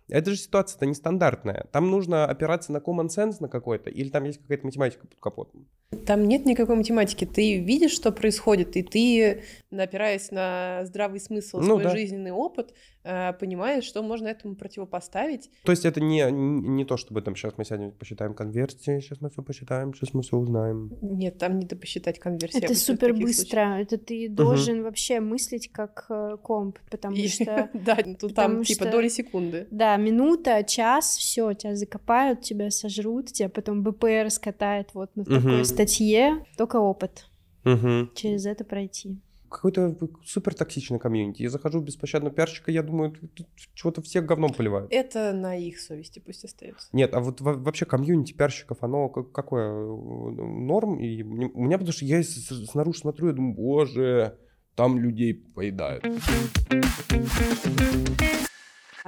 Это 0.09 0.31
же 0.31 0.37
ситуация-то 0.37 0.85
нестандартная. 0.85 1.67
Там 1.71 1.89
нужно 1.91 2.25
опираться 2.25 2.71
на 2.71 2.77
common 2.77 3.07
sense 3.07 3.37
на 3.39 3.49
какой-то, 3.49 3.89
или 3.89 4.09
там 4.09 4.23
есть 4.23 4.39
какая-то 4.41 4.65
математика 4.65 5.07
под 5.07 5.19
капотом. 5.19 5.67
Там 6.05 6.27
нет 6.27 6.45
никакой 6.45 6.75
математики. 6.75 7.25
Ты 7.25 7.59
видишь, 7.59 7.91
что 7.91 8.11
происходит, 8.11 8.75
и 8.75 8.83
ты, 8.83 9.43
опираясь 9.71 10.31
на 10.31 10.81
здравый 10.85 11.19
смысл, 11.21 11.59
Ну 11.59 11.63
свой 11.79 11.83
да. 11.83 11.89
жизненный 11.91 12.31
опыт, 12.31 12.73
э, 13.05 13.31
понимаешь, 13.39 13.85
что 13.85 14.03
можно 14.03 14.27
этому 14.27 14.55
противопоставить. 14.55 15.49
То 15.63 15.71
есть 15.71 15.85
это 15.85 16.01
не, 16.01 16.29
не 16.29 16.83
то, 16.83 16.97
чтобы 16.97 17.21
там 17.21 17.37
сейчас 17.37 17.53
мы 17.57 17.63
сядем, 17.63 17.91
посчитаем 17.91 18.33
конверсии, 18.33 18.99
сейчас 18.99 19.21
мы 19.21 19.29
все 19.29 19.41
посчитаем, 19.41 19.93
сейчас 19.93 20.13
мы 20.13 20.23
все 20.23 20.35
узнаем. 20.35 20.91
Нет, 21.01 21.37
там 21.37 21.57
не 21.57 21.65
до 21.65 21.77
посчитать 21.77 22.19
конверсию. 22.19 22.63
Это 22.65 22.75
супер 22.75 23.13
быстро. 23.13 23.77
Это 23.79 23.97
ты 23.97 24.27
должен 24.27 24.83
вообще 24.83 25.21
мыслить 25.21 25.71
как 25.71 26.05
э, 26.09 26.35
комп, 26.43 26.79
потому 26.91 27.15
что 27.15 27.69
Да, 27.73 27.95
тут 28.19 28.35
там 28.35 28.61
типа 28.65 28.83
что- 28.83 28.91
доли 28.91 29.07
секунды. 29.07 29.67
да, 29.71 29.95
минута, 29.95 30.63
час, 30.63 31.15
все, 31.15 31.53
тебя 31.53 31.75
закопают, 31.75 32.41
тебя 32.41 32.71
сожрут, 32.71 33.27
тебя 33.31 33.47
потом 33.47 33.83
БПР 33.83 34.29
скатает 34.31 34.89
вот 34.93 35.15
на 35.15 35.23
такой 35.23 35.63
статье. 35.77 36.43
Только 36.57 36.77
опыт 36.77 37.27
Угу. 37.65 38.09
через 38.15 38.45
это 38.45 38.63
пройти. 38.63 39.19
какой-то 39.49 39.95
супер 40.25 40.53
токсичный 40.53 40.99
комьюнити. 40.99 41.41
Я 41.41 41.49
захожу 41.49 41.79
в 41.79 41.83
беспощадного 41.85 42.35
пиарщика, 42.35 42.69
я 42.71 42.83
думаю, 42.83 43.11
тут 43.11 43.47
чего-то 43.75 44.01
всех 44.01 44.25
говном 44.25 44.53
поливают. 44.53 44.91
Это 44.91 45.31
на 45.33 45.55
их 45.55 45.79
совести 45.79 46.19
пусть 46.19 46.43
остается. 46.43 46.89
Нет, 46.91 47.13
а 47.13 47.21
вот 47.21 47.39
вообще 47.39 47.85
комьюнити 47.85 48.33
пиарщиков, 48.33 48.77
оно 48.81 49.07
какое? 49.09 49.69
Норм? 49.71 50.99
И 50.99 51.23
у 51.23 51.63
меня, 51.63 51.77
потому 51.77 51.93
что 51.93 52.03
я 52.05 52.23
снаружи 52.23 52.99
смотрю, 52.99 53.27
я 53.27 53.33
думаю, 53.33 53.55
боже, 53.55 54.37
там 54.75 54.99
людей 54.99 55.33
поедают. 55.33 56.03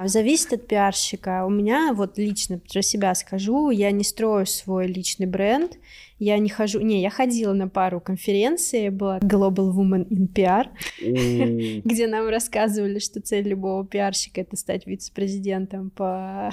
Зависит 0.04 0.52
от 0.52 0.66
пиарщика. 0.66 1.44
У 1.44 1.50
меня 1.50 1.92
вот 1.92 2.16
лично 2.16 2.58
про 2.58 2.80
себя 2.80 3.14
скажу, 3.14 3.70
я 3.70 3.90
не 3.90 4.04
строю 4.04 4.46
свой 4.46 4.86
личный 4.86 5.26
бренд, 5.26 5.78
я 6.18 6.38
не 6.38 6.48
хожу... 6.48 6.80
Не, 6.80 7.02
я 7.02 7.10
ходила 7.10 7.52
на 7.52 7.68
пару 7.68 8.00
конференций, 8.00 8.88
была 8.90 9.18
Global 9.18 9.72
Woman 9.72 10.08
in 10.08 10.28
PR, 10.32 10.68
где 11.84 12.06
нам 12.06 12.28
рассказывали, 12.28 12.98
что 12.98 13.20
цель 13.20 13.48
любого 13.48 13.86
пиарщика— 13.86 14.40
это 14.42 14.56
стать 14.56 14.86
вице-президентом 14.86 15.90
по 15.90 16.50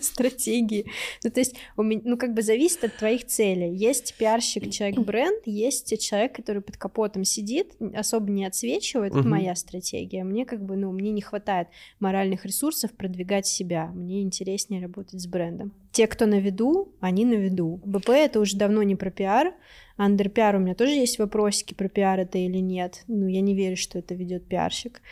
стратегии. 0.04 0.86
Ну, 1.24 1.30
то 1.30 1.40
есть, 1.40 1.56
у 1.76 1.82
меня, 1.82 2.00
ну, 2.04 2.16
как 2.16 2.34
бы 2.34 2.42
зависит 2.42 2.84
от 2.84 2.96
твоих 2.96 3.26
целей. 3.26 3.74
Есть 3.74 4.14
пиарщик, 4.18 4.70
человек-бренд, 4.70 5.42
есть 5.46 5.98
человек, 6.00 6.34
который 6.34 6.62
под 6.62 6.76
капотом 6.76 7.24
сидит, 7.24 7.74
особо 7.94 8.30
не 8.30 8.44
отсвечивает. 8.44 9.14
Это 9.14 9.26
моя 9.26 9.54
стратегия. 9.54 10.24
Мне 10.24 10.44
как 10.44 10.62
бы, 10.64 10.76
ну, 10.76 10.92
мне 10.92 11.12
не 11.12 11.20
хватает 11.20 11.68
моральных 11.98 12.44
ресурсов 12.44 12.92
продвигать 12.92 13.46
себя. 13.46 13.86
Мне 13.86 14.22
интереснее 14.22 14.82
работать 14.82 15.20
с 15.20 15.26
брендом. 15.26 15.72
Те, 15.92 16.06
кто 16.06 16.26
на 16.26 16.38
виду, 16.40 16.92
они 17.00 17.24
на 17.24 17.34
виду. 17.34 17.80
БП— 17.84 18.08
это 18.10 18.40
уже 18.40 18.56
давно 18.56 18.82
не 18.82 18.96
про 18.96 19.10
пиар. 19.10 19.54
Андерпиар 19.96 20.56
у 20.56 20.58
меня 20.60 20.74
тоже 20.74 20.92
есть 20.92 21.18
вопросики 21.18 21.74
про 21.74 21.88
пиар 21.88 22.20
это 22.20 22.38
или 22.38 22.58
нет. 22.58 23.02
Ну, 23.06 23.26
я 23.26 23.40
не 23.40 23.54
верю, 23.54 23.76
что 23.76 23.98
это 23.98 24.14
ведет 24.14 24.46
пиарщик. 24.46 25.02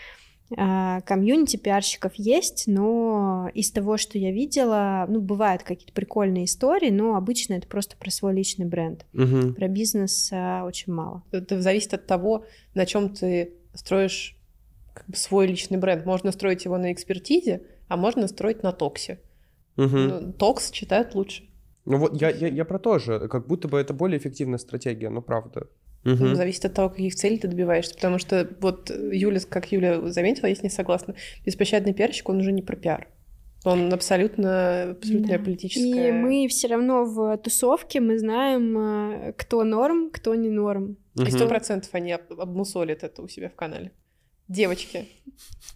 А, 0.57 1.03
комьюнити 1.03 1.57
пиарщиков 1.57 2.15
есть, 2.15 2.65
но 2.67 3.51
из 3.53 3.71
того, 3.71 3.99
что 3.99 4.19
я 4.19 4.33
видела, 4.33 5.05
ну, 5.09 5.21
бывают 5.21 5.63
какие-то 5.63 5.93
прикольные 5.93 6.47
истории, 6.47 6.91
но 6.91 7.17
обычно 7.17 7.55
это 7.55 7.67
просто 7.67 7.97
про 7.97 8.11
свой 8.11 8.35
личный 8.35 8.65
бренд. 8.65 9.05
Угу. 9.13 9.55
Про 9.55 9.69
бизнес 9.69 10.31
а, 10.33 10.65
очень 10.65 10.93
мало. 10.93 11.23
Это 11.33 11.61
зависит 11.61 11.93
от 11.95 12.07
того, 12.07 12.45
на 12.75 12.87
чем 12.87 13.11
ты 13.11 13.55
строишь 13.75 14.37
как 14.95 15.07
бы, 15.07 15.17
свой 15.17 15.47
личный 15.47 15.77
бренд. 15.77 16.07
Можно 16.07 16.33
строить 16.33 16.65
его 16.65 16.79
на 16.79 16.93
экспертизе, 16.93 17.63
а 17.89 17.97
можно 17.97 18.27
строить 18.27 18.63
на 18.63 18.73
токсе. 18.73 19.21
Угу. 19.77 19.97
Ну, 19.97 20.33
токс 20.33 20.71
читают 20.71 21.15
лучше. 21.15 21.45
Ну 21.85 21.99
вот 21.99 22.21
я, 22.21 22.31
я, 22.31 22.49
я 22.49 22.65
про 22.65 22.79
то 22.79 22.99
же, 22.99 23.29
как 23.29 23.47
будто 23.47 23.69
бы 23.69 23.79
это 23.79 23.95
более 23.95 24.19
эффективная 24.19 24.59
стратегия, 24.59 25.11
но 25.11 25.23
правда. 25.23 25.69
Угу. 26.05 26.35
Зависит 26.35 26.65
от 26.65 26.75
того, 26.75 26.91
каких 26.91 27.15
целей 27.15 27.39
ты 27.39 27.49
добиваешься. 27.49 27.95
Потому 27.95 28.19
что 28.19 28.49
вот 28.61 28.91
Юля, 28.91 29.41
как 29.49 29.73
Юля 29.73 30.09
заметила, 30.11 30.47
я 30.47 30.55
с 30.55 30.63
ней 30.63 30.71
согласна, 30.71 31.15
беспощадный 31.45 31.93
пиарщик, 31.93 32.29
он 32.29 32.39
уже 32.39 32.53
не 32.53 32.63
про 32.63 32.77
пиар. 32.77 33.09
Он 33.65 33.93
абсолютно, 33.93 34.93
абсолютно 34.93 35.39
да. 35.39 35.45
политическая. 35.45 36.09
И 36.09 36.13
мы 36.13 36.47
все 36.49 36.69
равно 36.69 37.05
в 37.05 37.37
тусовке 37.39 38.01
мы 38.01 38.19
знаем, 38.19 38.79
э, 38.79 39.33
кто 39.37 39.65
норм, 39.65 40.11
кто 40.11 40.35
не 40.35 40.49
норм. 40.49 40.97
И 41.17 41.31
сто 41.31 41.49
процентов 41.49 41.91
они 41.93 42.13
обмусолят 42.13 43.03
это 43.03 43.23
у 43.23 43.29
себя 43.29 43.49
в 43.49 43.55
канале. 43.55 43.93
Девочки. 44.49 45.07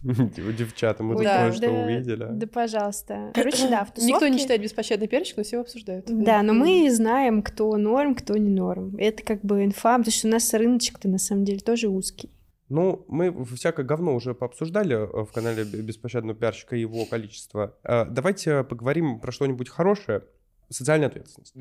Девчата, 0.01 1.03
мы 1.03 1.15
тут 1.15 1.23
кое-что 1.23 1.69
увидели. 1.69 2.27
Да, 2.31 2.47
пожалуйста. 2.47 3.31
Короче, 3.35 3.69
да, 3.69 3.85
в 3.85 3.93
тусовке... 3.93 4.13
Никто 4.13 4.27
не 4.27 4.39
читает 4.39 4.61
беспощадный 4.61 5.07
перчик, 5.07 5.37
но 5.37 5.43
все 5.43 5.61
обсуждают. 5.61 6.05
Да, 6.07 6.41
но 6.41 6.53
мы 6.53 6.91
знаем, 6.91 7.43
кто 7.43 7.77
норм, 7.77 8.15
кто 8.15 8.35
не 8.35 8.49
норм. 8.49 8.95
Это 8.97 9.23
как 9.23 9.41
бы 9.41 9.63
инфа, 9.63 9.97
потому 9.97 10.11
что 10.11 10.27
у 10.27 10.31
нас 10.31 10.53
рыночек-то 10.53 11.07
на 11.07 11.19
самом 11.19 11.45
деле 11.45 11.59
тоже 11.59 11.87
узкий. 11.87 12.31
Ну, 12.69 13.05
мы 13.07 13.45
всякое 13.45 13.85
говно 13.85 14.15
уже 14.15 14.33
пообсуждали 14.33 14.95
э, 14.95 15.25
в 15.25 15.31
канале 15.31 15.63
Беспощадного 15.63 16.35
пиарщика 16.35 16.75
и 16.75 16.81
его 16.81 17.05
количество. 17.05 17.77
Э, 17.83 18.05
давайте 18.05 18.63
поговорим 18.63 19.19
про 19.19 19.31
что-нибудь 19.31 19.69
хорошее. 19.69 20.23
Социальная 20.69 21.07
ответственность 21.07 21.53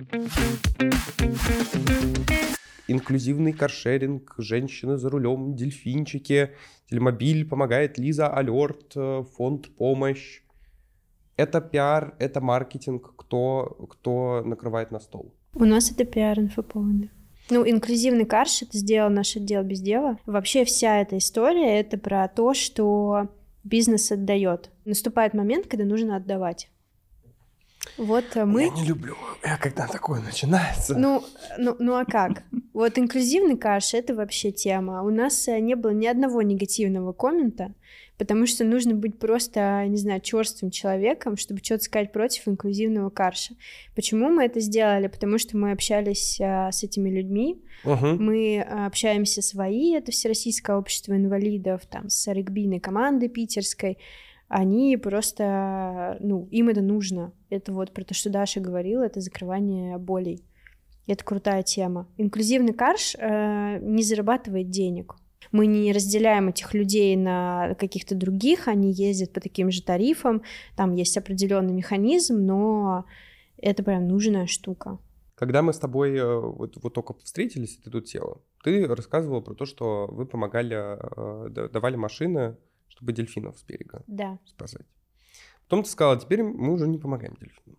инклюзивный 2.88 3.52
каршеринг, 3.52 4.34
женщины 4.38 4.96
за 4.96 5.10
рулем, 5.10 5.54
дельфинчики, 5.54 6.50
телемобиль 6.88 7.46
помогает 7.46 7.98
Лиза 7.98 8.28
Алерт, 8.28 8.92
э, 8.96 9.24
фонд 9.36 9.74
помощь. 9.76 10.42
Это 11.36 11.60
пиар, 11.60 12.14
это 12.18 12.40
маркетинг, 12.40 13.14
кто, 13.16 13.88
кто 13.90 14.42
накрывает 14.44 14.90
на 14.90 15.00
стол. 15.00 15.34
У 15.54 15.64
нас 15.64 15.90
это 15.90 16.04
пиар 16.04 16.38
инфоповоды. 16.38 17.10
Ну, 17.50 17.68
инклюзивный 17.68 18.24
карш— 18.24 18.62
это 18.62 18.78
сделал 18.78 19.10
наше 19.10 19.40
дело 19.40 19.62
без 19.62 19.80
дела. 19.80 20.18
Вообще 20.26 20.64
вся 20.64 21.00
эта 21.00 21.18
история— 21.18 21.80
это 21.80 21.98
про 21.98 22.28
то, 22.28 22.54
что 22.54 23.28
бизнес 23.64 24.12
отдает. 24.12 24.70
Наступает 24.84 25.34
момент, 25.34 25.66
когда 25.66 25.84
нужно 25.84 26.16
отдавать. 26.16 26.68
Вот 27.98 28.24
э, 28.34 28.44
мы... 28.44 28.64
Я 28.64 28.70
не 28.70 28.84
люблю, 28.84 29.16
я 29.44 29.56
когда 29.56 29.86
такое 29.86 30.20
начинается. 30.20 30.96
Ну, 30.96 31.22
ну, 31.58 31.76
ну 31.78 31.94
а 31.94 32.04
как? 32.04 32.42
Вот 32.72 32.98
инклюзивный 32.98 33.56
каш— 33.56 33.94
это 33.94 34.14
вообще 34.14 34.50
тема. 34.50 35.02
У 35.02 35.10
нас 35.10 35.46
э, 35.48 35.58
не 35.60 35.74
было 35.74 35.90
ни 35.90 36.06
одного 36.06 36.42
негативного 36.42 37.12
коммента, 37.12 37.74
потому 38.18 38.46
что 38.46 38.64
нужно 38.64 38.94
быть 38.94 39.18
просто, 39.18 39.84
не 39.86 39.96
знаю, 39.96 40.20
черствым 40.20 40.70
человеком, 40.70 41.36
чтобы 41.36 41.60
что-то 41.62 41.84
сказать 41.84 42.12
против 42.12 42.48
инклюзивного 42.48 43.10
карша. 43.10 43.54
Почему 43.94 44.30
мы 44.30 44.44
это 44.44 44.60
сделали? 44.60 45.08
Потому 45.08 45.38
что 45.38 45.56
мы 45.56 45.72
общались 45.72 46.40
а, 46.40 46.72
с 46.72 46.82
этими 46.82 47.10
людьми, 47.10 47.62
uh-huh. 47.84 48.16
мы 48.16 48.60
общаемся 48.60 49.42
свои, 49.42 49.94
это 49.94 50.12
Всероссийское 50.12 50.76
общество 50.76 51.14
инвалидов, 51.14 51.82
там, 51.90 52.08
с 52.08 52.32
регбийной 52.32 52.80
командой 52.80 53.28
питерской, 53.28 53.98
они 54.52 54.98
просто, 54.98 56.18
ну, 56.20 56.46
им 56.50 56.68
это 56.68 56.82
нужно. 56.82 57.32
Это 57.48 57.72
вот 57.72 57.94
про 57.94 58.04
то, 58.04 58.12
что 58.12 58.28
Даша 58.28 58.60
говорила, 58.60 59.02
это 59.02 59.20
закрывание 59.20 59.96
болей. 59.96 60.44
Это 61.06 61.24
крутая 61.24 61.62
тема. 61.62 62.06
Инклюзивный 62.18 62.74
карш 62.74 63.16
э, 63.18 63.78
не 63.80 64.02
зарабатывает 64.02 64.68
денег. 64.68 65.14
Мы 65.52 65.66
не 65.66 65.90
разделяем 65.90 66.48
этих 66.48 66.74
людей 66.74 67.16
на 67.16 67.74
каких-то 67.80 68.14
других, 68.14 68.68
они 68.68 68.92
ездят 68.92 69.32
по 69.32 69.40
таким 69.40 69.70
же 69.70 69.82
тарифам, 69.82 70.42
там 70.76 70.94
есть 70.96 71.16
определенный 71.16 71.72
механизм, 71.72 72.36
но 72.44 73.06
это 73.56 73.82
прям 73.82 74.06
нужная 74.06 74.46
штука. 74.46 74.98
Когда 75.34 75.62
мы 75.62 75.72
с 75.72 75.78
тобой 75.78 76.14
э, 76.14 76.40
вот, 76.40 76.76
вот 76.76 76.92
только 76.92 77.14
встретились, 77.14 77.78
ты 77.78 77.90
тут 77.90 78.06
села, 78.06 78.42
ты 78.62 78.86
рассказывала 78.86 79.40
про 79.40 79.54
то, 79.54 79.64
что 79.64 80.08
вы 80.12 80.26
помогали, 80.26 80.76
э, 80.76 81.68
давали 81.70 81.96
машины 81.96 82.58
чтобы 82.92 83.12
дельфинов 83.12 83.58
с 83.58 83.64
берега 83.64 84.04
да. 84.06 84.38
спасать. 84.44 84.86
Потом 85.64 85.84
ты 85.84 85.90
сказала, 85.90 86.20
теперь 86.20 86.42
мы 86.42 86.72
уже 86.72 86.86
не 86.86 86.98
помогаем 86.98 87.34
дельфинам. 87.40 87.78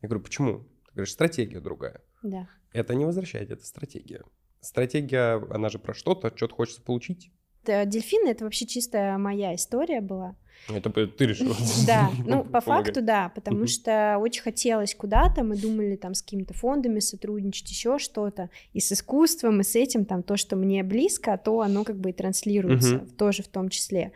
Я 0.00 0.08
говорю, 0.08 0.22
почему? 0.22 0.58
Ты 0.86 0.92
говоришь, 0.94 1.12
стратегия 1.12 1.60
другая. 1.60 2.00
Да. 2.22 2.48
Это 2.72 2.94
не 2.94 3.04
возвращает, 3.04 3.50
это 3.50 3.66
стратегия. 3.66 4.22
Стратегия, 4.60 5.44
она 5.50 5.68
же 5.68 5.78
про 5.78 5.92
что-то, 5.92 6.32
что-то 6.36 6.54
хочется 6.54 6.82
получить. 6.82 7.32
Дельфины— 7.64 8.28
это 8.30 8.44
вообще 8.44 8.66
чисто 8.66 9.16
моя 9.18 9.54
история 9.54 10.00
была. 10.00 10.36
Это 10.68 10.90
ты 10.90 11.26
решила. 11.26 11.56
Да, 11.86 12.10
ну, 12.24 12.44
по 12.44 12.60
факту, 12.60 13.02
да, 13.02 13.30
потому 13.34 13.66
что 13.66 14.18
очень 14.20 14.42
хотелось 14.42 14.94
куда-то, 14.94 15.42
мы 15.42 15.56
думали 15.56 15.96
там 15.96 16.14
с 16.14 16.22
какими-то 16.22 16.54
фондами 16.54 17.00
сотрудничать, 17.00 17.70
еще 17.70 17.98
что-то, 17.98 18.50
и 18.72 18.80
с 18.80 18.92
искусством, 18.92 19.60
и 19.60 19.64
с 19.64 19.74
этим, 19.74 20.04
там, 20.04 20.22
то, 20.22 20.36
что 20.36 20.56
мне 20.56 20.82
близко, 20.84 21.36
то 21.36 21.60
оно 21.60 21.84
как 21.84 21.98
бы 21.98 22.10
и 22.10 22.12
транслируется, 22.12 23.00
тоже 23.18 23.42
в 23.42 23.48
том 23.48 23.68
числе. 23.68 24.12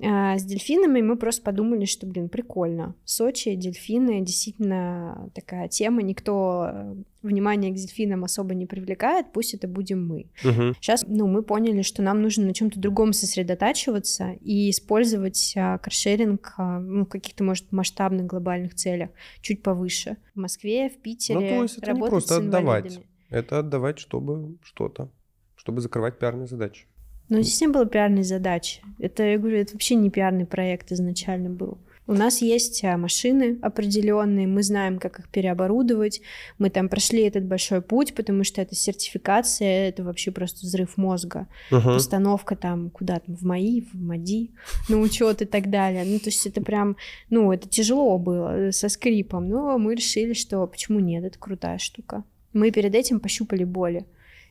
А, 0.00 0.38
с 0.38 0.44
дельфинами 0.44 1.02
мы 1.02 1.16
просто 1.16 1.42
подумали, 1.42 1.84
что, 1.84 2.06
блин, 2.06 2.28
прикольно. 2.28 2.94
Сочи, 3.04 3.54
дельфины, 3.54 4.22
действительно 4.22 5.30
такая 5.34 5.68
тема, 5.68 6.02
никто 6.02 6.70
э, 6.72 6.94
внимание 7.22 7.70
к 7.72 7.74
дельфинам 7.74 8.24
особо 8.24 8.54
не 8.54 8.64
привлекает, 8.66 9.26
пусть 9.32 9.52
это 9.52 9.68
будем 9.68 10.06
мы. 10.06 10.30
Угу. 10.44 10.74
Сейчас, 10.80 11.04
ну, 11.06 11.26
мы 11.26 11.42
поняли, 11.42 11.82
что 11.82 12.02
нам 12.02 12.22
нужно 12.22 12.46
на 12.46 12.54
чем-то 12.54 12.80
другом 12.80 13.12
сосредотачиваться 13.12 14.32
и 14.40 14.70
использовать 14.70 15.52
а, 15.56 15.76
каршеринг 15.78 16.54
а, 16.56 16.80
ну, 16.80 17.04
в 17.04 17.08
каких-то, 17.08 17.44
может, 17.44 17.70
масштабных 17.70 18.26
глобальных 18.26 18.74
целях 18.74 19.10
чуть 19.42 19.62
повыше. 19.62 20.16
В 20.34 20.40
Москве, 20.40 20.88
в 20.88 21.02
Питере. 21.02 21.38
Ну, 21.38 21.48
то 21.48 21.62
есть 21.62 21.78
это 21.78 21.92
не 21.92 22.00
просто 22.00 22.36
отдавать, 22.36 22.98
это 23.28 23.58
отдавать, 23.58 23.98
чтобы 23.98 24.56
что-то, 24.62 25.10
чтобы 25.54 25.82
закрывать 25.82 26.18
пиарные 26.18 26.46
задачи. 26.46 26.86
Но 27.28 27.40
здесь 27.40 27.60
не 27.60 27.68
было 27.68 27.86
пиарной 27.86 28.24
задачи. 28.24 28.82
Это, 28.98 29.22
я 29.22 29.38
говорю, 29.38 29.58
это 29.58 29.72
вообще 29.72 29.94
не 29.94 30.10
пиарный 30.10 30.46
проект 30.46 30.92
изначально 30.92 31.50
был. 31.50 31.78
У 32.08 32.14
нас 32.14 32.42
есть 32.42 32.82
а, 32.84 32.96
машины 32.96 33.58
определенные, 33.62 34.48
мы 34.48 34.64
знаем, 34.64 34.98
как 34.98 35.20
их 35.20 35.28
переоборудовать. 35.28 36.20
Мы 36.58 36.68
там 36.68 36.88
прошли 36.88 37.22
этот 37.22 37.44
большой 37.44 37.80
путь, 37.80 38.14
потому 38.14 38.42
что 38.42 38.60
это 38.60 38.74
сертификация, 38.74 39.88
это 39.88 40.02
вообще 40.02 40.32
просто 40.32 40.66
взрыв 40.66 40.96
мозга. 40.96 41.46
Uh-huh. 41.70 41.96
Установка 41.96 42.56
там 42.56 42.90
куда 42.90 43.20
то 43.20 43.32
в 43.32 43.44
МАИ, 43.44 43.82
в 43.82 43.94
МАДИ, 43.94 44.50
на 44.88 44.98
учет 44.98 45.42
и 45.42 45.44
так 45.44 45.70
далее. 45.70 46.04
Ну, 46.04 46.18
то 46.18 46.26
есть 46.26 46.44
это 46.44 46.60
прям, 46.60 46.96
ну, 47.30 47.52
это 47.52 47.68
тяжело 47.68 48.18
было, 48.18 48.72
со 48.72 48.88
скрипом. 48.88 49.48
Но 49.48 49.78
мы 49.78 49.94
решили, 49.94 50.32
что 50.32 50.66
почему 50.66 50.98
нет, 50.98 51.22
это 51.22 51.38
крутая 51.38 51.78
штука. 51.78 52.24
Мы 52.52 52.72
перед 52.72 52.96
этим 52.96 53.20
пощупали 53.20 53.62
боли. 53.62 54.06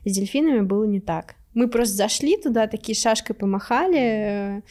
С 0.06 0.14
дельфинами 0.14 0.62
было 0.62 0.86
не 0.86 1.02
так. 1.02 1.36
Мы 1.54 1.68
просто 1.68 1.96
зашли 1.96 2.38
туда, 2.38 2.68
такие 2.68 2.96
шашкой 2.98 3.36
помахали, 3.36 4.00
э, 4.00 4.62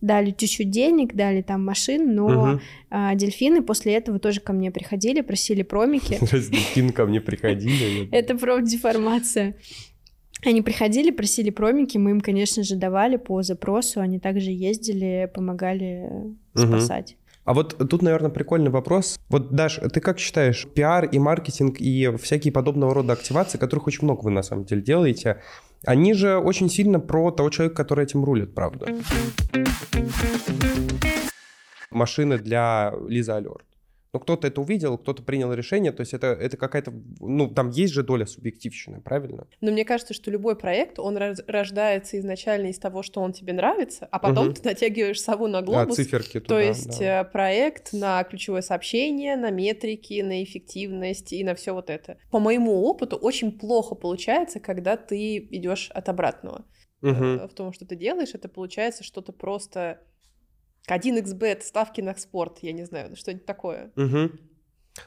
дали 0.00 0.30
чуть-чуть 0.30 0.70
денег, 0.70 1.14
дали 1.14 1.42
там 1.42 1.64
машин, 1.64 2.14
но 2.14 2.28
Мгм. 2.28 2.60
а, 2.90 3.14
дельфины 3.14 3.62
после 3.62 3.94
этого 3.94 4.18
тоже 4.18 4.40
ко 4.40 4.52
мне 4.52 4.70
приходили, 4.70 5.22
просили 5.22 5.62
промики. 5.62 6.18
Дельфин 6.32 6.90
ко 6.90 7.06
мне 7.06 7.20
приходили. 7.20 8.08
Это 8.12 8.36
профдеформация. 8.36 9.56
Они 10.44 10.60
приходили, 10.60 11.10
просили 11.10 11.48
промики, 11.50 11.96
мы 11.96 12.10
им, 12.10 12.20
конечно 12.20 12.62
же, 12.62 12.76
давали 12.76 13.16
по 13.16 13.42
запросу, 13.42 14.00
они 14.00 14.18
также 14.20 14.50
ездили, 14.50 15.30
помогали 15.34 16.10
Мгм. 16.54 16.66
спасать. 16.78 17.16
А 17.44 17.54
вот 17.54 17.76
тут, 17.88 18.02
наверное, 18.02 18.30
прикольный 18.30 18.70
вопрос. 18.70 19.18
Вот, 19.28 19.54
Даш, 19.54 19.80
ты 19.94 20.00
как 20.00 20.18
считаешь, 20.18 20.66
пиар 20.74 21.04
и 21.04 21.18
маркетинг 21.18 21.76
и 21.80 22.10
всякие 22.20 22.52
подобного 22.52 22.92
рода 22.92 23.12
активации, 23.12 23.56
которых 23.56 23.86
очень 23.86 24.00
много 24.02 24.22
вы 24.24 24.30
на 24.32 24.42
самом 24.42 24.64
деле 24.64 24.82
делаете, 24.82 25.40
они 25.86 26.14
же 26.14 26.36
очень 26.36 26.68
сильно 26.68 27.00
про 27.00 27.30
того 27.30 27.50
человека, 27.50 27.76
который 27.76 28.04
этим 28.04 28.24
рулит, 28.24 28.54
правда? 28.54 28.86
Машины 31.90 32.38
для 32.38 32.92
Лиза 33.08 33.36
Алерт. 33.36 33.64
Ну, 34.16 34.20
кто-то 34.20 34.46
это 34.46 34.62
увидел, 34.62 34.96
кто-то 34.96 35.22
принял 35.22 35.52
решение, 35.52 35.92
то 35.92 36.00
есть 36.00 36.14
это, 36.14 36.28
это 36.28 36.56
какая-то, 36.56 36.90
ну, 37.20 37.48
там 37.48 37.68
есть 37.68 37.92
же 37.92 38.02
доля 38.02 38.24
субъективщины, 38.24 39.02
правильно? 39.02 39.46
Но 39.60 39.70
мне 39.72 39.84
кажется, 39.84 40.14
что 40.14 40.30
любой 40.30 40.56
проект, 40.56 40.98
он 40.98 41.18
рождается 41.18 42.18
изначально 42.18 42.68
из 42.68 42.78
того, 42.78 43.02
что 43.02 43.20
он 43.20 43.32
тебе 43.32 43.52
нравится, 43.52 44.08
а 44.10 44.18
потом 44.18 44.46
Мгм. 44.46 44.54
ты 44.54 44.68
натягиваешь 44.68 45.20
сову 45.20 45.48
на 45.48 45.58
А, 45.58 45.62
глобус. 45.62 45.96
циферки 45.96 46.40
туда, 46.40 46.46
То 46.54 46.60
есть 46.60 46.98
да. 46.98 47.20
э, 47.20 47.24
проект 47.24 47.92
на 47.92 48.24
ключевое 48.24 48.62
сообщение, 48.62 49.36
на 49.36 49.50
метрики, 49.50 50.22
на 50.22 50.42
эффективность 50.42 51.32
и 51.34 51.44
на 51.44 51.54
все 51.54 51.72
вот 51.74 51.90
это. 51.90 52.16
По 52.30 52.38
моему 52.38 52.82
опыту 52.84 53.16
очень 53.16 53.58
плохо 53.58 53.94
получается, 53.94 54.60
когда 54.60 54.96
ты 54.96 55.36
идешь 55.38 55.90
от 55.92 56.08
обратного. 56.08 56.64
Э, 57.02 57.46
В 57.46 57.54
том, 57.54 57.72
что 57.74 57.84
ты 57.86 57.96
делаешь, 57.96 58.30
это 58.34 58.48
получается 58.48 59.04
что-то 59.04 59.32
просто 59.32 60.00
1xbet, 60.88 61.62
ставки 61.62 62.00
на 62.00 62.14
спорт, 62.14 62.58
я 62.62 62.72
не 62.72 62.84
знаю, 62.84 63.16
что-нибудь 63.16 63.46
такое. 63.46 63.92
Мгм. 63.96 64.38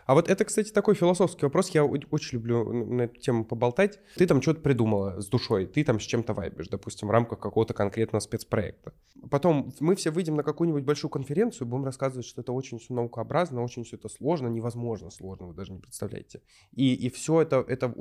А 0.05 0.13
вот 0.13 0.29
это, 0.29 0.45
кстати, 0.45 0.71
такой 0.71 0.95
философский 0.95 1.45
вопрос. 1.45 1.69
Я 1.69 1.83
очень 1.85 2.37
люблю 2.37 2.71
на 2.71 3.03
эту 3.03 3.19
тему 3.19 3.45
поболтать. 3.45 3.99
Ты 4.15 4.27
там 4.27 4.41
что-то 4.41 4.61
придумала 4.61 5.19
с 5.19 5.27
душой, 5.27 5.65
ты 5.65 5.83
там 5.83 5.99
с 5.99 6.03
чем-то 6.03 6.33
вайбишь, 6.33 6.67
допустим, 6.67 7.07
в 7.07 7.11
рамках 7.11 7.39
какого-то 7.39 7.73
конкретного 7.73 8.19
спецпроекта. 8.19 8.93
Потом 9.29 9.73
мы 9.79 9.95
все 9.95 10.11
выйдем 10.11 10.35
на 10.35 10.43
какую-нибудь 10.43 10.83
большую 10.83 11.11
конференцию 11.11 11.67
будем 11.67 11.85
рассказывать, 11.85 12.25
что 12.25 12.41
это 12.41 12.51
очень 12.53 12.79
все 12.79 12.93
наукообразно, 12.93 13.63
очень 13.63 13.83
все 13.83 13.97
это 13.97 14.09
сложно, 14.09 14.47
невозможно 14.47 15.09
сложно, 15.09 15.47
вы 15.47 15.53
даже 15.53 15.71
не 15.73 15.79
представляете. 15.79 16.41
И, 16.71 16.93
и 16.93 17.09
все 17.09 17.41
это, 17.41 17.65
это 17.67 17.93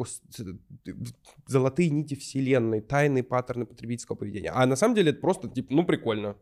золотые 1.47 1.91
нити 1.91 2.14
вселенной, 2.14 2.81
тайные 2.81 3.24
паттерны 3.24 3.66
потребительского 3.66 4.16
поведения. 4.16 4.51
А 4.51 4.66
на 4.66 4.76
самом 4.76 4.95
деле 4.95 5.11
это 5.11 5.20
просто, 5.20 5.49
типа, 5.49 5.74
ну, 5.74 5.85
прикольно. 5.85 6.37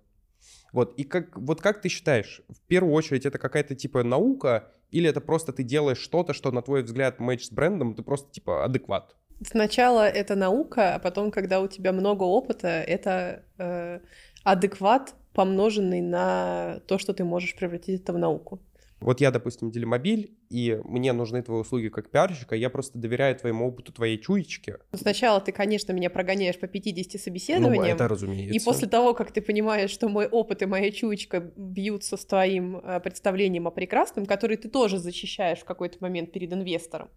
Вот, 0.73 0.95
и 0.99 1.05
как, 1.05 1.37
вот 1.37 1.61
как 1.61 1.81
ты 1.81 1.89
считаешь, 1.89 2.43
в 2.49 2.61
первую 2.67 2.93
очередь 2.95 3.27
это 3.27 3.39
какая-то 3.39 3.75
типа 3.75 4.03
наука, 4.03 4.73
или 4.91 5.09
это 5.09 5.21
просто 5.21 5.53
ты 5.53 5.63
делаешь 5.63 5.99
что-то, 5.99 6.33
что 6.33 6.53
на 6.53 6.63
твой 6.63 6.83
взгляд 6.83 7.21
мэч 7.21 7.47
с 7.47 7.51
брендом, 7.51 7.95
ты 7.95 8.03
просто 8.03 8.31
типа 8.31 8.65
адекват? 8.65 9.17
Сначала 9.43 10.09
это 10.09 10.35
наука, 10.35 10.95
а 10.95 10.99
потом, 10.99 11.31
когда 11.31 11.61
у 11.61 11.69
тебя 11.69 11.93
много 11.93 12.23
опыта, 12.23 12.69
это 12.69 13.43
э, 13.59 14.01
адекват, 14.45 15.15
помноженный 15.35 16.01
на 16.01 16.81
то, 16.87 16.99
что 16.99 17.13
ты 17.13 17.25
можешь 17.25 17.55
превратить 17.55 18.01
это 18.01 18.15
в 18.15 18.19
науку. 18.19 18.61
Вот 19.01 19.21
я, 19.21 19.31
допустим, 19.31 19.71
делимобиль, 19.71 20.35
и 20.49 20.81
мне 20.85 21.13
нужны 21.13 21.43
твои 21.43 21.61
услуги 21.61 21.89
как 21.89 22.11
пиарщика, 22.11 22.55
я 22.57 22.71
просто 22.71 22.99
доверяю 22.99 23.37
твоему 23.37 23.69
опыту, 23.69 23.93
твоей 23.93 24.17
чуечке. 24.19 24.79
Сначала 24.95 25.39
ты, 25.41 25.53
конечно, 25.53 25.93
меня 25.93 26.09
прогоняешь 26.09 26.59
по 26.59 26.67
50 26.67 27.13
Ну, 27.13 27.19
собеседованиям, 27.21 27.95
это 27.97 28.09
разумеется. 28.09 28.55
и 28.57 28.65
после 28.65 28.89
того, 28.89 29.13
как 29.13 29.33
ты 29.33 29.43
понимаешь, 29.43 29.91
что 29.91 30.09
мой 30.09 30.27
опыт 30.27 30.63
и 30.63 30.67
моя 30.67 30.91
чуечка 30.91 31.53
бьются 31.57 32.17
с 32.17 32.25
твоим 32.25 32.79
э, 32.79 33.01
представлением 33.01 33.67
о 33.69 33.71
прекрасном, 33.71 34.25
который 34.25 34.57
ты 34.57 34.71
тоже 34.71 34.99
защищаешь 34.99 35.59
в 35.59 35.65
какой-то 35.65 35.99
момент 36.01 36.33
перед 36.33 36.51
инвестором, 36.55 37.11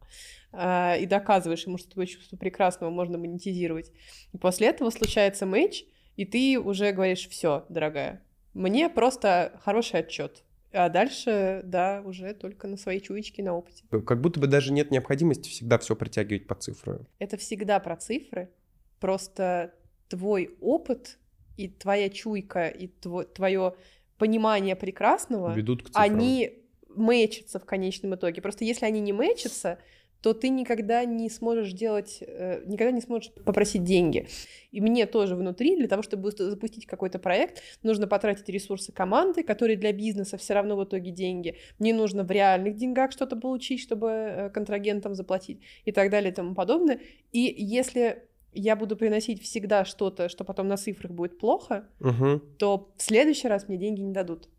э, 0.51 0.99
и 1.01 1.05
доказываешь 1.05 1.65
ему, 1.65 1.77
что 1.77 1.91
твое 1.91 2.07
чувство 2.07 2.35
прекрасного 2.35 2.89
можно 2.91 3.17
монетизировать. 3.17 3.91
И 4.33 4.37
после 4.37 4.67
этого 4.67 4.89
случается 4.89 5.45
матч, 5.45 5.85
и 6.17 6.25
ты 6.25 6.59
уже 6.59 6.91
говоришь, 6.91 7.29
все, 7.29 7.65
дорогая, 7.69 8.21
мне 8.53 8.89
просто 8.89 9.53
хороший 9.63 10.01
отчет. 10.01 10.43
А 10.71 10.89
дальше, 10.89 11.61
да, 11.63 12.01
уже 12.05 12.33
только 12.33 12.67
на 12.67 12.77
своей 12.77 12.99
чуечке, 12.99 13.41
на 13.41 13.55
опыте. 13.55 13.83
Как 13.89 14.21
будто 14.21 14.39
бы 14.39 14.47
даже 14.47 14.71
нет 14.71 14.91
необходимости 14.91 15.49
всегда 15.49 15.77
все 15.79 15.95
притягивать 15.95 16.45
по 16.47 16.55
цифры. 16.55 17.07
Это 17.17 17.37
всегда 17.37 17.79
про 17.79 17.95
цифры, 17.95 18.51
просто 18.99 19.73
твой 20.09 20.55
опыт 20.61 21.17
и 21.57 21.67
твоя 21.67 22.09
чуйка, 22.09 22.67
и 22.67 22.87
твое 22.87 23.75
понимание 24.17 24.75
прекрасного, 24.75 25.53
Ведут 25.53 25.83
к 25.83 25.87
цифрам. 25.87 26.03
они 26.03 26.63
мэчатся 26.89 27.59
в 27.59 27.65
конечном 27.65 28.15
итоге. 28.15 28.41
Просто 28.41 28.65
если 28.65 28.85
они 28.85 28.99
не 28.99 29.13
мэчатся, 29.13 29.79
то 30.21 30.33
ты 30.33 30.49
никогда 30.49 31.05
не 31.05 31.29
сможешь 31.29 31.71
делать, 31.71 32.17
э, 32.21 32.61
никогда 32.65 32.91
не 32.91 33.01
сможешь 33.01 33.31
попросить 33.45 33.83
деньги. 33.83 34.27
И 34.71 34.81
мне 34.81 35.05
тоже 35.05 35.35
внутри, 35.35 35.77
для 35.77 35.87
того, 35.87 36.03
чтобы 36.03 36.31
запустить 36.31 36.85
какой-то 36.85 37.19
проект, 37.19 37.61
нужно 37.83 38.07
потратить 38.07 38.49
ресурсы 38.49 38.91
команды, 38.91 39.43
которые 39.43 39.77
для 39.77 39.93
бизнеса 39.93 40.37
все 40.37 40.53
равно 40.53 40.75
в 40.75 40.83
итоге 40.83 41.11
деньги. 41.11 41.55
Мне 41.79 41.93
нужно 41.93 42.23
в 42.23 42.31
реальных 42.31 42.75
деньгах 42.75 43.11
что-то 43.11 43.35
получить, 43.37 43.81
чтобы 43.81 44.09
э, 44.09 44.49
контрагентам 44.49 45.15
заплатить 45.15 45.61
и 45.85 45.91
так 45.91 46.09
далее 46.09 46.31
и 46.31 46.35
тому 46.35 46.53
подобное. 46.53 46.99
И 47.31 47.39
если 47.57 48.23
я 48.53 48.75
буду 48.75 48.97
приносить 48.97 49.41
всегда 49.41 49.85
что-то, 49.85 50.27
что 50.27 50.43
потом 50.43 50.67
на 50.67 50.77
цифрах 50.77 51.11
будет 51.11 51.37
плохо, 51.39 51.87
Угу. 51.99 52.39
то 52.57 52.91
в 52.97 53.01
следующий 53.01 53.47
раз 53.47 53.67
мне 53.67 53.77
деньги 53.77 54.01
не 54.01 54.11
дадут. 54.11 54.49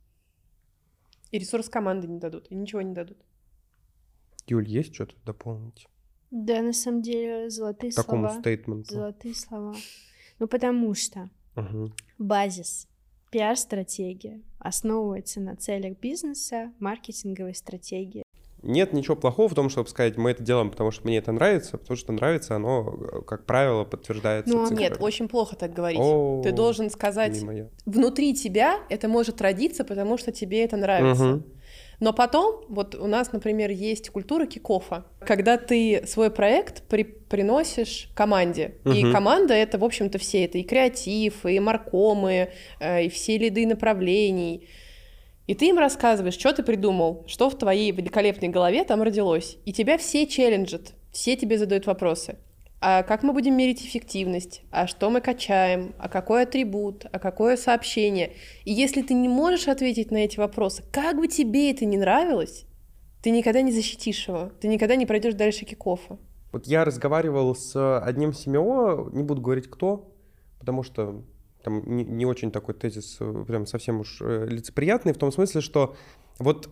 И 1.33 1.39
ресурс 1.39 1.69
команды 1.69 2.09
не 2.09 2.19
дадут, 2.19 2.47
и 2.51 2.55
ничего 2.55 2.83
не 2.83 2.95
дадут. 2.95 3.19
Юль, 4.51 4.69
есть 4.69 4.93
что-то 4.95 5.15
дополнить 5.25 5.87
Да, 6.33 6.61
на 6.61 6.73
самом 6.73 7.03
деле, 7.03 7.51
золотые 7.51 7.93
такому 7.93 8.27
слова. 8.29 8.41
стейтменту? 8.41 8.93
Золотые 8.93 9.35
слова. 9.35 9.77
Ну, 10.41 10.49
потому 10.49 10.93
что 10.95 11.31
Мгм. 11.55 11.95
базис, 12.19 12.89
пиар-стратегия 13.31 14.41
основывается 14.59 15.41
на 15.41 15.55
целях 15.57 15.99
бизнеса, 16.01 16.73
маркетинговой 16.81 17.55
стратегии. 17.55 18.25
Нет 18.63 18.93
ничего 18.93 19.17
плохого 19.17 19.49
в 19.49 19.55
том, 19.55 19.71
чтобы 19.71 19.89
сказать, 19.89 20.17
мы 20.19 20.33
это 20.33 20.43
делаем, 20.43 20.71
потому 20.71 20.91
что 20.91 21.07
мне 21.07 21.17
это 21.19 21.31
нравится, 21.33 21.79
потому 21.79 21.97
что 21.97 22.13
нравится, 22.13 22.57
оно, 22.57 23.23
как 23.27 23.47
правило, 23.47 23.85
подтверждается 23.85 24.53
Ну, 24.53 24.65
а 24.65 24.67
цифрами. 24.69 24.81
Нет, 24.81 24.97
очень 25.01 25.29
плохо 25.29 25.57
так 25.57 25.73
говорить. 25.73 26.01
О, 26.03 26.43
Ты 26.45 26.53
должен 26.53 26.91
сказать, 26.91 27.41
внутри 27.87 28.35
тебя 28.35 28.81
это 28.91 29.09
может 29.09 29.41
родиться, 29.41 29.85
потому 29.85 30.19
что 30.19 30.33
тебе 30.33 30.65
это 30.65 30.77
нравится. 30.77 31.25
Мгм. 31.25 31.45
Но 32.01 32.15
потом, 32.15 32.65
вот 32.69 32.95
у 32.95 33.07
нас, 33.07 33.31
например, 33.33 33.71
есть 33.71 34.09
культура 34.09 34.47
кикофа, 34.47 35.05
когда 35.21 35.59
ты 35.59 36.03
свой 36.07 36.31
проект 36.31 36.83
при- 36.89 37.05
приносишь 37.05 38.09
команде. 38.15 38.77
И 38.87 39.05
Мгм. 39.05 39.13
команда 39.13 39.53
это, 39.55 39.79
в 39.79 39.85
общем-то, 39.85 40.19
все. 40.19 40.45
Это 40.47 40.57
и 40.59 40.63
креатив, 40.63 41.45
и 41.45 41.61
маркомы, 41.61 42.51
э, 42.81 43.05
и 43.05 43.09
все 43.11 43.37
лиды 43.37 43.67
направлений. 43.67 44.67
И 45.47 45.55
ты 45.55 45.69
им 45.69 45.79
рассказываешь, 45.79 46.39
что 46.39 46.53
ты 46.53 46.63
придумал, 46.63 47.25
что 47.27 47.51
в 47.51 47.59
твоей 47.59 47.91
великолепной 47.93 48.49
голове 48.49 48.85
там 48.85 49.03
родилось. 49.03 49.59
И 49.67 49.73
тебя 49.73 49.99
все 49.99 50.27
челленджат, 50.27 50.93
все 51.13 51.37
тебе 51.37 51.59
задают 51.59 51.87
вопросы. 51.87 52.39
А 52.83 53.03
как 53.03 53.23
мы 53.23 53.35
будем 53.35 53.57
мерить 53.57 53.83
эффективность? 53.83 54.63
А 54.71 54.87
что 54.87 55.11
мы 55.11 55.21
качаем? 55.21 55.95
А 55.99 56.09
какой 56.09 56.45
атрибут? 56.45 57.05
А 57.13 57.19
какое 57.19 57.59
сообщение? 57.59 58.33
И 58.65 58.73
если 58.73 59.03
ты 59.03 59.13
не 59.13 59.29
можешь 59.29 59.69
ответить 59.69 60.11
на 60.11 60.17
эти 60.17 60.39
вопросы, 60.39 60.83
как 60.91 61.17
бы 61.17 61.29
тебе 61.29 61.71
это 61.71 61.85
ни 61.85 61.99
нравилось, 61.99 62.65
ты 63.23 63.31
никогда 63.31 63.61
не 63.61 63.71
защитишь 63.71 64.27
его, 64.27 64.51
ты 64.61 64.69
никогда 64.69 64.97
не 64.97 65.05
пройдешь 65.05 65.35
дальше 65.35 65.67
кикофа. 65.67 66.19
Вот 66.53 66.67
я 66.67 66.87
разговаривал 66.87 67.55
с 67.55 67.99
одним 68.01 68.33
семьо, 68.33 69.11
не 69.13 69.23
буду 69.23 69.43
говорить 69.43 69.69
кто, 69.69 70.11
потому 70.59 70.83
что 70.83 71.23
там 71.63 71.83
не, 71.85 72.05
не 72.05 72.25
очень 72.25 72.51
такой 72.51 72.75
тезис, 72.75 73.19
э, 73.21 73.45
прям 73.47 73.67
совсем 73.67 74.01
уж 74.01 74.23
э, 74.23 74.47
лицеприятный, 74.49 75.13
в 75.13 75.19
том 75.19 75.31
смысле, 75.31 75.61
что 75.61 75.95
вот 76.39 76.71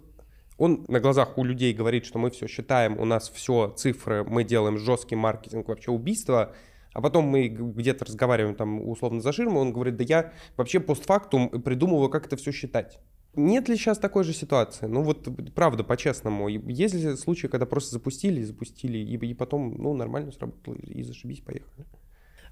он 0.58 0.84
на 0.88 1.00
глазах 1.00 1.38
у 1.38 1.44
людей 1.44 1.72
говорит, 1.72 2.04
что 2.04 2.18
мы 2.18 2.30
все 2.30 2.46
считаем, 2.48 2.98
у 2.98 3.04
нас 3.04 3.30
все 3.30 3.72
цифры, 3.76 4.24
мы 4.24 4.44
делаем 4.44 4.76
жесткий 4.76 5.16
маркетинг, 5.16 5.68
вообще 5.68 5.90
убийство, 5.92 6.52
а 6.92 7.00
потом 7.00 7.26
мы 7.26 7.46
где-то 7.48 8.04
разговариваем 8.04 8.56
там 8.56 8.86
условно 8.86 9.20
за 9.20 9.32
ширмой, 9.32 9.62
он 9.62 9.72
говорит, 9.72 9.96
да 9.96 10.04
я 10.04 10.32
вообще 10.56 10.80
постфактум 10.80 11.48
придумываю, 11.62 12.08
как 12.08 12.26
это 12.26 12.36
все 12.36 12.50
считать. 12.50 12.98
Нет 13.34 13.68
ли 13.68 13.76
сейчас 13.76 13.98
такой 13.98 14.24
же 14.24 14.32
ситуации? 14.32 14.86
Ну 14.86 15.02
вот 15.02 15.28
правда, 15.54 15.84
по-честному. 15.84 16.48
Есть 16.48 16.94
ли 16.94 17.16
случаи, 17.16 17.46
когда 17.46 17.66
просто 17.66 17.92
запустили, 17.92 18.42
запустили, 18.42 18.98
и, 18.98 19.16
и 19.16 19.34
потом, 19.34 19.76
ну, 19.78 19.94
нормально 19.94 20.32
сработало, 20.32 20.74
и, 20.74 21.02
зашибись, 21.04 21.40
поехали? 21.40 21.86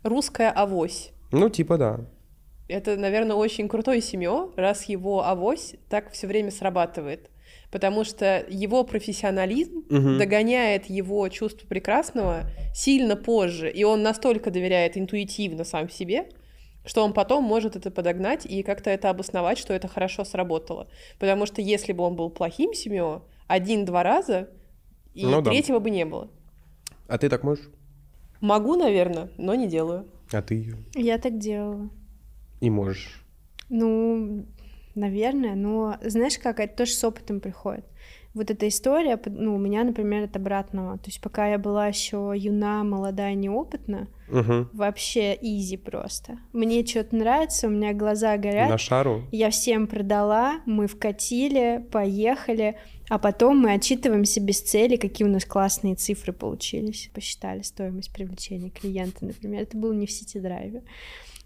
Русская 0.04 0.50
авось. 0.50 1.10
Ну, 1.32 1.48
типа 1.48 1.76
да. 1.76 2.00
Это, 2.68 2.96
наверное, 2.96 3.34
очень 3.34 3.68
крутое 3.68 4.00
семье, 4.00 4.50
раз 4.56 4.84
его 4.84 5.24
авось 5.24 5.74
так 5.88 6.12
все 6.12 6.28
время 6.28 6.52
срабатывает. 6.52 7.30
Потому 7.70 8.04
что 8.04 8.44
его 8.48 8.84
профессионализм 8.84 9.84
Мгм. 9.88 10.18
догоняет 10.18 10.86
его 10.86 11.28
чувство 11.28 11.66
прекрасного 11.66 12.50
сильно 12.74 13.16
позже, 13.16 13.70
и 13.70 13.84
он 13.84 14.02
настолько 14.02 14.50
доверяет 14.50 14.96
интуитивно 14.96 15.64
сам 15.64 15.88
себе, 15.90 16.28
что 16.84 17.04
он 17.04 17.12
потом 17.12 17.42
может 17.44 17.74
это 17.76 17.90
подогнать 17.90 18.46
и 18.46 18.62
как-то 18.62 18.90
это 18.90 19.10
обосновать, 19.10 19.58
что 19.58 19.74
это 19.74 19.88
хорошо 19.88 20.24
сработало. 20.24 20.88
Потому 21.18 21.46
что 21.46 21.60
если 21.60 21.92
бы 21.92 22.04
он 22.04 22.14
был 22.16 22.30
плохим 22.30 22.72
Симео, 22.74 23.22
один-два 23.48 24.02
раза, 24.02 24.48
и 25.14 25.24
Ну 25.26 25.40
да. 25.42 25.50
третьего 25.50 25.78
бы 25.80 25.90
не 25.90 26.04
было. 26.04 26.30
А 27.08 27.18
ты 27.18 27.28
так 27.28 27.42
можешь? 27.42 27.68
Могу, 28.40 28.76
наверное, 28.76 29.30
но 29.38 29.54
не 29.54 29.66
делаю. 29.66 30.06
А 30.32 30.42
ты 30.42 30.74
Я 30.94 31.18
так 31.18 31.38
делала. 31.38 31.88
и 32.60 32.70
можешь. 32.70 33.22
Ну, 33.68 34.46
наверное, 34.96 35.54
но 35.54 35.96
знаешь 36.02 36.38
как, 36.38 36.60
это 36.60 36.76
тоже 36.76 36.92
с 36.92 37.04
опытом 37.04 37.40
приходит. 37.40 37.84
Вот 38.34 38.50
эта 38.50 38.68
история, 38.68 39.18
ну, 39.24 39.54
у 39.54 39.58
меня, 39.58 39.82
например, 39.82 40.24
от 40.24 40.36
обратного. 40.36 40.98
То 40.98 41.06
есть 41.06 41.22
пока 41.22 41.48
я 41.48 41.58
была 41.58 41.86
еще 41.86 42.34
юна, 42.36 42.84
молодая, 42.84 43.32
неопытна, 43.34 44.08
Мгм. 44.28 44.68
вообще 44.74 45.34
изи 45.40 45.78
просто. 45.78 46.38
Мне 46.52 46.84
что-то 46.84 47.16
нравится, 47.16 47.66
у 47.66 47.70
меня 47.70 47.94
глаза 47.94 48.36
горят. 48.36 48.68
На 48.68 48.76
шару? 48.76 49.22
Я 49.32 49.48
всем 49.48 49.86
продала, 49.86 50.60
мы 50.66 50.86
вкатили, 50.86 51.82
поехали, 51.90 52.76
а 53.08 53.18
потом 53.18 53.58
мы 53.58 53.72
отчитываемся 53.72 54.42
без 54.42 54.60
цели, 54.60 54.96
какие 54.96 55.26
у 55.26 55.30
нас 55.30 55.46
классные 55.46 55.94
цифры 55.94 56.34
получились. 56.34 57.08
Посчитали 57.14 57.62
стоимость 57.62 58.12
привлечения 58.12 58.68
клиента, 58.68 59.24
например. 59.24 59.62
Это 59.62 59.78
было 59.78 59.94
не 59.94 60.04
в 60.04 60.10
сити-драйве. 60.10 60.82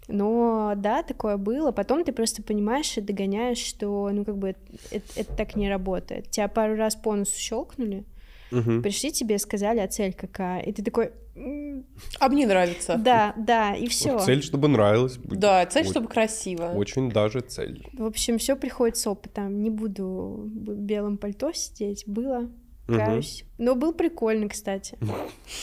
Но 0.07 0.73
да, 0.75 1.03
такое 1.03 1.37
было. 1.37 1.71
Потом 1.71 2.03
ты 2.03 2.11
просто 2.11 2.43
понимаешь 2.43 2.97
и 2.97 3.01
догоняешь, 3.01 3.59
что 3.59 4.09
ну 4.11 4.25
как 4.25 4.37
бы 4.37 4.49
это, 4.91 5.05
это 5.15 5.35
так 5.35 5.55
не 5.55 5.69
работает. 5.69 6.29
Тебя 6.29 6.47
пару 6.47 6.75
раз 6.75 6.95
по 6.95 7.15
носу 7.15 7.37
щелкнули, 7.37 8.03
Мгм. 8.51 8.81
пришли 8.81 9.11
тебе, 9.11 9.37
сказали, 9.37 9.79
а 9.79 9.87
цель 9.87 10.13
какая? 10.13 10.61
И 10.61 10.73
ты 10.73 10.83
такой, 10.83 11.11
«М, 11.33 11.85
А 12.19 12.27
мне 12.27 12.45
нравится. 12.45 12.97
да, 12.97 13.33
да, 13.37 13.73
и 13.73 13.87
все. 13.87 14.19
Цель, 14.19 14.43
чтобы 14.43 14.67
нравилось. 14.67 15.17
будет. 15.17 15.39
Да, 15.39 15.65
цель, 15.65 15.85
Ой, 15.85 15.91
чтобы 15.91 16.07
красиво. 16.09 16.71
Очень 16.75 17.09
даже 17.09 17.39
цель. 17.39 17.87
В 17.93 18.03
общем, 18.05 18.37
все 18.37 18.57
приходит 18.57 18.97
с 18.97 19.07
опытом. 19.07 19.61
Не 19.63 19.69
буду 19.69 20.03
в 20.45 20.75
белом 20.75 21.17
пальто 21.17 21.53
сидеть. 21.53 22.03
Было, 22.05 22.49
Каюсь. 22.97 23.45
Но 23.57 23.75
был 23.75 23.93
прикольно, 23.93 24.49
кстати. 24.49 24.97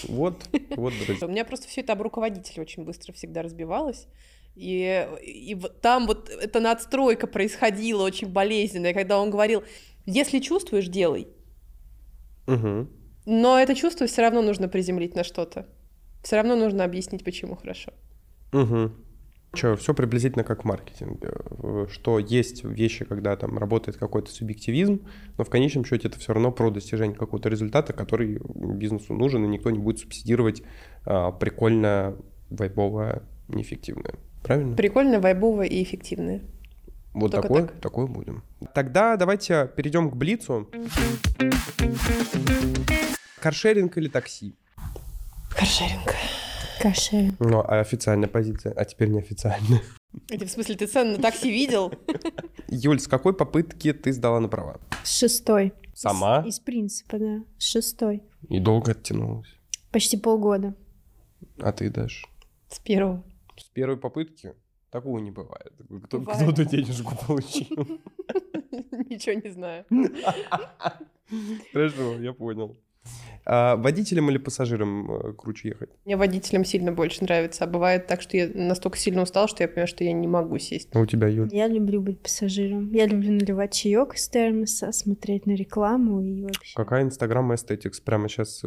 Вот, 0.09 0.49
вот, 0.77 0.93
друзья. 1.05 1.27
У 1.27 1.31
меня 1.31 1.45
просто 1.45 1.69
все 1.69 1.81
это 1.81 1.93
об 1.93 2.03
руководителе 2.03 2.63
очень 2.63 2.85
быстро 2.85 3.13
всегда 3.13 3.43
разбивалось. 3.43 4.07
И, 4.55 5.09
и 5.23 5.57
там 5.83 6.07
вот 6.07 6.29
эта 6.29 6.61
надстройка 6.61 7.27
происходила 7.27 8.03
очень 8.03 8.29
болезненная, 8.29 8.93
когда 8.93 9.21
он 9.21 9.31
говорил, 9.31 9.63
если 10.05 10.41
чувствуешь, 10.41 10.89
делай. 10.89 11.29
Мгм. 12.47 12.91
Но 13.27 13.59
это 13.59 13.75
чувство 13.75 14.07
все 14.07 14.23
равно 14.23 14.43
нужно 14.43 14.69
приземлить 14.69 15.15
на 15.15 15.23
что-то. 15.23 15.67
Все 16.23 16.37
равно 16.37 16.57
нужно 16.57 16.85
объяснить, 16.85 17.25
почему 17.25 17.57
хорошо. 17.57 17.93
Угу. 18.53 18.91
Че, 19.55 19.77
все 19.77 19.95
приблизительно 19.95 20.45
как 20.45 20.63
в 20.63 20.65
маркетинге, 20.67 21.31
э, 21.63 21.87
что 21.91 22.19
есть 22.19 22.65
вещи, 22.65 23.07
когда 23.07 23.35
там 23.35 23.57
работает 23.57 23.97
какой-то 23.97 24.31
субъективизм, 24.31 25.07
но 25.39 25.45
в 25.45 25.49
конечном 25.49 25.87
счете 25.87 26.09
это 26.09 26.19
все 26.19 26.35
равно 26.35 26.53
про 26.53 26.71
достижение 26.71 27.17
какого-то 27.17 27.49
результата, 27.49 27.95
который 27.95 28.41
бизнесу 28.45 29.15
нужен, 29.15 29.45
и 29.45 29.49
никто 29.49 29.71
не 29.71 29.79
будет 29.79 30.01
субсидировать 30.01 30.63
а, 31.07 31.33
прикольное, 31.33 32.15
вайбовое, 32.51 33.23
неэффективное. 33.49 34.15
Правильно? 34.43 34.77
Прикольно, 34.77 35.19
вайбово 35.19 35.63
и 35.63 35.83
эффективное. 35.83 36.43
Вот 37.15 37.33
только 37.33 37.49
такое, 37.49 37.63
так. 37.63 37.81
такое 37.81 38.07
будем. 38.07 38.43
Тогда 38.75 39.17
давайте 39.17 39.71
перейдем 39.75 40.11
к 40.11 40.17
Блицу. 40.17 40.69
Каршеринг 43.41 43.97
или 43.97 44.09
такси? 44.09 44.55
Каршеринг. 45.57 46.15
Кашель. 46.81 47.33
Ну, 47.39 47.61
а 47.61 47.81
официальная 47.81 48.29
позиция, 48.29 48.73
а 48.73 48.85
теперь 48.85 49.09
неофициальная. 49.09 49.83
Это 50.31 50.47
в 50.47 50.51
смысле, 50.51 50.77
ты 50.77 50.87
цены 50.87 51.17
на 51.17 51.23
такси 51.23 51.51
видел? 51.51 51.93
Юль, 52.69 52.99
с 53.01 53.07
какой 53.07 53.35
попытки 53.35 53.93
ты 53.93 54.13
сдала 54.13 54.41
на 54.41 54.49
права? 54.49 54.81
Шестой. 55.05 55.73
Сама? 55.95 56.41
Из, 56.47 56.55
из 56.55 56.61
принципа, 56.61 57.19
да. 57.19 57.41
Шестой. 57.59 58.23
И 58.49 58.59
долго 58.61 58.93
оттянулась. 58.93 59.49
Почти 59.91 60.17
полгода. 60.17 60.75
А 61.59 61.73
ты, 61.73 61.91
Даш? 61.91 62.25
С 62.71 62.79
первого. 62.79 63.25
С 63.57 63.65
первой 63.65 63.97
попытки? 63.97 64.55
Такого 64.91 65.19
не 65.19 65.31
бывает. 65.31 65.73
Кто, 66.05 66.19
Бывает. 66.21 66.43
кто-то 66.43 66.65
денежку 66.65 67.15
получил. 67.27 67.67
Ничего 69.11 69.41
не 69.41 69.51
знаю. 69.51 69.85
Хорошо, 71.73 72.19
я 72.21 72.33
понял. 72.33 72.77
А 73.51 73.77
водителям 73.77 74.29
или 74.31 74.37
пассажирам 74.37 75.11
э, 75.11 75.33
круче 75.33 75.69
ехать? 75.69 75.89
Мне 76.05 76.19
водителям 76.19 76.67
сильно 76.67 76.93
больше 76.93 77.25
нравится. 77.25 77.65
А 77.65 77.67
бывает 77.67 78.07
так, 78.07 78.21
что 78.21 78.37
я 78.37 78.51
настолько 78.53 78.99
сильно 78.99 79.23
устал, 79.23 79.49
что 79.49 79.63
я 79.63 79.69
понимаю, 79.69 79.89
что 79.89 80.05
я 80.05 80.13
не 80.13 80.29
могу 80.29 80.59
сесть. 80.59 80.91
А 80.95 81.01
у 81.01 81.07
тебя, 81.07 81.29
Юль? 81.29 81.49
Я 81.51 81.67
люблю 81.67 82.03
быть 82.03 82.21
пассажиром. 82.21 82.93
Я 82.93 83.07
люблю 83.07 83.33
наливать 83.33 83.73
чаек 83.73 84.15
из 84.17 84.29
термоса, 84.29 84.93
смотреть 84.93 85.47
на 85.47 85.53
рекламу 85.53 86.21
и 86.21 86.43
вообще. 86.43 86.75
Какая 86.77 87.03
Инстаграм 87.05 87.51
Aesthetics 87.51 88.03
прямо 88.05 88.29
сейчас? 88.29 88.63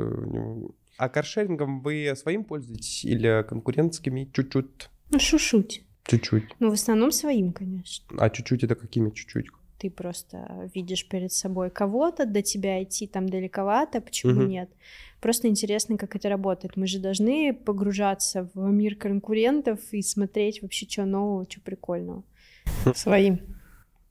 А 0.98 1.10
каршерингом 1.10 1.82
вы 1.82 2.12
своим 2.16 2.44
пользуетесь 2.44 3.06
или 3.06 3.46
конкурентскими? 3.48 4.32
Чуть-чуть. 4.34 4.90
Ну, 5.12 5.20
шушуть. 5.20 5.84
Чуть-чуть. 6.06 6.56
Ну, 6.60 6.72
в 6.72 6.74
основном 6.74 7.12
своим, 7.12 7.54
конечно. 7.54 8.06
А 8.18 8.32
чуть-чуть 8.32 8.64
это 8.64 8.74
какими 8.74 9.12
чуть-чуть? 9.12 9.48
Ты 9.82 9.90
просто 9.90 10.70
видишь 10.76 11.08
перед 11.08 11.34
собой 11.34 11.72
кого-то, 11.72 12.28
до 12.28 12.44
тебя 12.44 12.84
идти 12.84 13.08
там 13.08 13.28
далековато, 13.28 14.00
почему 14.00 14.34
Мгм. 14.34 14.48
нет? 14.48 14.70
Просто 15.20 15.48
интересно, 15.48 15.98
как 15.98 16.16
это 16.16 16.30
работает. 16.30 16.78
Мы 16.78 16.86
же 16.86 17.00
должны 17.00 17.52
погружаться 17.52 18.48
в 18.54 18.70
мир 18.70 18.96
конкурентов 18.96 19.80
и 19.92 20.04
смотреть 20.04 20.62
вообще, 20.62 20.88
что 20.88 21.06
нового, 21.06 21.48
что 21.50 21.62
прикольного. 21.62 22.24
Своим. 22.94 23.40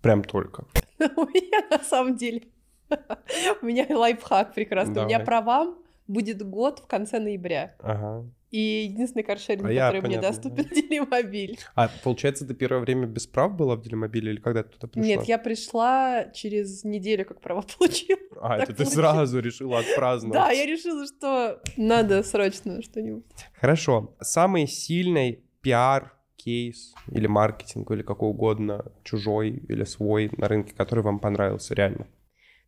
Прям 0.02 0.24
только. 0.24 0.64
У 0.98 1.26
меня 1.26 1.64
на 1.70 1.84
самом 1.84 2.16
деле... 2.16 2.42
У 3.62 3.66
меня 3.66 3.86
лайфхак 3.88 4.52
прекрасный. 4.54 5.02
У 5.02 5.06
меня 5.06 5.20
правам 5.20 5.78
будет 6.08 6.42
год 6.42 6.80
в 6.80 6.86
конце 6.88 7.20
ноября. 7.20 7.76
Ага. 7.78 8.24
И 8.50 8.90
единственный 8.90 9.22
каршеринг, 9.22 9.66
А 9.66 9.72
я, 9.72 9.86
который 9.86 10.00
мне 10.08 10.18
понятно, 10.18 10.28
доступен, 10.50 10.68
Делимобиль. 10.74 11.58
А 11.76 11.88
получается, 12.02 12.46
ты 12.46 12.54
первое 12.54 12.80
время 12.80 13.06
без 13.06 13.26
прав 13.26 13.54
была 13.54 13.76
в 13.76 13.82
Делимобиле 13.82 14.32
или 14.32 14.40
когда 14.40 14.64
ты 14.64 14.70
туда 14.70 14.88
пришла? 14.88 15.08
Нет, 15.08 15.24
я 15.24 15.38
пришла 15.38 16.24
через 16.34 16.82
неделю, 16.82 17.24
как 17.24 17.40
права 17.40 17.62
получила. 17.78 18.18
А, 18.40 18.58
это 18.58 18.74
ты 18.74 18.84
сразу 18.86 19.38
решила 19.38 19.78
отпраздновать. 19.78 20.34
Да, 20.34 20.50
я 20.50 20.66
решила, 20.66 21.06
что 21.06 21.62
надо 21.76 22.22
срочно 22.24 22.82
что-нибудь. 22.82 23.24
Хорошо. 23.60 24.16
Самый 24.20 24.66
сильный 24.66 25.44
пиар, 25.60 26.12
кейс 26.36 26.94
или 27.12 27.26
маркетинг, 27.28 27.90
или 27.90 28.02
какой 28.02 28.30
угодно, 28.30 28.92
чужой 29.04 29.50
или 29.68 29.84
свой 29.84 30.30
на 30.36 30.48
рынке, 30.48 30.74
который 30.74 31.04
вам 31.04 31.20
понравился 31.20 31.74
реально? 31.74 32.08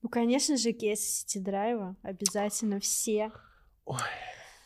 Ну, 0.03 0.09
конечно 0.09 0.57
же, 0.57 0.73
кейс 0.73 1.01
Сити 1.01 1.39
Драйва. 1.39 1.97
Обязательно 2.03 2.81
все. 2.81 3.33
Ой. 3.85 3.99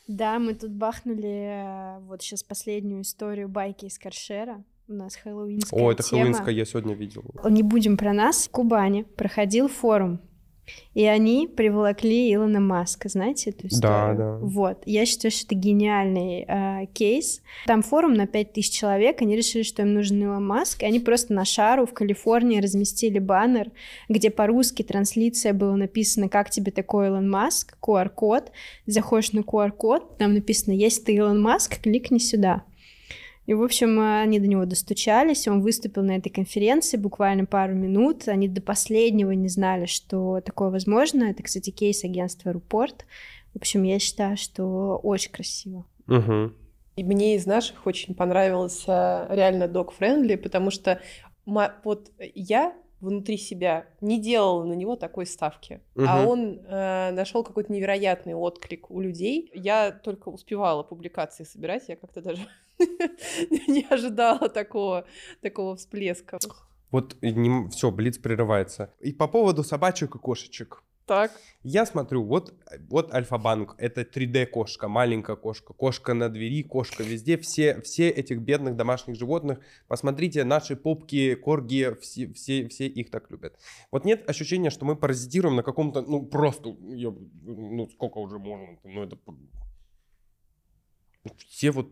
Да, 0.06 0.38
мы 0.38 0.54
тут 0.54 0.70
бахнули 0.70 1.98
э, 1.98 1.98
вот 2.00 2.22
сейчас 2.22 2.42
последнюю 2.42 3.02
историю 3.02 3.48
байки 3.48 3.86
из 3.86 3.98
Каршера. 3.98 4.62
У 4.88 4.92
нас 4.92 5.16
хэллоуинская 5.16 5.82
О, 5.82 5.90
это 5.90 6.04
тема. 6.04 6.22
хэллоуинская, 6.22 6.54
я 6.54 6.64
сегодня 6.64 6.94
видел. 6.94 7.24
Не 7.48 7.64
будем 7.64 7.96
про 7.96 8.12
нас. 8.12 8.46
В 8.46 8.50
Кубани 8.50 9.02
проходил 9.02 9.68
форум. 9.68 10.20
И 10.94 11.04
они 11.04 11.46
приволокли 11.46 12.32
Илона 12.34 12.60
Маска, 12.60 13.08
знаете 13.08 13.50
эту 13.50 13.68
историю? 13.68 14.16
Да, 14.16 14.38
да. 14.38 14.38
Вот, 14.38 14.82
я 14.86 15.04
считаю, 15.04 15.30
что 15.30 15.46
это 15.46 15.54
гениальный 15.54 16.44
э, 16.48 16.86
кейс. 16.92 17.42
Там 17.66 17.82
форум 17.82 18.14
на 18.14 18.26
5000 18.26 18.70
человек, 18.70 19.20
они 19.20 19.36
решили, 19.36 19.62
что 19.62 19.82
им 19.82 19.94
нужен 19.94 20.22
Илон 20.22 20.46
Маск, 20.46 20.82
и 20.82 20.86
они 20.86 20.98
просто 21.00 21.34
на 21.34 21.44
шару 21.44 21.86
в 21.86 21.92
Калифорнии 21.92 22.60
разместили 22.60 23.18
баннер, 23.18 23.70
где 24.08 24.30
по-русски 24.30 24.82
транслиция 24.82 25.52
была 25.52 25.76
написана 25.76 26.28
«Как 26.28 26.50
тебе 26.50 26.72
такой 26.72 27.08
Илон 27.08 27.28
Маск?», 27.28 27.76
QR-код, 27.80 28.50
заходишь 28.86 29.32
на 29.32 29.40
QR-код, 29.40 30.18
там 30.18 30.34
написано 30.34 30.72
«Есть 30.72 31.04
ты 31.04 31.14
Илон 31.14 31.40
Маск, 31.40 31.80
кликни 31.80 32.18
сюда». 32.18 32.64
И, 33.46 33.54
в 33.54 33.62
общем, 33.62 34.00
э, 34.00 34.22
они 34.22 34.40
до 34.40 34.48
него 34.48 34.64
достучались, 34.64 35.46
он 35.48 35.60
выступил 35.62 36.02
на 36.02 36.16
этой 36.16 36.30
конференции 36.30 36.96
буквально 36.96 37.46
пару 37.46 37.74
минут, 37.74 38.26
они 38.28 38.48
до 38.48 38.60
последнего 38.60 39.30
не 39.30 39.48
знали, 39.48 39.86
что 39.86 40.40
такое 40.40 40.70
возможно. 40.70 41.24
Это, 41.24 41.42
кстати, 41.42 41.70
кейс 41.70 42.04
агентства 42.04 42.52
Рупорт. 42.52 43.06
В 43.54 43.56
общем, 43.56 43.84
я 43.84 43.98
считаю, 43.98 44.36
что 44.36 44.98
очень 45.02 45.30
красиво. 45.30 45.86
Угу. 46.08 46.52
И 46.96 47.04
мне 47.04 47.36
из 47.36 47.46
наших 47.46 47.86
очень 47.86 48.14
понравился 48.14 49.26
реально 49.30 49.68
док-френдли, 49.68 50.34
потому 50.36 50.70
что 50.70 51.00
вот 51.44 52.10
я 52.34 52.74
внутри 53.00 53.36
себя 53.36 53.86
не 54.00 54.20
делала 54.20 54.64
на 54.64 54.72
него 54.72 54.96
такой 54.96 55.26
ставки, 55.26 55.80
а 55.96 56.22
Мгм. 56.22 56.28
он 56.28 56.60
нашел 57.14 57.44
какой-то 57.44 57.72
невероятный 57.72 58.34
отклик 58.34 58.90
у 58.90 59.00
людей. 59.00 59.50
Я 59.54 59.92
только 59.92 60.30
успевала 60.30 60.82
публикации 60.82 61.44
собирать, 61.44 61.84
я 61.88 61.96
как-то 61.96 62.22
даже 62.22 62.48
не 63.68 63.86
ожидала 63.88 64.48
такого, 64.48 65.06
такого 65.40 65.76
всплеска. 65.76 66.38
Вот 66.90 67.16
все, 67.70 67.90
Блиц 67.90 68.18
прерывается. 68.18 68.94
И 69.00 69.12
по 69.12 69.28
поводу 69.28 69.64
собачек 69.64 70.14
и 70.14 70.18
кошечек. 70.18 70.82
Так. 71.06 71.30
Я 71.62 71.86
смотрю, 71.86 72.24
вот, 72.24 72.52
вот 72.88 73.14
Альфа-банк, 73.14 73.76
это 73.78 74.02
3D-кошка, 74.02 74.88
маленькая 74.88 75.36
кошка, 75.36 75.72
кошка 75.72 76.14
на 76.14 76.28
двери, 76.28 76.64
кошка 76.64 77.04
везде, 77.04 77.38
все, 77.38 77.80
все 77.82 78.08
этих 78.08 78.40
бедных 78.40 78.74
домашних 78.74 79.14
животных, 79.14 79.60
посмотрите, 79.86 80.42
наши 80.42 80.74
попки, 80.74 81.36
корги, 81.36 81.96
все, 82.00 82.32
все, 82.32 82.66
все 82.68 82.88
их 82.88 83.10
так 83.10 83.30
любят. 83.30 83.56
Вот 83.92 84.04
нет 84.04 84.28
ощущения, 84.28 84.70
что 84.70 84.84
мы 84.84 84.96
паразитируем 84.96 85.54
на 85.54 85.62
каком-то, 85.62 86.02
ну 86.02 86.26
просто, 86.26 86.76
я, 86.88 87.14
ну 87.42 87.88
сколько 87.88 88.18
уже 88.18 88.38
можно, 88.38 88.76
ну 88.82 89.04
это... 89.04 89.16
Все 91.48 91.70
вот... 91.70 91.90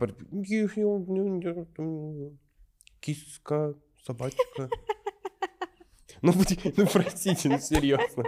Киска, 3.01 3.74
собачка. 4.05 4.70
Ну, 6.22 6.32
ну 6.76 6.87
простите, 6.91 7.49
ну 7.49 7.59
серьезно. 7.59 8.24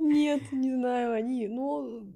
Нет, 0.00 0.50
не 0.52 0.74
знаю, 0.74 1.12
они, 1.12 1.46
ну, 1.48 2.12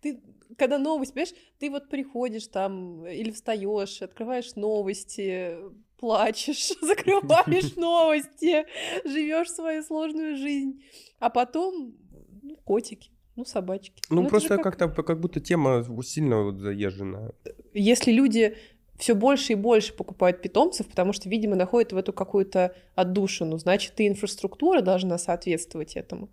ты, 0.00 0.20
когда 0.58 0.78
новость, 0.78 1.14
понимаешь, 1.14 1.34
ты 1.58 1.70
вот 1.70 1.88
приходишь 1.88 2.48
там 2.48 3.06
или 3.06 3.30
встаешь, 3.30 4.02
открываешь 4.02 4.54
новости, 4.56 5.56
плачешь, 5.98 6.72
закрываешь 6.82 7.76
новости, 7.76 8.66
живешь 9.04 9.50
свою 9.50 9.82
сложную 9.82 10.36
жизнь, 10.36 10.82
а 11.18 11.30
потом 11.30 11.94
ну, 12.42 12.56
котики. 12.64 13.10
Ну, 13.36 13.44
собачки. 13.44 14.02
Ну, 14.10 14.22
ну 14.22 14.28
просто 14.28 14.56
как... 14.58 14.76
как-то 14.76 15.02
как 15.02 15.20
будто 15.20 15.40
тема 15.40 15.84
сильно 16.02 16.42
вот 16.42 16.58
заезжена. 16.58 17.32
Если 17.72 18.12
люди 18.12 18.56
все 18.98 19.14
больше 19.14 19.52
и 19.52 19.56
больше 19.56 19.94
покупают 19.94 20.42
питомцев, 20.42 20.86
потому 20.86 21.12
что, 21.12 21.28
видимо, 21.28 21.56
находят 21.56 21.92
в 21.92 21.96
эту 21.96 22.12
какую-то 22.12 22.74
отдушину, 22.94 23.58
значит, 23.58 23.98
и 24.00 24.06
инфраструктура 24.06 24.80
должна 24.80 25.18
соответствовать 25.18 25.96
этому. 25.96 26.30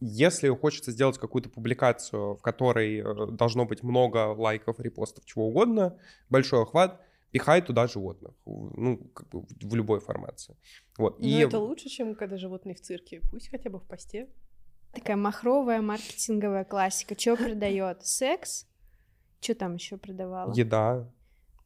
Если 0.00 0.48
хочется 0.50 0.92
сделать 0.92 1.18
какую-то 1.18 1.48
публикацию, 1.48 2.36
в 2.36 2.42
которой 2.42 2.98
э, 2.98 3.26
должно 3.32 3.64
быть 3.64 3.82
много 3.82 4.34
лайков, 4.34 4.78
репостов, 4.78 5.24
чего 5.24 5.48
угодно, 5.48 5.98
большой 6.28 6.62
охват, 6.62 7.00
пихай 7.30 7.62
туда 7.62 7.86
животных, 7.86 8.34
ну, 8.44 8.98
как 9.14 9.28
бы 9.30 9.46
в 9.48 9.74
любой 9.74 10.00
формации. 10.00 10.56
Вот. 10.98 11.18
Но 11.18 11.26
и... 11.26 11.32
это 11.40 11.58
лучше, 11.58 11.88
чем 11.88 12.14
когда 12.14 12.36
животные 12.36 12.74
в 12.74 12.80
цирке, 12.80 13.22
пусть 13.30 13.48
хотя 13.50 13.70
бы 13.70 13.78
в 13.78 13.84
посте. 13.84 14.28
Такая 14.96 15.16
махровая 15.16 15.82
маркетинговая 15.82 16.64
классика. 16.64 17.18
Что 17.18 17.36
продает? 17.36 18.06
Секс? 18.06 18.66
Что 19.42 19.54
там 19.54 19.74
еще 19.74 19.98
продавала? 19.98 20.54
Еда. 20.54 21.12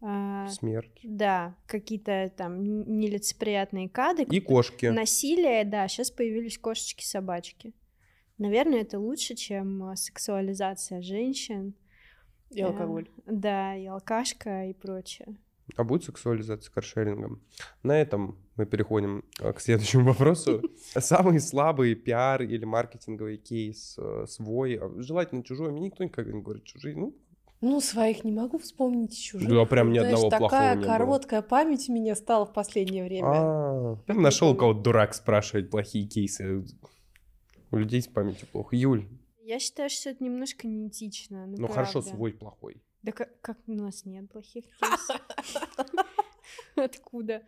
А, 0.03 0.49
Смерть. 0.49 0.99
Да, 1.05 1.55
какие-то 1.67 2.33
там 2.37 2.61
нелицеприятные 2.99 3.89
кады. 3.89 4.25
И 4.25 4.41
кошки. 4.41 4.87
Насилие, 4.87 5.65
да, 5.65 5.87
сейчас 5.87 6.11
появились 6.11 6.59
кошечки-собачки. 6.59 7.73
Наверное, 8.39 8.81
это 8.81 8.99
лучше, 8.99 9.37
чем 9.37 9.85
а, 9.85 9.95
сексуализация 9.95 11.01
женщин. 11.01 11.77
И 12.51 12.61
алкоголь. 12.61 13.09
Э, 13.27 13.31
да, 13.31 13.77
и 13.77 13.87
алкашка 13.87 14.67
и 14.67 14.73
прочее. 14.73 15.37
А 15.77 15.85
будет 15.85 16.05
сексуализация 16.05 16.73
каршерингом? 16.73 17.43
На 17.83 18.01
этом 18.01 18.39
мы 18.57 18.67
переходим 18.67 19.25
а, 19.41 19.53
к 19.53 19.61
следующему 19.61 20.05
вопросу. 20.07 20.63
Самый 20.97 21.41
слабый 21.41 21.95
пиар 21.95 22.43
или 22.43 22.65
маркетинговый 22.65 23.37
кейс 23.37 23.97
э, 23.99 24.27
свой, 24.29 24.79
а, 24.81 24.91
желательно 24.99 25.43
чужой, 25.43 25.73
мне 25.73 25.83
никто 25.83 26.05
никогда 26.05 26.33
не 26.33 26.43
говорит 26.43 26.65
чужие, 26.65 26.97
ну, 26.97 27.15
ну, 27.63 27.79
своих 27.83 28.25
не 28.25 28.33
могу 28.33 28.59
вспомнить 28.59 29.19
чужих. 29.19 29.47
Да, 29.47 29.67
прям 29.67 29.93
ни 29.93 29.99
одного 29.99 30.31
плохого 30.31 30.51
такая 30.51 30.77
не 30.77 30.85
короткая 30.85 31.43
было. 31.43 31.49
память 31.49 31.91
у 31.91 31.93
меня 31.93 32.15
стала 32.15 32.47
в 32.47 32.55
последнее 32.55 33.05
время. 33.05 33.27
А, 33.29 33.99
нашел 34.07 34.55
кого-то 34.55 34.81
дурак 34.81 35.15
спрашивать 35.15 35.69
плохие 35.69 36.07
кейсы. 36.07 36.65
У 37.71 37.77
людей 37.77 38.01
с 38.01 38.07
памятью 38.07 38.49
плохо. 38.51 38.77
Юль. 38.77 39.07
Я 39.43 39.59
считаю, 39.59 39.91
что 39.91 40.11
это 40.11 40.25
немножко 40.25 40.67
неэтично. 40.67 41.47
Ну, 41.47 41.57
ну 41.59 41.69
хорошо, 41.69 42.01
свой 42.01 42.33
плохой. 42.33 42.83
Да 43.03 43.13
как, 43.13 43.41
как 43.41 43.59
у 43.67 43.73
нас 43.73 44.05
нет 44.05 44.31
плохих 44.31 44.65
кейсов? 44.79 45.21
Откуда? 46.77 47.43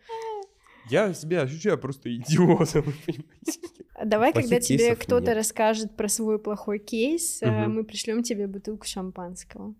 Я 0.89 1.13
себя 1.13 1.41
ощущаю 1.41 1.77
просто 1.77 2.13
идиотом, 2.13 2.83
понимаете? 3.05 3.59
Давай, 4.03 4.33
когда 4.33 4.59
тебе 4.59 4.95
кто-то 4.95 5.33
расскажет 5.33 5.95
про 5.95 6.07
свой 6.09 6.39
плохой 6.39 6.79
кейс, 6.79 7.41
э, 7.41 7.67
мы 7.67 7.83
пришлем 7.83 8.23
тебе 8.23 8.47
бутылку 8.47 8.85
шампанского. 8.85 9.75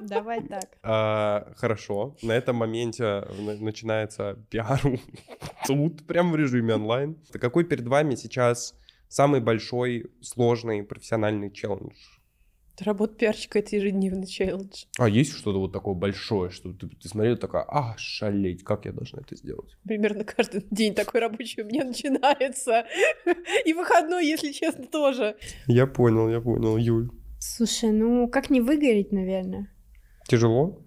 Давай 0.00 0.46
так. 0.46 0.78
А, 0.82 1.52
хорошо. 1.56 2.16
На 2.22 2.32
этом 2.32 2.56
моменте 2.56 3.26
начинается 3.60 4.38
пиар 4.48 4.80
тут, 5.66 6.06
прям 6.06 6.32
в 6.32 6.36
режиме 6.36 6.74
онлайн. 6.74 7.16
Какой 7.32 7.64
перед 7.64 7.86
вами 7.86 8.14
сейчас 8.14 8.74
самый 9.08 9.40
большой, 9.40 10.10
сложный 10.22 10.84
профессиональный 10.84 11.50
челлендж? 11.50 11.96
Работа 12.80 13.14
пиарщика— 13.14 13.58
это 13.60 13.76
ежедневный 13.76 14.26
челлендж. 14.26 14.84
А 14.98 15.08
есть 15.08 15.32
что-то 15.32 15.58
вот 15.58 15.72
такое 15.72 15.94
большое, 15.94 16.50
что 16.50 16.72
ты, 16.72 16.88
ты 16.88 17.08
смотрел 17.08 17.36
такая, 17.36 17.64
а, 17.68 17.94
шалеть, 17.98 18.64
как 18.64 18.86
я 18.86 18.92
должна 18.92 19.20
это 19.20 19.36
сделать? 19.36 19.76
Примерно 19.84 20.24
каждый 20.24 20.64
день 20.70 20.94
такой 20.94 21.20
рабочий 21.20 21.62
у 21.62 21.66
меня 21.66 21.84
начинается. 21.86 22.86
И 23.64 23.72
выходной, 23.72 24.26
если 24.26 24.52
честно, 24.52 24.86
тоже. 24.86 25.36
Я 25.66 25.86
понял, 25.86 26.28
я 26.28 26.40
понял, 26.40 26.76
Юль. 26.76 27.10
Слушай, 27.38 27.90
ну 27.90 28.28
как 28.28 28.50
не 28.50 28.60
выгореть, 28.60 29.12
наверное? 29.12 29.72
Тяжело? 30.28 30.78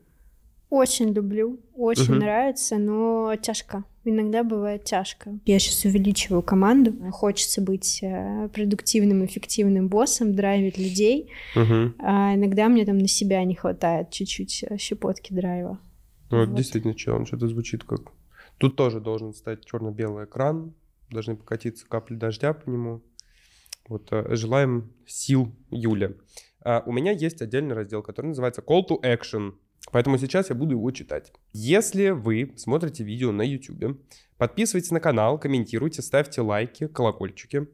Очень 0.69 1.13
люблю, 1.13 1.59
очень 1.75 2.13
угу. 2.13 2.21
нравится, 2.21 2.77
но 2.77 3.35
тяжко. 3.35 3.83
Иногда 4.05 4.43
бывает 4.43 4.83
тяжко. 4.83 5.39
Я 5.45 5.59
сейчас 5.59 5.85
увеличиваю 5.85 6.41
команду. 6.41 6.93
Хочется 7.11 7.61
быть 7.61 7.99
э, 8.03 8.49
продуктивным, 8.53 9.25
эффективным 9.25 9.87
боссом, 9.87 10.35
драйвить 10.35 10.77
людей. 10.77 11.31
Угу. 11.55 11.93
А 11.99 12.35
иногда 12.35 12.67
мне 12.67 12.85
там 12.85 12.97
на 12.97 13.07
себя 13.07 13.43
не 13.45 13.55
хватает 13.55 14.11
чуть-чуть 14.11 14.65
э, 14.69 14.77
щепотки 14.77 15.31
драйва. 15.33 15.79
Ну, 16.31 16.39
вот. 16.39 16.49
это 16.49 16.53
действительно 16.53 16.95
челлендж. 16.95 17.29
Это 17.31 17.47
звучит 17.47 17.85
как... 17.85 18.11
Тут 18.57 18.75
тоже 18.75 18.99
должен 18.99 19.33
стать 19.33 19.65
черно-белый 19.65 20.25
экран, 20.25 20.73
должны 21.09 21.37
покатиться 21.37 21.85
капли 21.87 22.15
дождя 22.15 22.53
по 22.53 22.69
нему. 22.69 23.01
Вот 23.87 24.09
э, 24.11 24.35
желаем 24.35 24.91
сил 25.05 25.55
Юля. 25.71 26.11
А 26.65 26.83
у 26.85 26.91
меня 26.91 27.11
есть 27.11 27.41
отдельный 27.41 27.75
раздел, 27.75 28.01
который 28.01 28.27
называется 28.27 28.61
Call 28.61 28.81
to 28.87 29.01
Action. 29.01 29.53
Поэтому 29.91 30.17
сейчас 30.17 30.49
я 30.49 30.55
буду 30.55 30.71
его 30.71 30.91
читать. 30.91 31.33
Если 31.51 32.09
вы 32.09 32.53
смотрите 32.57 33.03
видео 33.03 33.31
на 33.31 33.43
YouTube, 33.43 34.01
подписывайтесь 34.37 34.91
на 34.91 34.99
канал, 34.99 35.37
комментируйте, 35.39 36.01
ставьте 36.01 36.41
лайки, 36.41 36.87
колокольчики. 36.87 37.67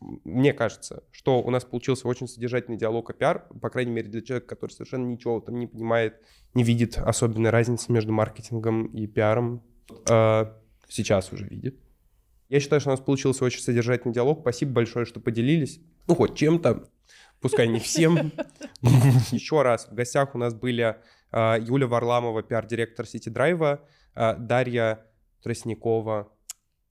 Мне 0.00 0.52
кажется, 0.52 1.04
что 1.10 1.42
у 1.42 1.50
нас 1.50 1.64
получился 1.64 2.06
очень 2.06 2.28
содержательный 2.28 2.76
диалог 2.76 3.10
о 3.10 3.14
пиар, 3.14 3.46
по 3.60 3.70
крайней 3.70 3.92
мере 3.92 4.08
для 4.08 4.22
человека, 4.22 4.48
который 4.48 4.72
совершенно 4.72 5.06
ничего 5.06 5.40
там 5.40 5.58
не 5.58 5.66
понимает, 5.66 6.20
не 6.54 6.62
видит 6.62 6.98
особенной 6.98 7.50
разницы 7.50 7.90
между 7.90 8.12
маркетингом 8.12 8.86
и 8.86 9.06
пиаром. 9.06 9.62
А 10.08 10.54
сейчас 10.88 11.32
уже 11.32 11.46
видит. 11.46 11.78
Я 12.48 12.60
считаю, 12.60 12.80
что 12.80 12.90
у 12.90 12.92
нас 12.92 13.00
получился 13.00 13.44
очень 13.44 13.60
содержательный 13.60 14.14
диалог. 14.14 14.40
Спасибо 14.40 14.72
большое, 14.72 15.04
что 15.04 15.18
поделились. 15.18 15.80
Ну, 16.06 16.14
хоть 16.14 16.36
чем-то, 16.36 16.88
пускай 17.40 17.66
не 17.66 17.80
всем. 17.80 18.32
Еще 19.32 19.62
раз, 19.62 19.88
в 19.88 19.94
гостях 19.94 20.34
у 20.34 20.38
нас 20.38 20.54
были 20.54 20.82
а, 20.82 20.98
Юля 21.32 21.86
Варламова, 21.86 22.42
пиар-директор 22.42 23.06
Сити 23.06 23.28
Драйва, 23.28 23.80
а, 24.14 24.34
Дарья 24.34 25.06
Тростникова. 25.42 26.32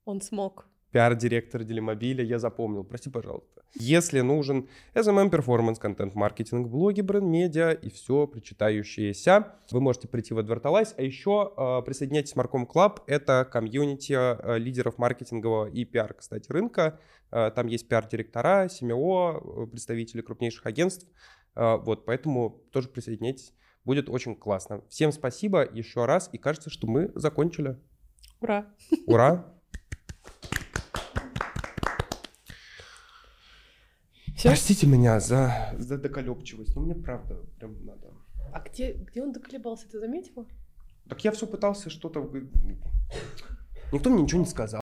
Он 0.04 0.20
смог. 0.20 0.66
Пиар-директор 0.92 1.64
Делимобиля, 1.64 2.24
я 2.24 2.38
запомнил, 2.38 2.84
прости, 2.84 3.10
пожалуйста. 3.10 3.62
Если 3.74 4.20
нужен 4.20 4.68
SMM 4.94 5.30
Performance, 5.30 5.78
контент-маркетинг, 5.78 6.68
блоги, 6.68 7.02
бренд-медиа 7.02 7.72
и 7.72 7.90
все 7.90 8.26
причитающееся, 8.26 9.54
вы 9.70 9.80
можете 9.80 10.08
прийти 10.08 10.32
в 10.32 10.38
Advertalize, 10.38 10.94
а 10.96 11.02
еще 11.02 11.52
э, 11.54 11.82
присоединяйтесь 11.84 12.32
к 12.32 12.36
Marcom 12.36 12.66
Club, 12.66 13.02
это 13.06 13.44
комьюнити 13.44 14.14
э, 14.14 14.58
лидеров 14.58 14.96
маркетингового 14.96 15.66
и 15.66 15.84
пиар, 15.84 16.14
кстати, 16.14 16.50
рынка. 16.50 16.98
Э, 17.30 17.50
там 17.50 17.66
есть 17.66 17.88
пиар-директора, 17.88 18.68
СМО, 18.70 19.66
представители 19.70 20.22
крупнейших 20.22 20.64
агентств, 20.64 21.06
э, 21.56 21.76
вот, 21.76 22.06
поэтому 22.06 22.62
тоже 22.72 22.88
присоединяйтесь. 22.88 23.52
Будет 23.86 24.10
очень 24.10 24.34
классно. 24.34 24.82
Всем 24.88 25.12
спасибо 25.12 25.64
еще 25.64 26.06
раз. 26.06 26.28
И 26.32 26.38
кажется, 26.38 26.70
что 26.70 26.88
мы 26.88 27.12
закончили. 27.14 27.78
Ура! 28.40 28.66
Ура! 29.06 29.46
Все? 34.34 34.48
Простите 34.48 34.88
меня 34.88 35.20
за, 35.20 35.72
за 35.78 35.98
доколебчивость, 35.98 36.74
но 36.74 36.82
мне 36.82 36.96
правда 36.96 37.36
прям 37.58 37.84
надо. 37.86 38.12
А 38.52 38.58
где, 38.58 38.92
где 38.92 39.22
он 39.22 39.32
доколебался, 39.32 39.88
ты 39.88 40.00
заметила? 40.00 40.46
Так 41.08 41.22
я 41.22 41.30
все 41.30 41.46
пытался 41.46 41.88
что-то... 41.88 42.28
Никто 43.92 44.10
мне 44.10 44.24
ничего 44.24 44.40
не 44.40 44.46
сказал. 44.46 44.80